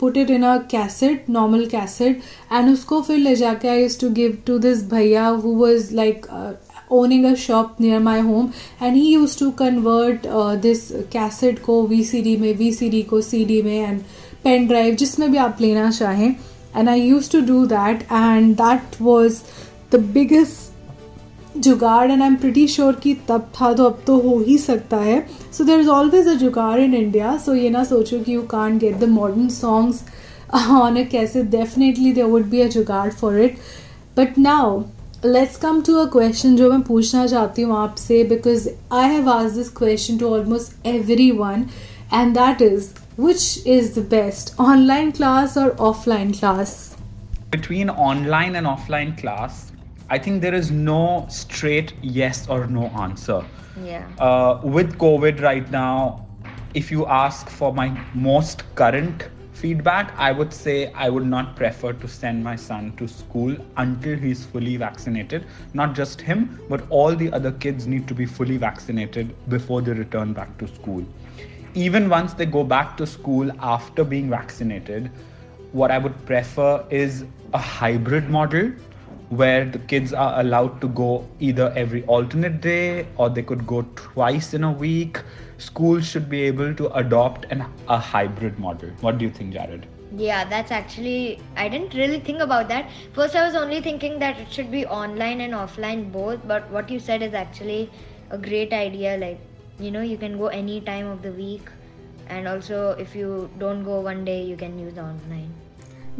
put 0.00 0.16
it 0.16 0.30
in 0.30 0.42
a 0.42 0.56
cassette 0.70 1.28
normal 1.30 1.64
cassette 1.66 2.22
and 2.52 2.72
उसको 2.72 3.00
फिर 3.00 3.18
ले 3.18 3.34
जाके 3.36 3.68
I 3.68 3.82
use 3.82 3.98
to 4.00 4.08
give 4.12 4.36
to 4.46 4.58
this 4.58 4.82
भैया 4.90 5.26
who 5.36 5.52
was 5.56 5.94
like 5.94 6.26
owning 6.92 7.24
a 7.24 7.34
shop 7.38 7.76
near 7.80 8.00
my 8.00 8.20
home 8.20 8.50
and 8.82 8.96
he 8.96 9.06
use 9.06 9.38
to 9.38 9.50
convert 9.60 10.26
this 10.62 10.86
cassette 11.12 11.62
को 11.64 11.80
V 11.86 12.02
C 12.04 12.22
D 12.22 12.36
में 12.36 12.52
V 12.58 12.72
C 12.72 12.88
D 12.88 13.02
को 13.04 13.20
C 13.22 13.44
D 13.44 13.60
में 13.62 13.78
and 13.78 14.00
pen 14.44 14.66
drive 14.68 14.94
जिसमें 14.94 15.30
भी 15.30 15.38
आप 15.38 15.60
लेना 15.60 15.90
चाहें 15.90 16.28
and 16.28 16.88
I 16.88 17.00
use 17.00 17.30
to 17.32 17.40
do 17.46 17.64
that 17.68 18.02
and 18.02 18.54
that 18.56 19.00
was 19.02 19.40
the 19.92 20.00
biggest 20.10 20.67
jugaad 21.60 22.10
and 22.10 22.22
I 22.22 22.28
am 22.28 22.36
pretty 22.36 22.66
sure 22.68 22.94
कि 23.02 23.14
तब 23.28 23.50
था 23.60 23.72
तो 23.72 23.84
अब 23.84 24.02
तो 24.06 24.18
हो 24.20 24.38
ही 24.38 24.58
सकता 24.58 24.96
है। 24.96 25.20
So 25.52 25.64
there 25.64 25.80
is 25.80 25.88
always 25.88 26.28
a 26.28 26.34
jugaad 26.34 26.78
in 26.80 26.94
India 26.94 27.36
so 27.36 27.54
ये 27.54 27.70
ना 27.70 27.84
सोचो 27.84 28.18
कि 28.18 28.34
you 28.34 28.42
can 28.50 28.78
get 28.78 28.98
the 28.98 29.08
modern 29.08 29.48
songs 29.48 30.02
on 30.54 30.96
a 30.96 31.04
cassette 31.10 31.42
definitely 31.56 32.12
there 32.12 32.24
would 32.24 32.46
be 32.50 32.60
a 32.60 32.68
jugaad 32.68 33.10
for 33.10 33.40
it 33.40 33.58
but 34.16 34.38
now 34.38 34.80
let's 35.24 35.56
come 35.56 35.80
to 35.82 35.94
a 35.94 36.04
question 36.10 36.56
जो 36.56 36.70
मैं 36.72 36.80
पूछना 36.82 37.26
चाहती 37.26 37.62
हूँ 37.62 37.76
आपसे 37.78 38.22
बिकॉज़ 38.24 38.68
आई 38.92 39.08
हैव 39.10 39.30
आज 39.30 39.50
this 39.52 39.70
question 39.76 40.18
to 40.18 40.28
almost 40.28 40.86
everyone 41.30 41.64
and 42.14 42.34
that 42.34 42.62
is 42.62 42.88
which 43.20 43.64
is 43.66 43.98
the 43.98 44.06
best 44.10 44.54
online 44.60 45.10
class 45.10 45.58
और 45.58 45.76
offline 45.80 46.32
class 46.32 46.76
between 47.50 47.90
online 47.90 48.56
and 48.56 48.66
offline 48.66 49.14
class, 49.22 49.67
I 50.10 50.18
think 50.18 50.40
there 50.40 50.54
is 50.54 50.70
no 50.70 51.26
straight 51.28 51.92
yes 52.00 52.48
or 52.48 52.66
no 52.66 52.86
answer. 52.88 53.44
Yeah. 53.84 54.06
Uh, 54.18 54.58
with 54.62 54.96
COVID 54.98 55.42
right 55.42 55.70
now, 55.70 56.26
if 56.72 56.90
you 56.90 57.06
ask 57.06 57.50
for 57.50 57.74
my 57.74 57.88
most 58.14 58.62
current 58.74 59.28
feedback, 59.52 60.14
I 60.16 60.32
would 60.32 60.54
say 60.54 60.92
I 60.92 61.10
would 61.10 61.26
not 61.26 61.56
prefer 61.56 61.92
to 61.92 62.08
send 62.08 62.42
my 62.42 62.56
son 62.56 62.94
to 62.96 63.06
school 63.06 63.54
until 63.76 64.16
he's 64.16 64.46
fully 64.46 64.76
vaccinated. 64.76 65.44
Not 65.74 65.94
just 65.94 66.22
him, 66.22 66.58
but 66.70 66.84
all 66.88 67.14
the 67.14 67.30
other 67.32 67.52
kids 67.52 67.86
need 67.86 68.08
to 68.08 68.14
be 68.14 68.24
fully 68.24 68.56
vaccinated 68.56 69.34
before 69.50 69.82
they 69.82 69.92
return 69.92 70.32
back 70.32 70.56
to 70.58 70.68
school. 70.68 71.04
Even 71.74 72.08
once 72.08 72.32
they 72.32 72.46
go 72.46 72.64
back 72.64 72.96
to 72.96 73.06
school 73.06 73.50
after 73.60 74.04
being 74.04 74.30
vaccinated, 74.30 75.10
what 75.72 75.90
I 75.90 75.98
would 75.98 76.24
prefer 76.24 76.84
is 76.88 77.24
a 77.52 77.58
hybrid 77.58 78.30
model 78.30 78.72
where 79.30 79.64
the 79.64 79.78
kids 79.78 80.12
are 80.12 80.40
allowed 80.40 80.80
to 80.80 80.88
go 80.88 81.28
either 81.38 81.72
every 81.76 82.04
alternate 82.04 82.60
day 82.60 83.06
or 83.16 83.28
they 83.28 83.42
could 83.42 83.66
go 83.66 83.82
twice 83.94 84.54
in 84.54 84.64
a 84.64 84.72
week. 84.72 85.20
Schools 85.58 86.06
should 86.06 86.28
be 86.30 86.42
able 86.42 86.74
to 86.74 86.90
adopt 86.94 87.44
an, 87.50 87.64
a 87.88 87.98
hybrid 87.98 88.58
model. 88.58 88.90
What 89.00 89.18
do 89.18 89.24
you 89.24 89.30
think, 89.30 89.52
Jared? 89.52 89.86
Yeah, 90.16 90.44
that's 90.48 90.70
actually, 90.70 91.40
I 91.56 91.68
didn't 91.68 91.94
really 91.94 92.20
think 92.20 92.40
about 92.40 92.68
that. 92.68 92.90
First, 93.12 93.36
I 93.36 93.44
was 93.44 93.54
only 93.54 93.80
thinking 93.82 94.18
that 94.20 94.38
it 94.38 94.50
should 94.50 94.70
be 94.70 94.86
online 94.86 95.42
and 95.42 95.52
offline 95.52 96.10
both, 96.10 96.46
but 96.46 96.70
what 96.70 96.88
you 96.90 96.98
said 96.98 97.22
is 97.22 97.34
actually 97.34 97.90
a 98.30 98.38
great 98.38 98.72
idea. 98.72 99.18
Like, 99.18 99.38
you 99.78 99.90
know, 99.90 100.00
you 100.00 100.16
can 100.16 100.38
go 100.38 100.46
any 100.46 100.80
time 100.80 101.06
of 101.06 101.22
the 101.22 101.32
week, 101.32 101.68
and 102.28 102.48
also 102.48 102.90
if 102.98 103.14
you 103.14 103.50
don't 103.58 103.84
go 103.84 104.00
one 104.00 104.24
day, 104.24 104.42
you 104.42 104.56
can 104.56 104.78
use 104.78 104.96
online. 104.96 105.52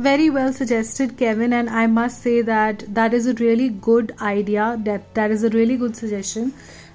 Very 0.06 0.30
well 0.30 0.52
suggested 0.52 1.16
kevin 1.20 1.52
and 1.52 1.68
i 1.68 1.84
must 1.92 2.22
say 2.22 2.40
that 2.48 2.82
that 2.98 3.12
is 3.12 3.26
a 3.26 3.34
really 3.34 3.68
good 3.68 4.12
idea. 4.22 4.66
That 4.84 5.14
that 5.14 5.32
is 5.32 5.42
a 5.42 5.48
really 5.50 5.76
good 5.76 5.96
suggestion. 5.96 6.52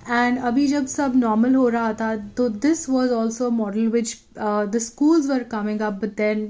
And 0.08 0.38
abhi 0.50 0.70
jab 0.70 0.88
sab 0.94 1.18
normal 1.24 1.58
ho 1.60 1.66
raha 1.76 1.98
tha 2.02 2.12
so 2.38 2.48
this 2.68 2.86
was 2.94 3.12
also 3.18 3.48
a 3.48 3.56
model 3.58 3.90
which 3.98 4.14
uh, 4.38 4.66
the 4.78 4.80
schools 4.86 5.28
were 5.34 5.44
coming 5.56 5.82
up 5.90 6.00
but 6.06 6.16
then 6.22 6.46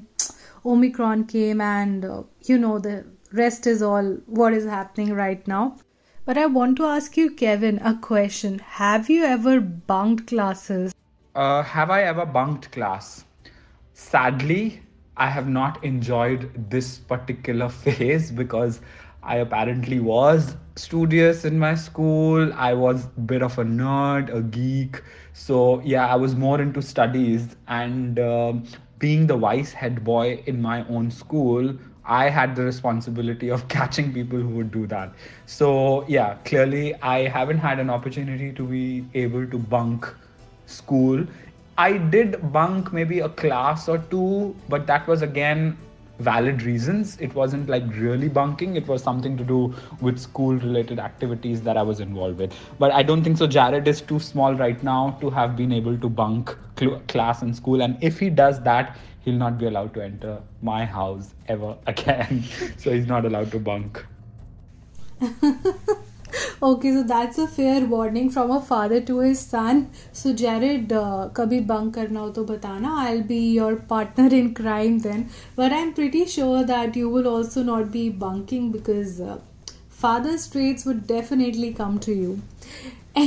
omicron 0.76 1.26
came 1.34 1.66
and 1.70 2.06
uh, 2.06 2.22
you 2.51 2.60
know 2.68 2.78
the 2.78 2.95
rest 3.41 3.66
is 3.74 3.82
all 3.82 4.14
what 4.43 4.60
is 4.62 4.70
happening 4.76 5.12
right 5.24 5.51
now. 5.56 5.64
But 6.30 6.43
i 6.43 6.45
want 6.62 6.78
to 6.84 6.89
ask 6.91 7.18
you 7.24 7.28
kevin 7.43 7.84
a 7.93 7.97
question. 8.12 8.60
Have 8.84 9.10
you 9.18 9.26
ever 9.34 9.60
bunked 9.95 10.28
classes? 10.28 10.93
Uh, 11.34 11.64
have 11.76 11.89
I 11.89 12.04
ever 12.14 12.28
bunked 12.39 12.72
class? 12.72 13.26
Sadly, 13.93 14.82
I 15.18 15.30
have 15.30 15.47
not 15.47 15.84
enjoyed 15.84 16.70
this 16.70 16.97
particular 16.99 17.70
phase 17.84 18.32
because 18.32 18.82
I 19.24 19.38
apparently 19.38 19.99
was 19.99 20.55
studious 20.76 21.45
in 21.45 21.59
my 21.59 21.76
school. 21.76 22.51
I 22.53 22.74
was 22.74 23.05
a 23.05 23.20
bit 23.22 23.41
of 23.41 23.57
a 23.57 23.64
nerd, 23.64 24.34
a 24.34 24.41
geek. 24.41 25.01
So, 25.34 25.82
yeah, 25.82 26.07
I 26.07 26.16
was 26.16 26.36
more 26.36 26.61
into 26.61 26.82
studies. 26.82 27.55
And 27.68 28.20
um 28.20 28.64
being 28.99 29.28
the 29.28 29.36
vice 29.38 29.74
head 29.74 30.03
boy 30.03 30.41
in 30.47 30.61
my 30.61 30.86
own 30.88 31.11
school, 31.11 31.74
I 32.05 32.30
had 32.30 32.55
the 32.55 32.64
responsibility 32.64 33.49
of 33.49 33.68
catching 33.76 34.14
people 34.14 34.39
who 34.39 34.49
would 34.59 34.72
do 34.72 34.88
that. 34.88 35.14
So, 35.45 36.05
yeah, 36.07 36.36
clearly, 36.45 36.93
I 37.01 37.28
haven't 37.28 37.59
had 37.59 37.80
an 37.80 37.89
opportunity 37.89 38.51
to 38.53 38.64
be 38.66 39.05
able 39.14 39.47
to 39.47 39.57
bunk 39.57 40.07
school. 40.66 41.26
I 41.78 41.97
did 41.97 42.51
bunk 42.51 42.93
maybe 42.93 43.19
a 43.19 43.30
class 43.30 43.89
or 43.89 43.97
two, 43.97 44.55
but 44.69 44.86
that 44.88 45.07
was 45.07 45.21
again 45.21 45.78
valid 46.19 46.61
reasons. 46.61 47.17
It 47.19 47.34
wasn't 47.34 47.67
like 47.67 47.84
really 47.95 48.30
bunking, 48.30 48.76
it 48.76 48.88
was 48.88 49.01
something 49.01 49.36
to 49.38 49.43
do 49.43 49.74
with 49.99 50.19
school 50.19 50.53
related 50.53 50.99
activities 50.99 51.61
that 51.63 51.76
I 51.76 51.82
was 51.82 51.99
involved 51.99 52.38
with. 52.38 52.53
But 52.78 52.91
I 52.91 53.01
don't 53.01 53.24
think 53.24 53.38
so. 53.38 53.47
Jared 53.47 53.88
is 53.88 54.01
too 54.01 54.19
small 54.19 54.53
right 54.53 54.82
now 54.84 55.17
to 55.21 55.30
have 55.32 55.55
been 55.55 55.71
able 55.71 55.97
to 55.97 56.09
bunk 56.09 56.55
cl- 56.78 57.01
class 57.07 57.41
in 57.41 57.53
school. 57.53 57.82
And 57.82 57.97
if 58.01 58.19
he 58.19 58.30
does 58.30 58.61
that, 58.63 58.95
he'll 59.21 59.34
not 59.36 59.57
be 59.57 59.65
allowed 59.65 59.93
to 59.95 60.03
enter 60.03 60.41
my 60.61 60.86
house 60.86 61.34
ever 61.47 61.76
again. 61.88 62.43
so 62.78 62.91
he's 62.91 63.07
not 63.07 63.26
allowed 63.26 63.51
to 63.51 63.59
bunk. 63.59 64.05
okay 66.63 66.91
so 66.93 67.03
that's 67.03 67.38
a 67.38 67.47
fair 67.47 67.81
warning 67.93 68.29
from 68.29 68.51
a 68.51 68.59
father 68.61 68.99
to 69.01 69.19
his 69.19 69.39
son 69.39 69.89
so 70.11 70.34
jared 70.34 70.93
uh, 70.93 71.29
kabhi 71.39 71.59
bunk 71.71 71.95
karna 71.95 72.21
ho 72.25 72.31
to 72.38 72.45
batana 72.51 72.93
i'll 73.05 73.25
be 73.34 73.41
your 73.55 73.75
partner 73.93 74.27
in 74.41 74.53
crime 74.61 74.99
then 75.07 75.25
but 75.55 75.75
i'm 75.79 75.93
pretty 75.99 76.25
sure 76.36 76.63
that 76.75 77.01
you 77.01 77.09
will 77.17 77.27
also 77.34 77.63
not 77.71 77.91
be 77.97 78.05
bunking 78.25 78.71
because 78.77 79.19
uh, 79.19 79.38
father's 80.05 80.47
traits 80.55 80.86
would 80.86 81.05
definitely 81.11 81.73
come 81.81 81.99
to 82.07 82.17
you 82.23 82.41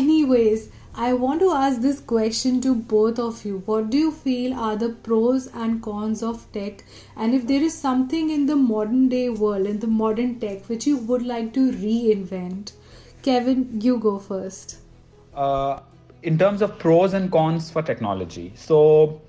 anyways 0.00 0.68
I 0.98 1.12
want 1.12 1.40
to 1.40 1.50
ask 1.50 1.82
this 1.82 1.98
question 2.00 2.62
to 2.62 2.74
both 2.74 3.18
of 3.18 3.44
you. 3.44 3.58
What 3.66 3.90
do 3.90 3.98
you 3.98 4.10
feel 4.10 4.54
are 4.54 4.76
the 4.76 4.88
pros 4.88 5.46
and 5.48 5.82
cons 5.82 6.22
of 6.22 6.46
tech? 6.52 6.84
And 7.14 7.34
if 7.34 7.46
there 7.46 7.60
is 7.60 7.74
something 7.74 8.30
in 8.30 8.46
the 8.46 8.56
modern 8.56 9.10
day 9.10 9.28
world, 9.28 9.66
in 9.66 9.80
the 9.80 9.86
modern 9.86 10.40
tech, 10.40 10.70
which 10.70 10.86
you 10.86 10.96
would 10.96 11.20
like 11.20 11.52
to 11.52 11.70
reinvent? 11.70 12.72
Kevin, 13.26 13.80
you 13.82 13.98
go 13.98 14.18
first. 14.18 14.78
uh, 15.34 15.80
in 16.22 16.38
terms 16.38 16.62
of 16.62 16.78
pros 16.78 17.14
and 17.14 17.30
cons 17.30 17.70
for 17.70 17.82
technology. 17.82 18.52
So, 18.56 19.20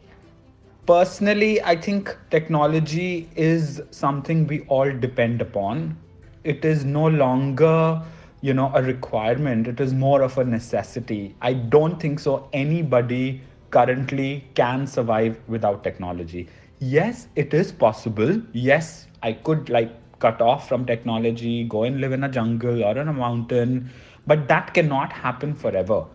personally, 0.86 1.62
I 1.62 1.76
think 1.76 2.16
technology 2.32 3.30
is 3.36 3.82
something 3.92 4.48
we 4.48 4.62
all 4.68 4.92
depend 4.92 5.42
upon. 5.42 5.98
It 6.44 6.66
is 6.66 6.86
no 6.86 7.08
longer, 7.08 8.02
you 8.42 8.54
know, 8.54 8.72
a 8.74 8.82
requirement. 8.82 9.68
It 9.68 9.80
is 9.80 9.94
more 9.94 10.22
of 10.22 10.38
a 10.38 10.46
necessity. 10.46 11.36
I 11.42 11.54
don't 11.54 12.00
think 12.00 12.20
so. 12.20 12.50
Anybody 12.54 13.42
currently 13.72 14.46
can 14.56 14.88
survive 14.88 15.40
without 15.48 15.84
technology. 15.84 16.48
Yes, 16.80 17.28
it 17.36 17.54
is 17.54 17.72
possible. 17.72 18.42
Yes, 18.54 19.08
I 19.24 19.34
could 19.34 19.70
like 19.70 19.92
cut 20.20 20.42
off 20.42 20.68
from 20.68 20.86
technology, 20.86 21.64
go 21.64 21.84
and 21.84 22.00
live 22.02 22.12
in 22.12 22.24
a 22.24 22.30
jungle 22.30 22.84
or 22.84 22.98
in 22.98 23.08
a 23.08 23.14
mountain, 23.14 23.90
but 24.26 24.48
that 24.48 24.74
cannot 24.74 25.12
happen 25.14 25.54
forever. 25.54 26.06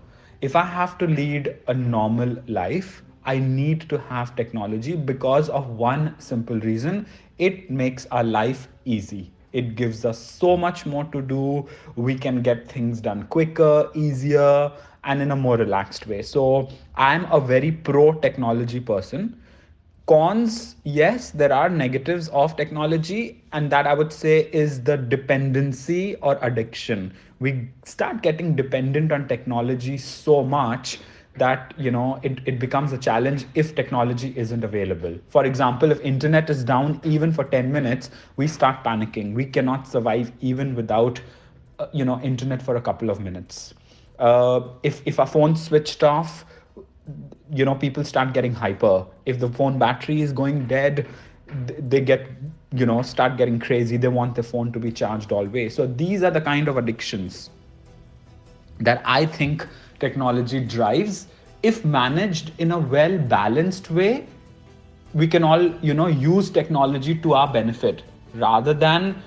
If 0.40 0.56
I 0.56 0.64
have 0.64 0.98
to 0.98 1.06
lead 1.06 1.56
a 1.68 1.74
normal 1.74 2.36
life, 2.48 3.02
I 3.24 3.38
need 3.38 3.88
to 3.90 3.98
have 3.98 4.34
technology 4.36 4.96
because 4.96 5.48
of 5.48 5.70
one 5.70 6.14
simple 6.18 6.58
reason 6.60 7.06
it 7.38 7.70
makes 7.70 8.06
our 8.06 8.24
life 8.24 8.68
easy. 8.84 9.32
It 9.52 9.76
gives 9.76 10.04
us 10.04 10.18
so 10.18 10.56
much 10.56 10.86
more 10.86 11.04
to 11.04 11.22
do. 11.22 11.66
We 11.96 12.14
can 12.16 12.42
get 12.42 12.68
things 12.68 13.00
done 13.00 13.24
quicker, 13.24 13.90
easier, 13.94 14.72
and 15.04 15.20
in 15.22 15.30
a 15.30 15.36
more 15.36 15.56
relaxed 15.56 16.06
way. 16.06 16.22
So, 16.22 16.68
I'm 16.96 17.24
a 17.30 17.40
very 17.40 17.70
pro 17.70 18.12
technology 18.12 18.80
person 18.80 19.41
cons 20.06 20.76
yes 20.84 21.30
there 21.30 21.52
are 21.52 21.68
negatives 21.68 22.28
of 22.30 22.56
technology 22.56 23.44
and 23.52 23.70
that 23.70 23.86
i 23.86 23.94
would 23.94 24.12
say 24.12 24.40
is 24.62 24.82
the 24.82 24.96
dependency 24.96 26.16
or 26.16 26.38
addiction. 26.42 27.12
We 27.40 27.68
start 27.84 28.22
getting 28.22 28.54
dependent 28.54 29.10
on 29.12 29.26
technology 29.28 29.98
so 29.98 30.42
much 30.44 30.98
that 31.36 31.74
you 31.76 31.90
know 31.90 32.20
it, 32.22 32.38
it 32.46 32.58
becomes 32.60 32.92
a 32.92 32.98
challenge 32.98 33.46
if 33.54 33.74
technology 33.74 34.32
isn't 34.36 34.62
available. 34.64 35.18
For 35.28 35.44
example 35.44 35.90
if 35.90 36.00
internet 36.00 36.50
is 36.50 36.64
down 36.64 37.00
even 37.04 37.32
for 37.32 37.44
10 37.44 37.72
minutes 37.72 38.10
we 38.36 38.46
start 38.48 38.84
panicking. 38.84 39.34
We 39.34 39.46
cannot 39.46 39.86
survive 39.88 40.32
even 40.40 40.74
without 40.74 41.20
uh, 41.78 41.86
you 41.92 42.04
know 42.04 42.20
internet 42.20 42.62
for 42.62 42.76
a 42.76 42.80
couple 42.80 43.10
of 43.10 43.20
minutes. 43.20 43.74
Uh, 44.18 44.60
if 44.82 45.02
if 45.06 45.18
our 45.18 45.26
phone 45.26 45.56
switched 45.56 46.02
off 46.02 46.44
you 47.50 47.64
know 47.64 47.74
people 47.74 48.04
start 48.04 48.32
getting 48.32 48.54
hyper. 48.54 49.06
If 49.26 49.38
the 49.40 49.48
phone 49.48 49.78
battery 49.78 50.22
is 50.22 50.32
going 50.32 50.66
dead 50.66 51.06
they 51.78 52.00
get 52.00 52.26
you 52.72 52.86
know 52.86 53.02
start 53.02 53.36
getting 53.36 53.58
crazy. 53.58 53.96
They 53.96 54.08
want 54.08 54.34
the 54.34 54.42
phone 54.42 54.72
to 54.72 54.78
be 54.78 54.92
charged 54.92 55.32
always. 55.32 55.74
So 55.74 55.86
these 55.86 56.22
are 56.22 56.30
the 56.30 56.40
kind 56.40 56.68
of 56.68 56.76
addictions 56.76 57.50
that 58.80 59.02
i 59.04 59.24
think 59.26 59.66
technology 60.00 60.60
drives. 60.64 61.26
If 61.62 61.84
managed 61.84 62.52
in 62.58 62.72
a 62.72 62.78
well 62.78 63.18
balanced 63.18 63.90
way 63.90 64.26
we 65.14 65.28
can 65.28 65.44
all 65.44 65.62
you 65.80 65.94
know 65.94 66.06
use 66.06 66.50
technology 66.50 67.14
to 67.26 67.34
our 67.34 67.52
benefit 67.52 68.02
rather 68.34 68.74
than 68.74 69.22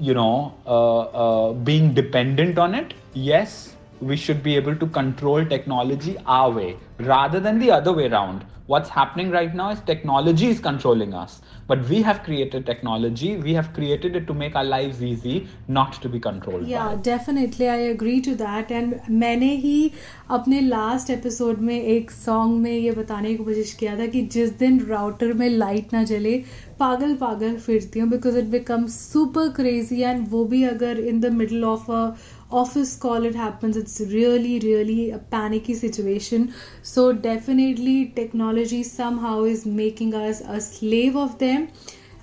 you 0.00 0.14
know, 0.14 0.54
uh, 0.66 1.00
uh, 1.00 1.52
being 1.52 1.94
dependent 1.94 2.58
on 2.58 2.74
it. 2.74 2.94
Yes, 3.14 3.74
we 4.01 4.17
should 4.17 4.41
be 4.43 4.55
able 4.55 4.75
to 4.75 4.87
control 4.87 5.45
technology 5.45 6.17
our 6.25 6.51
way 6.51 6.75
rather 6.99 7.39
than 7.39 7.59
the 7.59 7.71
other 7.71 7.93
way 7.93 8.07
around. 8.07 8.45
What's 8.65 8.89
happening 8.89 9.29
right 9.29 9.53
now 9.53 9.71
is 9.71 9.79
technology 9.81 10.47
is 10.47 10.59
controlling 10.61 11.13
us, 11.13 11.41
but 11.67 11.81
we 11.89 12.01
have 12.01 12.23
created 12.23 12.65
technology. 12.65 13.35
We 13.35 13.53
have 13.55 13.73
created 13.73 14.15
it 14.15 14.25
to 14.27 14.33
make 14.33 14.55
our 14.55 14.63
lives 14.63 15.01
easy, 15.03 15.49
not 15.67 16.01
to 16.03 16.07
be 16.07 16.19
controlled. 16.27 16.63
by 16.63 16.69
या 16.69 16.85
it. 16.91 17.03
Definitely 17.05 17.65
I 17.67 17.83
agree 17.87 18.19
to 18.27 18.35
that 18.43 18.71
and 18.71 18.95
मैंने 19.23 19.51
ही 19.63 19.91
अपने 20.37 20.61
last 20.61 21.09
episode 21.09 21.59
में 21.69 21.79
एक 21.79 22.11
song 22.11 22.57
में 22.61 22.71
ये 22.71 22.91
बताने 22.91 23.35
की 23.35 23.43
कोशिश 23.43 23.73
किया 23.79 23.97
था 23.99 24.05
कि 24.15 24.21
जिस 24.33 24.57
दिन 24.59 24.79
राउटर 24.89 25.33
में 25.41 25.47
लाइट 25.49 25.93
ना 25.93 26.03
जले 26.13 26.37
पागल 26.79 27.15
पागल 27.15 27.57
फिरती 27.65 27.99
हूँ 27.99 28.09
because 28.09 28.37
it 28.37 28.45
become 28.55 28.85
super 28.95 29.49
crazy 29.55 30.01
and 30.01 30.27
वो 30.29 30.45
भी 30.45 30.63
अगर 30.69 30.99
in 30.99 31.19
the 31.19 31.33
middle 31.41 31.63
of 31.65 31.91
a 31.91 32.05
office 32.50 32.96
call 32.96 33.24
it 33.24 33.34
happens 33.34 33.76
it's 33.76 34.00
really 34.00 34.58
really 34.60 35.10
a 35.10 35.18
panicky 35.18 35.74
situation 35.74 36.52
so 36.82 37.12
definitely 37.12 38.06
technology 38.16 38.82
somehow 38.82 39.42
is 39.44 39.66
making 39.66 40.14
us 40.14 40.40
a 40.40 40.60
slave 40.60 41.16
of 41.16 41.38
them 41.38 41.68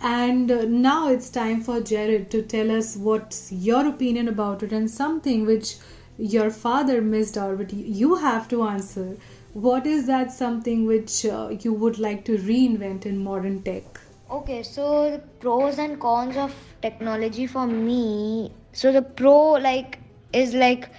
and 0.01 0.51
uh, 0.51 0.65
now 0.65 1.09
it's 1.09 1.29
time 1.29 1.61
for 1.61 1.79
Jared 1.81 2.29
to 2.31 2.41
tell 2.41 2.69
us 2.71 2.95
what's 2.95 3.51
your 3.51 3.87
opinion 3.87 4.27
about 4.27 4.61
it 4.63 4.71
and 4.71 4.89
something 4.89 5.45
which 5.45 5.75
your 6.17 6.49
father 6.49 7.01
missed 7.01 7.37
out, 7.37 7.57
but 7.57 7.73
you- 7.73 8.15
have 8.15 8.47
to 8.49 8.63
answer. 8.63 9.17
What 9.53 9.85
is 9.87 10.05
that 10.07 10.31
something 10.31 10.85
which 10.85 11.25
uh, 11.25 11.49
you 11.61 11.73
would 11.73 11.97
like 11.99 12.25
to 12.25 12.37
reinvent 12.37 13.05
in 13.05 13.23
modern 13.23 13.61
tech? 13.63 13.99
Okay, 14.29 14.63
so 14.63 15.11
the 15.11 15.19
pros 15.39 15.77
and 15.79 15.99
cons 15.99 16.37
of 16.37 16.53
technology 16.81 17.47
for 17.47 17.67
me. 17.67 18.51
So 18.73 18.91
the 18.91 19.01
pro 19.01 19.51
like 19.53 19.99
is 20.35 20.53
like 20.53 20.89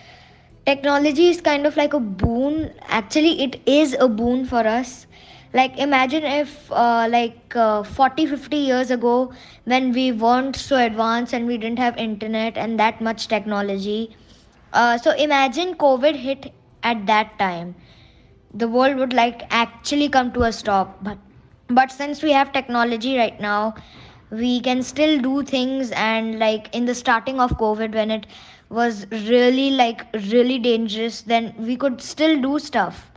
technology 0.67 1.29
is 1.29 1.41
kind 1.41 1.67
of 1.67 1.77
like 1.77 1.95
a 1.95 2.01
boon. 2.01 2.73
Actually, 2.89 3.43
it 3.43 3.61
is 3.67 3.97
a 3.99 4.09
boon 4.09 4.45
for 4.45 4.67
us. 4.67 5.07
Like 5.53 5.79
imagine 5.79 6.25
if 6.25 6.71
uh, 6.73 7.09
like 7.11 7.55
uh, 7.57 7.83
40 7.83 8.27
50 8.27 8.57
years 8.57 8.91
ago 8.91 9.33
when 9.65 9.93
we 9.93 10.11
weren't 10.13 10.57
so 10.57 10.77
advanced 10.85 11.33
and 11.35 11.47
we 11.47 11.57
didn't 11.59 11.79
have 11.79 11.97
internet 11.97 12.57
and 12.59 12.79
that 12.81 13.01
much 13.01 13.29
technology. 13.29 14.17
Uh, 14.73 14.99
so 14.99 15.13
imagine 15.13 15.75
COVID 15.77 16.17
hit 16.17 16.53
at 16.83 17.07
that 17.07 17.39
time 17.39 17.75
the 18.53 18.69
world 18.69 18.97
would 18.97 19.13
like 19.13 19.43
actually 19.51 20.09
come 20.09 20.33
to 20.33 20.43
a 20.43 20.53
stop 20.53 20.97
but 21.03 21.19
but 21.69 21.91
since 21.91 22.23
we 22.23 22.33
have 22.33 22.53
technology 22.53 23.17
right 23.19 23.41
now 23.41 23.75
we 24.31 24.61
can 24.61 24.83
still 24.83 25.19
do 25.21 25.43
things 25.43 25.91
and 25.93 26.39
like 26.39 26.75
in 26.75 26.85
the 26.91 26.95
starting 26.95 27.41
of 27.41 27.51
covid 27.63 27.95
when 28.01 28.11
it 28.11 28.27
was 28.69 29.07
really 29.11 29.71
like 29.71 30.07
really 30.31 30.59
dangerous 30.59 31.23
then 31.23 31.55
we 31.59 31.77
could 31.77 32.01
still 32.01 32.41
do 32.41 32.59
stuff. 32.59 33.11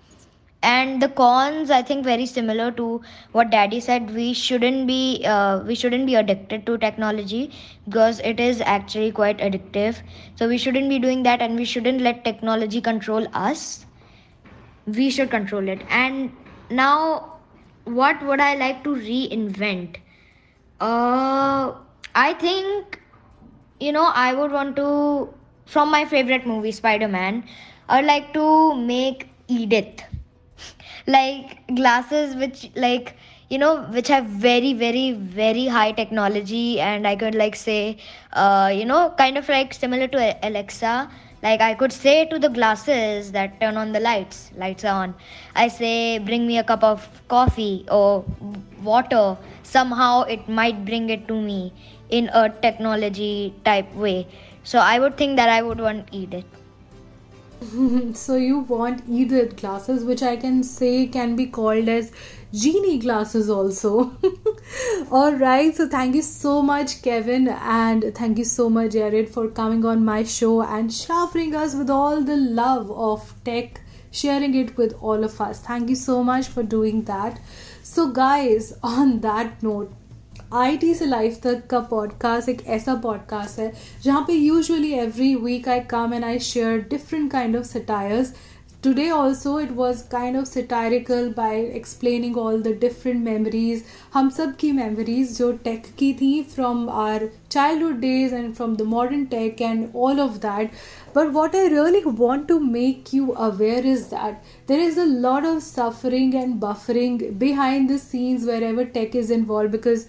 And 0.62 1.02
the 1.02 1.08
cons 1.10 1.70
i 1.72 1.82
think 1.82 2.04
very 2.06 2.26
similar 2.26 2.72
to 2.80 3.02
what 3.32 3.50
daddy 3.52 3.80
said 3.80 4.10
we 4.16 4.34
shouldn't 4.34 4.88
be 4.88 5.24
uh, 5.26 5.60
we 5.70 5.76
shouldn't 5.76 6.06
be 6.06 6.16
addicted 6.16 6.66
to 6.68 6.78
technology 6.78 7.42
because 7.86 8.20
it 8.32 8.40
is 8.40 8.62
actually 8.62 9.12
quite 9.12 9.38
addictive. 9.40 10.02
So 10.36 10.48
we 10.48 10.58
shouldn't 10.58 10.90
be 10.90 11.00
doing 11.00 11.24
that 11.24 11.42
and 11.42 11.56
we 11.56 11.66
shouldn't 11.66 12.02
let 12.02 12.24
technology 12.26 12.82
control 12.82 13.28
us. 13.34 13.86
We 14.86 15.10
should 15.10 15.30
control 15.30 15.68
it. 15.68 15.84
And 15.90 16.32
now 16.70 17.38
what 17.86 18.22
would 18.26 18.40
i 18.42 18.56
like 18.56 18.84
to 18.84 18.90
reinvent? 18.96 19.98
Uh 20.80 21.74
i 22.16 22.34
think 22.34 23.00
you 23.80 23.92
know 23.92 24.06
i 24.14 24.34
would 24.34 24.52
want 24.52 24.76
to 24.76 25.34
from 25.74 25.92
my 25.92 26.04
favorite 26.14 26.46
movie 26.52 26.72
spider-man 26.82 27.44
i'd 27.90 28.06
like 28.06 28.34
to 28.34 28.76
make 28.76 29.28
edith. 29.48 30.04
Like 31.08 31.66
glasses 31.76 32.36
which 32.36 32.70
like 32.76 33.16
you 33.50 33.58
know 33.58 33.84
which 33.96 34.08
have 34.10 34.26
very 34.26 34.74
very 34.74 35.12
very 35.14 35.66
high 35.68 35.92
technology 35.92 36.80
and 36.80 37.08
i 37.08 37.16
could 37.16 37.36
like 37.36 37.56
say 37.56 37.98
uh, 38.34 38.72
you 38.74 38.86
know 38.86 39.14
kind 39.18 39.38
of 39.38 39.50
like 39.50 39.74
similar 39.74 40.08
to 40.08 40.38
alexa. 40.48 41.10
Like 41.42 41.62
i 41.62 41.74
could 41.74 41.94
say 41.94 42.26
to 42.28 42.38
the 42.38 42.50
glasses 42.50 43.32
that 43.32 43.60
turn 43.62 43.78
on 43.78 43.94
the 43.94 44.00
lights 44.00 44.52
lights 44.58 44.84
are 44.84 45.04
on. 45.04 45.16
I 45.56 45.68
say 45.70 46.20
bring 46.20 46.46
me 46.48 46.58
a 46.58 46.64
cup 46.64 46.84
of 46.84 47.08
coffee 47.30 47.86
or 47.90 48.26
water. 48.84 49.38
Somehow 49.64 50.24
it 50.24 50.48
might 50.50 50.84
bring 50.86 51.10
it 51.10 51.28
to 51.30 51.40
me 51.42 51.74
in 52.10 52.30
a 52.34 52.50
technology 52.50 53.54
type 53.64 53.94
way 53.96 54.28
so 54.64 54.80
i 54.80 55.00
would 55.00 55.18
think 55.18 55.36
that 55.36 55.50
i 55.50 55.62
would 55.62 55.80
want 55.80 56.08
edith 56.12 56.60
so 58.14 58.36
you 58.36 58.60
want 58.60 59.04
Edith 59.10 59.58
glasses, 59.58 60.06
which 60.06 60.24
I 60.24 60.38
can 60.38 60.64
say 60.64 61.08
can 61.08 61.36
be 61.36 61.46
called 61.46 61.90
as 61.90 62.12
genie 62.54 62.98
glasses 63.00 63.50
also. 63.50 64.14
All 65.12 65.34
right. 65.34 65.76
So 65.76 65.88
thank 65.90 66.16
you 66.16 66.22
so 66.22 66.62
much, 66.62 67.02
Kevin, 67.02 67.50
and 67.50 68.16
thank 68.16 68.38
you 68.38 68.46
so 68.46 68.70
much, 68.70 68.94
Jared, 68.94 69.30
for 69.30 69.50
coming 69.50 69.84
on 69.84 70.06
my 70.06 70.24
show 70.24 70.62
and 70.62 70.94
showering 70.94 71.54
us 71.54 71.76
with 71.76 71.90
all 71.90 72.22
the 72.22 72.38
love 72.38 72.90
of 72.92 73.34
tech, 73.44 73.82
sharing 74.12 74.56
it 74.56 74.78
with 74.78 74.94
all 75.02 75.24
of 75.24 75.42
us. 75.42 75.60
Thank 75.60 75.90
you 75.90 75.96
so 75.96 76.24
much 76.24 76.48
for 76.48 76.64
doing 76.64 77.04
that. 77.04 77.42
So, 77.84 78.10
guys, 78.10 78.74
on 78.84 79.20
that 79.20 79.62
note, 79.62 79.94
IT 80.54 80.94
से 80.94 81.06
life 81.06 81.40
तक 81.44 81.68
का 81.68 81.80
podcast 81.80 82.50
एक 82.50 82.62
ऐसा 82.68 82.96
podcast 82.96 83.60
है, 83.60 83.74
जहाँ 84.04 84.22
पे 84.22 84.34
usually 84.34 84.92
every 84.92 85.36
week 85.36 85.70
I 85.70 85.80
come 85.80 86.14
and 86.14 86.26
I 86.26 86.40
share 86.40 86.88
different 86.90 87.32
kind 87.32 87.58
of 87.58 87.66
satires 87.66 88.34
today 88.84 89.10
also 89.10 89.60
it 89.60 89.72
was 89.72 90.04
kind 90.04 90.38
of 90.38 90.46
satirical 90.46 91.34
by 91.38 91.60
explaining 91.62 92.38
all 92.38 92.62
the 92.62 92.68
different 92.68 93.24
memories 93.26 93.84
हम 94.14 94.30
सब 94.30 94.56
की 94.56 94.72
मेमरीज 94.72 95.38
जो 95.38 95.52
टेक 95.52 95.84
की 95.98 96.14
थी 96.14 96.42
from 96.44 96.90
our 96.90 97.30
child 97.52 97.96
days 97.96 98.36
and 98.36 98.54
from 98.54 98.76
the 98.76 98.82
modern 98.82 99.26
tech 99.26 99.62
and 99.62 99.88
all 99.96 100.20
of 100.20 100.38
that 100.38 100.72
but 101.16 101.28
what 101.28 101.56
I 101.56 101.68
really 101.68 102.02
want 102.06 102.48
to 102.48 102.60
make 102.60 103.14
you 103.14 103.28
aware 103.28 103.88
is 103.88 104.04
that 104.04 104.42
there 104.68 104.80
is 104.80 105.00
a 105.00 105.06
lord 105.06 105.46
of 105.46 105.64
suffering 105.64 106.36
and 106.36 106.56
buffering 106.56 107.22
behind 107.34 107.92
the 107.92 107.98
scenes 107.98 108.44
wherever 108.64 108.84
tech 108.84 109.16
is 109.16 109.34
involve 109.34 109.72
because 109.72 110.06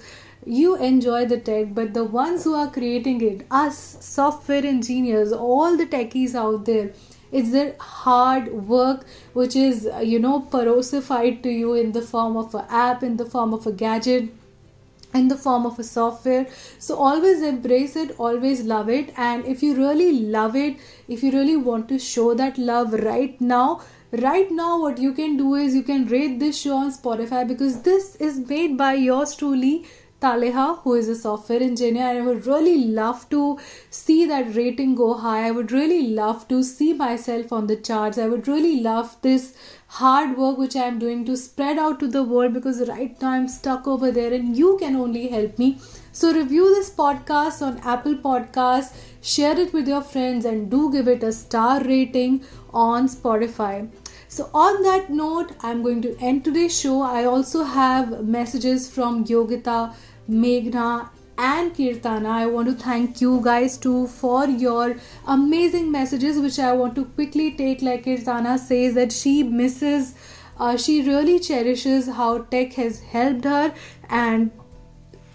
you 0.47 0.77
enjoy 0.77 1.25
the 1.27 1.39
tech 1.39 1.75
but 1.75 1.93
the 1.95 2.05
ones 2.05 2.45
who 2.45 2.55
are 2.55 2.71
creating 2.71 3.21
it 3.21 3.47
us 3.51 3.79
software 4.01 4.65
engineers 4.65 5.33
all 5.33 5.77
the 5.77 5.87
techies 5.87 6.35
out 6.35 6.65
there 6.65 6.93
it's 7.31 7.53
their 7.53 7.75
hard 7.79 8.53
work 8.75 9.05
which 9.35 9.55
is 9.55 9.89
you 10.03 10.19
know 10.19 10.41
porosified 10.51 11.43
to 11.43 11.51
you 11.51 11.75
in 11.75 11.93
the 11.93 12.03
form 12.03 12.37
of 12.37 12.55
an 12.55 12.65
app 12.69 13.03
in 13.03 13.17
the 13.17 13.27
form 13.27 13.53
of 13.53 13.67
a 13.67 13.73
gadget 13.73 14.31
in 15.13 15.29
the 15.29 15.37
form 15.37 15.67
of 15.67 15.79
a 15.79 15.83
software. 15.83 16.47
So 16.79 16.97
always 16.97 17.43
embrace 17.43 17.97
it 17.97 18.15
always 18.19 18.63
love 18.63 18.89
it. 18.89 19.13
And 19.17 19.45
if 19.45 19.63
you 19.63 19.75
really 19.75 20.13
love 20.13 20.55
it 20.57 20.77
if 21.09 21.23
you 21.23 21.33
really 21.33 21.57
want 21.57 21.89
to 21.89 21.99
show 21.99 22.35
that 22.35 22.59
love 22.59 22.93
right 22.93 23.41
now 23.41 23.81
right 24.13 24.51
now 24.51 24.81
what 24.81 24.99
you 24.99 25.13
can 25.13 25.37
do 25.37 25.55
is 25.55 25.73
you 25.73 25.85
can 25.85 26.05
rate 26.07 26.41
this 26.41 26.61
show 26.61 26.75
on 26.77 26.93
spotify 26.93 27.47
because 27.47 27.83
this 27.83 28.17
is 28.17 28.41
made 28.49 28.77
by 28.77 28.93
yours 28.93 29.37
truly 29.37 29.87
Taleha, 30.21 30.79
who 30.81 30.95
is 30.95 31.09
a 31.09 31.15
software 31.15 31.63
engineer, 31.63 32.09
and 32.09 32.19
I 32.19 32.23
would 32.23 32.47
really 32.47 32.77
love 32.85 33.29
to 33.31 33.59
see 33.89 34.27
that 34.27 34.55
rating 34.55 34.95
go 34.95 35.15
high. 35.15 35.47
I 35.47 35.51
would 35.51 35.73
really 35.73 36.09
love 36.09 36.47
to 36.49 36.63
see 36.63 36.93
myself 36.93 37.53
on 37.53 37.67
the 37.67 37.77
charts. 37.77 38.19
I 38.19 38.29
would 38.29 38.47
really 38.47 38.81
love 38.81 39.17
this 39.23 39.55
hard 39.87 40.37
work 40.37 40.59
which 40.59 40.77
I 40.77 40.85
am 40.85 40.99
doing 40.99 41.25
to 41.25 41.37
spread 41.37 41.79
out 41.79 41.99
to 42.01 42.09
the 42.09 42.23
world 42.23 42.53
because 42.55 42.87
right 42.89 43.21
now 43.21 43.31
I'm 43.31 43.49
stuck 43.49 43.89
over 43.89 44.11
there 44.11 44.33
and 44.33 44.57
you 44.57 44.77
can 44.79 44.95
only 44.95 45.29
help 45.29 45.59
me. 45.59 45.79
So 46.13 46.33
review 46.33 46.75
this 46.75 46.91
podcast 46.91 47.63
on 47.67 47.79
Apple 47.79 48.15
Podcasts, 48.17 48.95
share 49.23 49.59
it 49.59 49.73
with 49.73 49.89
your 49.89 50.03
friends, 50.03 50.45
and 50.45 50.71
do 50.71 50.93
give 50.93 51.09
it 51.09 51.23
a 51.23 51.33
star 51.33 51.83
rating 51.83 52.43
on 52.73 53.09
Spotify. 53.09 53.89
So, 54.33 54.49
on 54.55 54.83
that 54.85 55.11
note, 55.11 55.51
I'm 55.61 55.83
going 55.83 56.03
to 56.03 56.17
end 56.21 56.45
today's 56.45 56.79
show. 56.79 57.03
I 57.03 57.25
also 57.25 57.65
have 57.65 58.25
messages 58.25 58.89
from 58.89 59.25
Yogita, 59.25 59.93
Meghna, 60.29 61.09
and 61.39 61.75
Kirtana. 61.75 62.29
I 62.29 62.47
want 62.47 62.69
to 62.69 62.75
thank 62.75 63.21
you 63.21 63.41
guys 63.43 63.79
too 63.79 64.07
for 64.07 64.47
your 64.47 64.97
amazing 65.27 65.91
messages, 65.91 66.39
which 66.39 66.59
I 66.59 66.73
want 66.73 66.95
to 66.97 67.05
quickly 67.05 67.53
take. 67.53 67.83
Like 67.83 68.05
Kirtana 68.05 68.59
says 68.59 68.95
that 68.95 69.13
she 69.13 69.43
misses, 69.43 70.15
uh, 70.59 70.77
she 70.77 71.03
really 71.03 71.39
cherishes 71.39 72.09
how 72.09 72.39
tech 72.39 72.75
has 72.75 73.01
helped 73.01 73.45
her, 73.45 73.75
and 74.09 74.51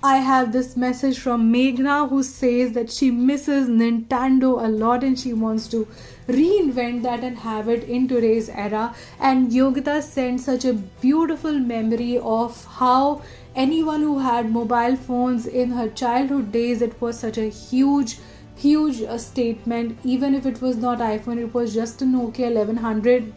I 0.03 0.17
have 0.17 0.51
this 0.51 0.77
message 0.77 1.17
from 1.17 1.51
Meghna 1.51 2.07
who 2.07 2.21
says 2.21 2.73
that 2.73 2.91
she 2.91 3.09
misses 3.09 3.67
Nintendo 3.67 4.63
a 4.63 4.67
lot 4.67 5.03
and 5.03 5.19
she 5.19 5.33
wants 5.33 5.67
to 5.69 5.87
reinvent 6.27 7.01
that 7.01 7.23
and 7.23 7.39
have 7.39 7.67
it 7.67 7.85
in 7.85 8.07
today's 8.07 8.47
era. 8.49 8.93
And 9.19 9.49
Yogita 9.51 10.03
sent 10.03 10.41
such 10.41 10.63
a 10.63 10.73
beautiful 10.73 11.53
memory 11.53 12.19
of 12.19 12.63
how 12.65 13.23
anyone 13.55 14.01
who 14.01 14.19
had 14.19 14.51
mobile 14.51 14.95
phones 14.95 15.47
in 15.47 15.71
her 15.71 15.89
childhood 15.89 16.51
days, 16.51 16.81
it 16.81 16.99
was 17.01 17.19
such 17.19 17.37
a 17.37 17.49
huge, 17.49 18.19
huge 18.55 19.01
uh, 19.01 19.17
statement. 19.17 19.97
Even 20.03 20.35
if 20.35 20.45
it 20.45 20.61
was 20.61 20.77
not 20.77 20.99
iPhone, 20.99 21.37
it 21.37 21.53
was 21.53 21.73
just 21.73 22.01
a 22.01 22.05
Nokia 22.05 22.53
1100. 22.53 23.33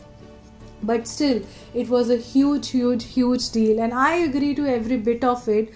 But 0.83 1.09
still, 1.09 1.43
it 1.75 1.89
was 1.89 2.11
a 2.11 2.17
huge, 2.17 2.71
huge, 2.71 3.05
huge 3.05 3.51
deal. 3.51 3.81
And 3.81 3.93
I 3.93 4.17
agree 4.17 4.55
to 4.55 4.67
every 4.67 4.97
bit 4.97 5.25
of 5.25 5.49
it. 5.49 5.73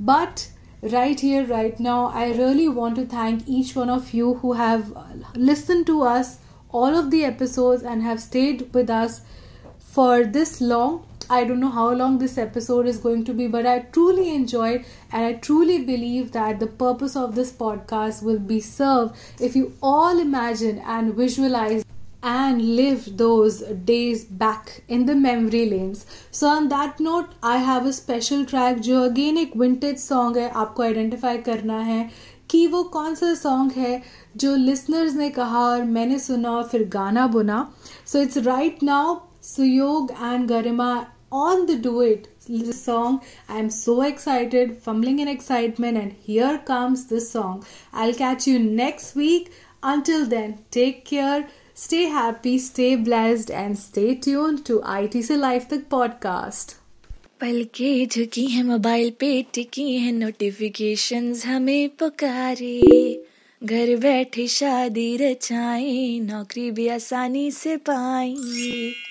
But 0.00 0.48
right 0.82 1.18
here, 1.18 1.44
right 1.44 1.78
now, 1.78 2.06
I 2.06 2.32
really 2.32 2.68
want 2.68 2.96
to 2.96 3.06
thank 3.06 3.48
each 3.48 3.74
one 3.74 3.90
of 3.90 4.14
you 4.14 4.34
who 4.34 4.52
have 4.52 4.96
listened 5.34 5.86
to 5.86 6.02
us 6.02 6.38
all 6.70 6.94
of 6.94 7.10
the 7.10 7.24
episodes 7.24 7.82
and 7.82 8.02
have 8.02 8.20
stayed 8.20 8.72
with 8.74 8.90
us 8.90 9.22
for 9.97 10.23
this 10.23 10.59
long 10.61 11.05
I 11.29 11.45
don't 11.45 11.61
know 11.61 11.69
how 11.69 11.91
long 11.93 12.17
this 12.17 12.37
episode 12.37 12.85
is 12.85 12.97
going 12.97 13.23
to 13.25 13.33
be, 13.33 13.47
but 13.47 13.65
I 13.65 13.79
truly 13.79 14.35
enjoyed 14.35 14.83
and 15.11 15.25
I 15.25 15.33
truly 15.33 15.79
believe 15.79 16.33
that 16.33 16.59
the 16.59 16.67
purpose 16.67 17.15
of 17.15 17.35
this 17.35 17.51
podcast 17.51 18.21
will 18.21 18.39
be 18.39 18.59
served 18.59 19.15
if 19.39 19.55
you 19.55 19.73
all 19.81 20.19
imagine 20.19 20.79
and 20.79 21.13
visualize 21.13 21.85
and 22.21 22.75
live 22.75 23.17
those 23.17 23.59
days 23.61 24.23
back 24.25 24.83
in 24.87 25.05
the 25.05 25.15
memory 25.15 25.69
lanes. 25.69 26.05
So 26.31 26.47
on 26.47 26.69
that 26.69 26.99
note, 26.99 27.29
I 27.41 27.57
have 27.57 27.85
a 27.85 27.93
special 27.93 28.45
track 28.45 28.77
जो 28.79 29.09
again 29.09 29.37
एक 29.37 29.57
vintage 29.57 29.99
song 29.99 30.37
है 30.37 30.49
आपको 30.49 30.83
identify 30.83 31.43
करना 31.43 31.79
है 31.79 32.09
कि 32.49 32.65
वो 32.67 32.83
कौन 32.93 33.15
सा 33.15 33.33
सॉन्ग 33.35 33.71
है 33.71 34.01
जो 34.37 34.55
लिसनर्स 34.55 35.13
ने 35.15 35.29
कहा 35.29 35.59
और 35.59 35.83
मैंने 35.83 36.19
सुना 36.19 36.51
और 36.51 36.63
फिर 36.63 36.87
गाना 36.93 37.27
बुना 37.27 37.73
so 38.07 38.19
it's 38.19 38.37
right 38.37 38.83
now 38.83 39.15
Suyog 39.47 40.11
and 40.11 40.47
Garima 40.47 40.93
on 41.31 41.61
the 41.65 41.75
do 41.83 41.91
it 42.01 42.25
this 42.47 42.81
song 42.87 43.15
i'm 43.49 43.69
so 43.75 43.93
excited 44.07 44.73
fumbling 44.87 45.21
in 45.23 45.31
excitement 45.31 45.97
and 46.01 46.13
here 46.25 46.51
comes 46.67 47.05
the 47.11 47.21
song 47.21 47.63
i'll 47.93 48.13
catch 48.19 48.45
you 48.51 48.59
next 48.81 49.15
week 49.21 49.49
until 49.93 50.27
then 50.35 50.53
take 50.77 50.99
care 51.05 51.39
stay 51.85 52.03
happy 52.19 52.53
stay 52.67 52.91
blessed 53.09 53.49
and 53.63 53.79
stay 53.79 54.07
tuned 54.27 54.63
to 54.69 54.79
itc 54.99 55.41
life 55.47 55.67
the 55.73 55.81
podcast 55.97 56.75
पल 57.41 57.63
के 57.75 58.05
झुकी 58.05 58.45
है 58.47 58.63
mobile 58.63 59.09
पे 59.19 59.29
टिकी 59.53 59.89
है 59.97 60.11
notifications 60.11 61.45
हमें 61.45 61.89
पुकारे 61.99 62.79
घर 63.64 63.96
बैठे 63.96 64.46
शादी 64.46 65.16
रचाए 65.16 66.20
नौकरी 66.22 66.70
भी 66.70 66.88
आसानी 66.88 67.50
से 67.50 67.76
पाई। 67.76 68.34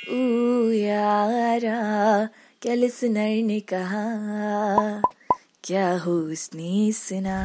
ओ 0.09 0.71
यारा 0.71 2.29
क्या 2.61 2.73
लिसनर 2.73 3.43
ने 3.43 3.59
कहा, 3.59 4.05
क्या 5.63 5.97
हो 5.97 6.11
उसने 6.11 6.91
सुना? 6.91 7.41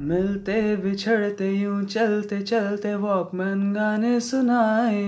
मिलते 0.00 0.76
बिछड़ते 0.76 1.52
यूँ 1.52 1.84
चलते 1.84 2.40
चलते 2.42 2.94
वॉकमैन 2.94 3.72
गाने 3.72 4.20
सुनाए। 4.20 5.02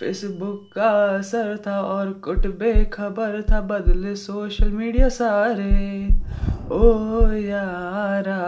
फेसबुक 0.00 0.70
का 0.74 1.16
असर 1.18 1.62
था 1.66 1.80
और 1.80 2.12
कुट 2.12 2.46
बेखबर 2.46 3.42
था 3.42 3.60
बदले 3.60 4.16
सोशल 4.16 4.70
मीडिया 4.70 5.08
सारे। 5.08 6.06
ओ 6.72 7.20
यारा 7.32 8.38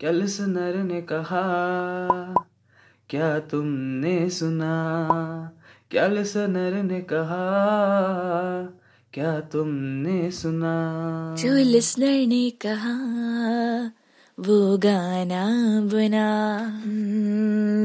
क्या 0.00 0.10
लिसनर 0.10 0.76
ने 0.76 1.00
कहा? 1.02 1.44
क्या 3.10 3.38
तुमने 3.38 4.30
सुना? 4.30 4.74
क्या 5.90 6.06
लिसनर 6.06 6.82
ने 6.82 7.00
कहा? 7.00 7.46
क्या 9.12 9.40
तुमने 9.40 10.30
सुना? 10.30 10.74
जो 11.38 11.54
लिसनर 11.54 12.26
ने 12.26 12.50
कहा 12.50 12.96
वो 14.38 14.78
गाना 14.78 15.46
बना। 15.80 16.28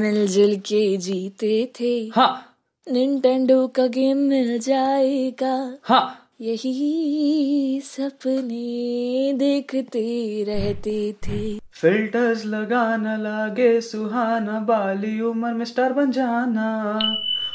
मिलजुल 0.02 0.56
के 0.56 0.96
जीते 0.96 1.72
थे। 1.80 2.10
हाँ 2.14 2.55
निंटेंडो 2.92 3.66
का 3.66 3.86
गेम 3.86 4.16
मिल 4.16 4.58
जाएगा। 4.58 5.78
हाँ। 5.82 6.30
यही 6.40 7.80
सपने 7.84 9.32
देखते 9.32 10.44
रहते 10.48 11.12
थे। 11.12 11.58
फिल्टर्स 11.58 12.44
लगाना 12.44 13.16
लागे 13.16 13.80
सुहाना 13.80 14.60
बाली 14.60 15.20
उम्र 15.20 15.52
में 15.52 15.64
स्टार 15.64 15.92
बन 15.92 16.10
जाना। 16.10 17.00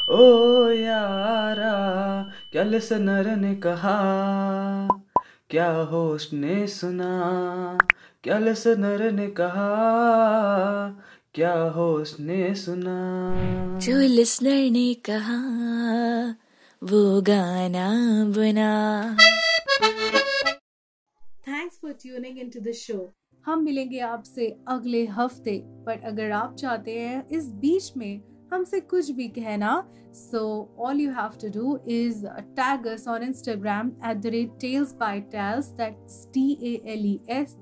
ओ 0.09 0.69
यारा 0.69 1.75
क्या 2.51 2.63
लिसनर 2.63 3.35
ने 3.35 3.55
कहा? 3.55 3.97
क्या 5.49 5.71
होस्ट 5.71 6.33
ने 6.33 6.67
सुना? 6.67 7.77
क्या 8.23 8.39
लिसनर 8.39 9.11
ने 9.11 9.27
कहा? 9.27 9.71
क्या 11.35 11.53
होस्ट 11.71 12.19
ने 12.19 12.53
सुना? 12.55 13.79
जो 13.79 13.97
लिसनर 13.97 14.69
ने 14.71 14.93
कहा 15.09 15.35
वो 16.81 17.21
गाना 17.21 17.85
बना। 18.37 18.71
Thanks 21.47 21.77
for 21.81 21.91
tuning 21.91 22.39
into 22.39 22.59
the 22.59 22.71
show 22.71 22.97
हम 23.45 23.63
मिलेंगे 23.63 23.99
आपसे 23.99 24.47
अगले 24.67 25.05
हफ़्ते 25.05 25.57
पर 25.85 26.01
अगर 26.01 26.31
आप 26.31 26.55
चाहते 26.55 26.99
हैं 26.99 27.27
इस 27.27 27.47
बीच 27.61 27.91
में 27.97 28.21
हमसे 28.53 28.79
कुछ 28.79 29.11
भी 29.11 29.27
कहना 29.29 29.71
so 30.15 30.43
all 30.79 31.01
you 31.01 31.11
have 31.11 31.37
to 31.41 31.49
do 31.59 31.77
is 31.91 32.25
tag 32.59 32.87
us 32.87 33.07
on 33.07 33.23
Instagram 33.23 33.91
at 34.09 34.17
the 34.17 34.33
rate 34.35 34.57
tales 34.61 34.93
by 34.95 35.21
tales 35.31 35.69
that's 35.79 36.25
T 36.33 36.49
A 36.63 36.73
L 36.85 37.05
E 37.05 37.19
S 37.29 37.55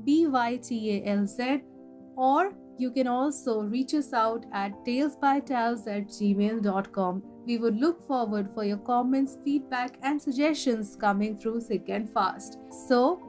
B 0.00 0.24
Y 0.26 0.58
T 0.68 0.86
A 0.88 1.02
L 1.12 1.24
Z 1.26 1.70
और 2.18 2.61
you 2.81 2.91
can 2.91 3.07
also 3.07 3.61
reach 3.61 3.93
us 3.93 4.13
out 4.13 4.45
at 4.53 4.85
talesbytales 4.85 5.87
at 5.87 6.07
gmail.com. 6.09 7.23
We 7.45 7.57
would 7.57 7.77
look 7.77 8.05
forward 8.05 8.49
for 8.53 8.63
your 8.63 8.77
comments, 8.77 9.37
feedback, 9.43 9.97
and 10.03 10.21
suggestions 10.21 10.95
coming 10.95 11.37
through 11.37 11.61
thick 11.61 11.89
and 11.89 12.09
fast. 12.09 12.59
So, 12.87 13.19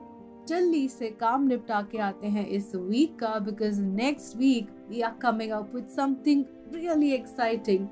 जल्दी 0.49 0.89
से 0.89 1.09
काम 1.21 1.47
निपटा 1.49 1.81
के 1.91 1.99
आते 1.99 2.27
हैं 2.35 2.47
इस 2.49 2.75
week 2.75 3.19
का 3.19 3.39
because 3.47 3.81
next 3.81 4.37
week 4.37 4.69
we 4.91 5.01
are 5.01 5.13
coming 5.23 5.51
up 5.53 5.75
with 5.75 5.89
something 5.97 6.45
really 6.75 7.11
exciting 7.15 7.87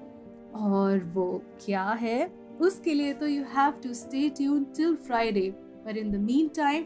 और 0.62 1.04
वो 1.14 1.26
क्या 1.64 1.84
है 2.02 2.26
उसके 2.60 2.94
लिए 2.94 3.12
तो 3.14 3.26
you 3.26 3.42
have 3.56 3.72
to 3.82 3.92
stay 3.94 4.28
tune 4.36 4.64
till 4.76 4.94
Friday 5.06 5.50
पर 5.84 5.96
in 5.98 6.10
the 6.12 6.20
mean 6.20 6.48
time 6.56 6.84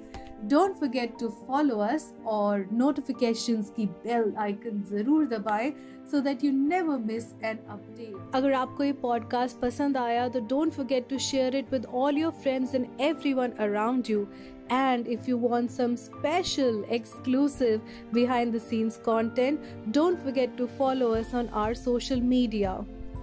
Don't 0.51 0.75
forget 0.77 1.19
to 1.21 1.29
follow 1.47 1.79
us 1.87 2.13
और 2.27 2.67
नोटिफिकेशंस 2.73 3.73
की 3.77 3.87
बेल 4.05 4.33
आइकन 4.39 4.83
ज़रूर 4.91 5.27
दबाएं 5.29 5.71
so 6.11 6.21
that 6.21 6.45
you 6.45 6.53
never 6.53 6.99
miss 7.13 7.33
an 7.45 7.59
update 7.71 8.37
अगर 8.37 8.53
आपको 8.53 8.85
ये 8.85 8.93
पॉडकास्ट 9.03 9.61
पसंद 9.61 9.97
आया 9.97 10.29
तो 10.29 10.41
don't 10.55 10.73
forget 10.73 11.09
to 11.11 11.19
share 11.33 11.57
it 11.57 11.73
with 11.73 11.87
all 12.05 12.19
your 12.19 12.33
friends 12.43 12.75
and 12.75 12.87
everyone 13.01 13.51
around 13.67 14.11
you 14.11 14.27
And 14.71 15.09
if 15.09 15.27
you 15.27 15.37
want 15.37 15.73
some 15.73 15.97
special, 15.97 16.85
exclusive, 16.89 17.81
behind 18.13 18.53
the 18.53 18.61
scenes 18.61 18.97
content, 18.97 19.61
don't 19.91 20.23
forget 20.23 20.57
to 20.59 20.69
follow 20.69 21.13
us 21.15 21.35
on 21.35 21.49
our 21.49 21.75
social 21.75 22.21
media, 22.21 22.75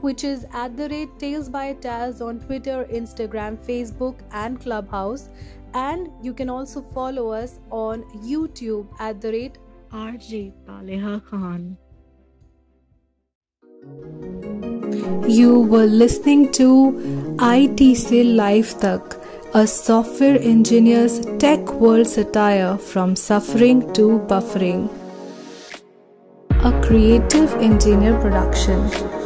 which 0.02 0.26
is 0.26 0.46
at 0.54 0.76
the 0.76 0.90
rate 0.90 1.18
Tales 1.18 1.48
by 1.48 1.74
Taz 1.76 2.20
on 2.22 2.42
Twitter, 2.42 2.86
Instagram, 2.92 3.58
Facebook, 3.66 4.16
and 4.34 4.60
Clubhouse. 4.60 5.30
and 5.75 6.11
you 6.23 6.35
can 6.35 6.51
also 6.51 6.83
follow 6.95 7.31
us 7.31 7.61
on 7.71 8.03
YouTube 8.27 8.89
at 9.01 9.21
the 9.21 9.33
rate 9.33 9.59
RJ 9.91 10.53
Taleha 10.67 11.25
Khan. 11.27 11.77
You 15.29 15.61
were 15.61 15.87
listening 15.87 16.53
to 16.53 17.37
IT 17.41 17.97
Se 17.97 18.23
Life 18.23 18.79
Tak, 18.81 19.17
a 19.55 19.67
software 19.67 20.39
engineer's 20.41 21.21
tech 21.39 21.73
world 21.75 22.07
satire 22.07 22.77
from 22.77 23.17
suffering 23.17 23.93
to 23.95 24.19
buffering. 24.29 24.91
A 26.65 26.81
creative 26.83 27.55
engineer 27.55 28.21
production. 28.21 29.22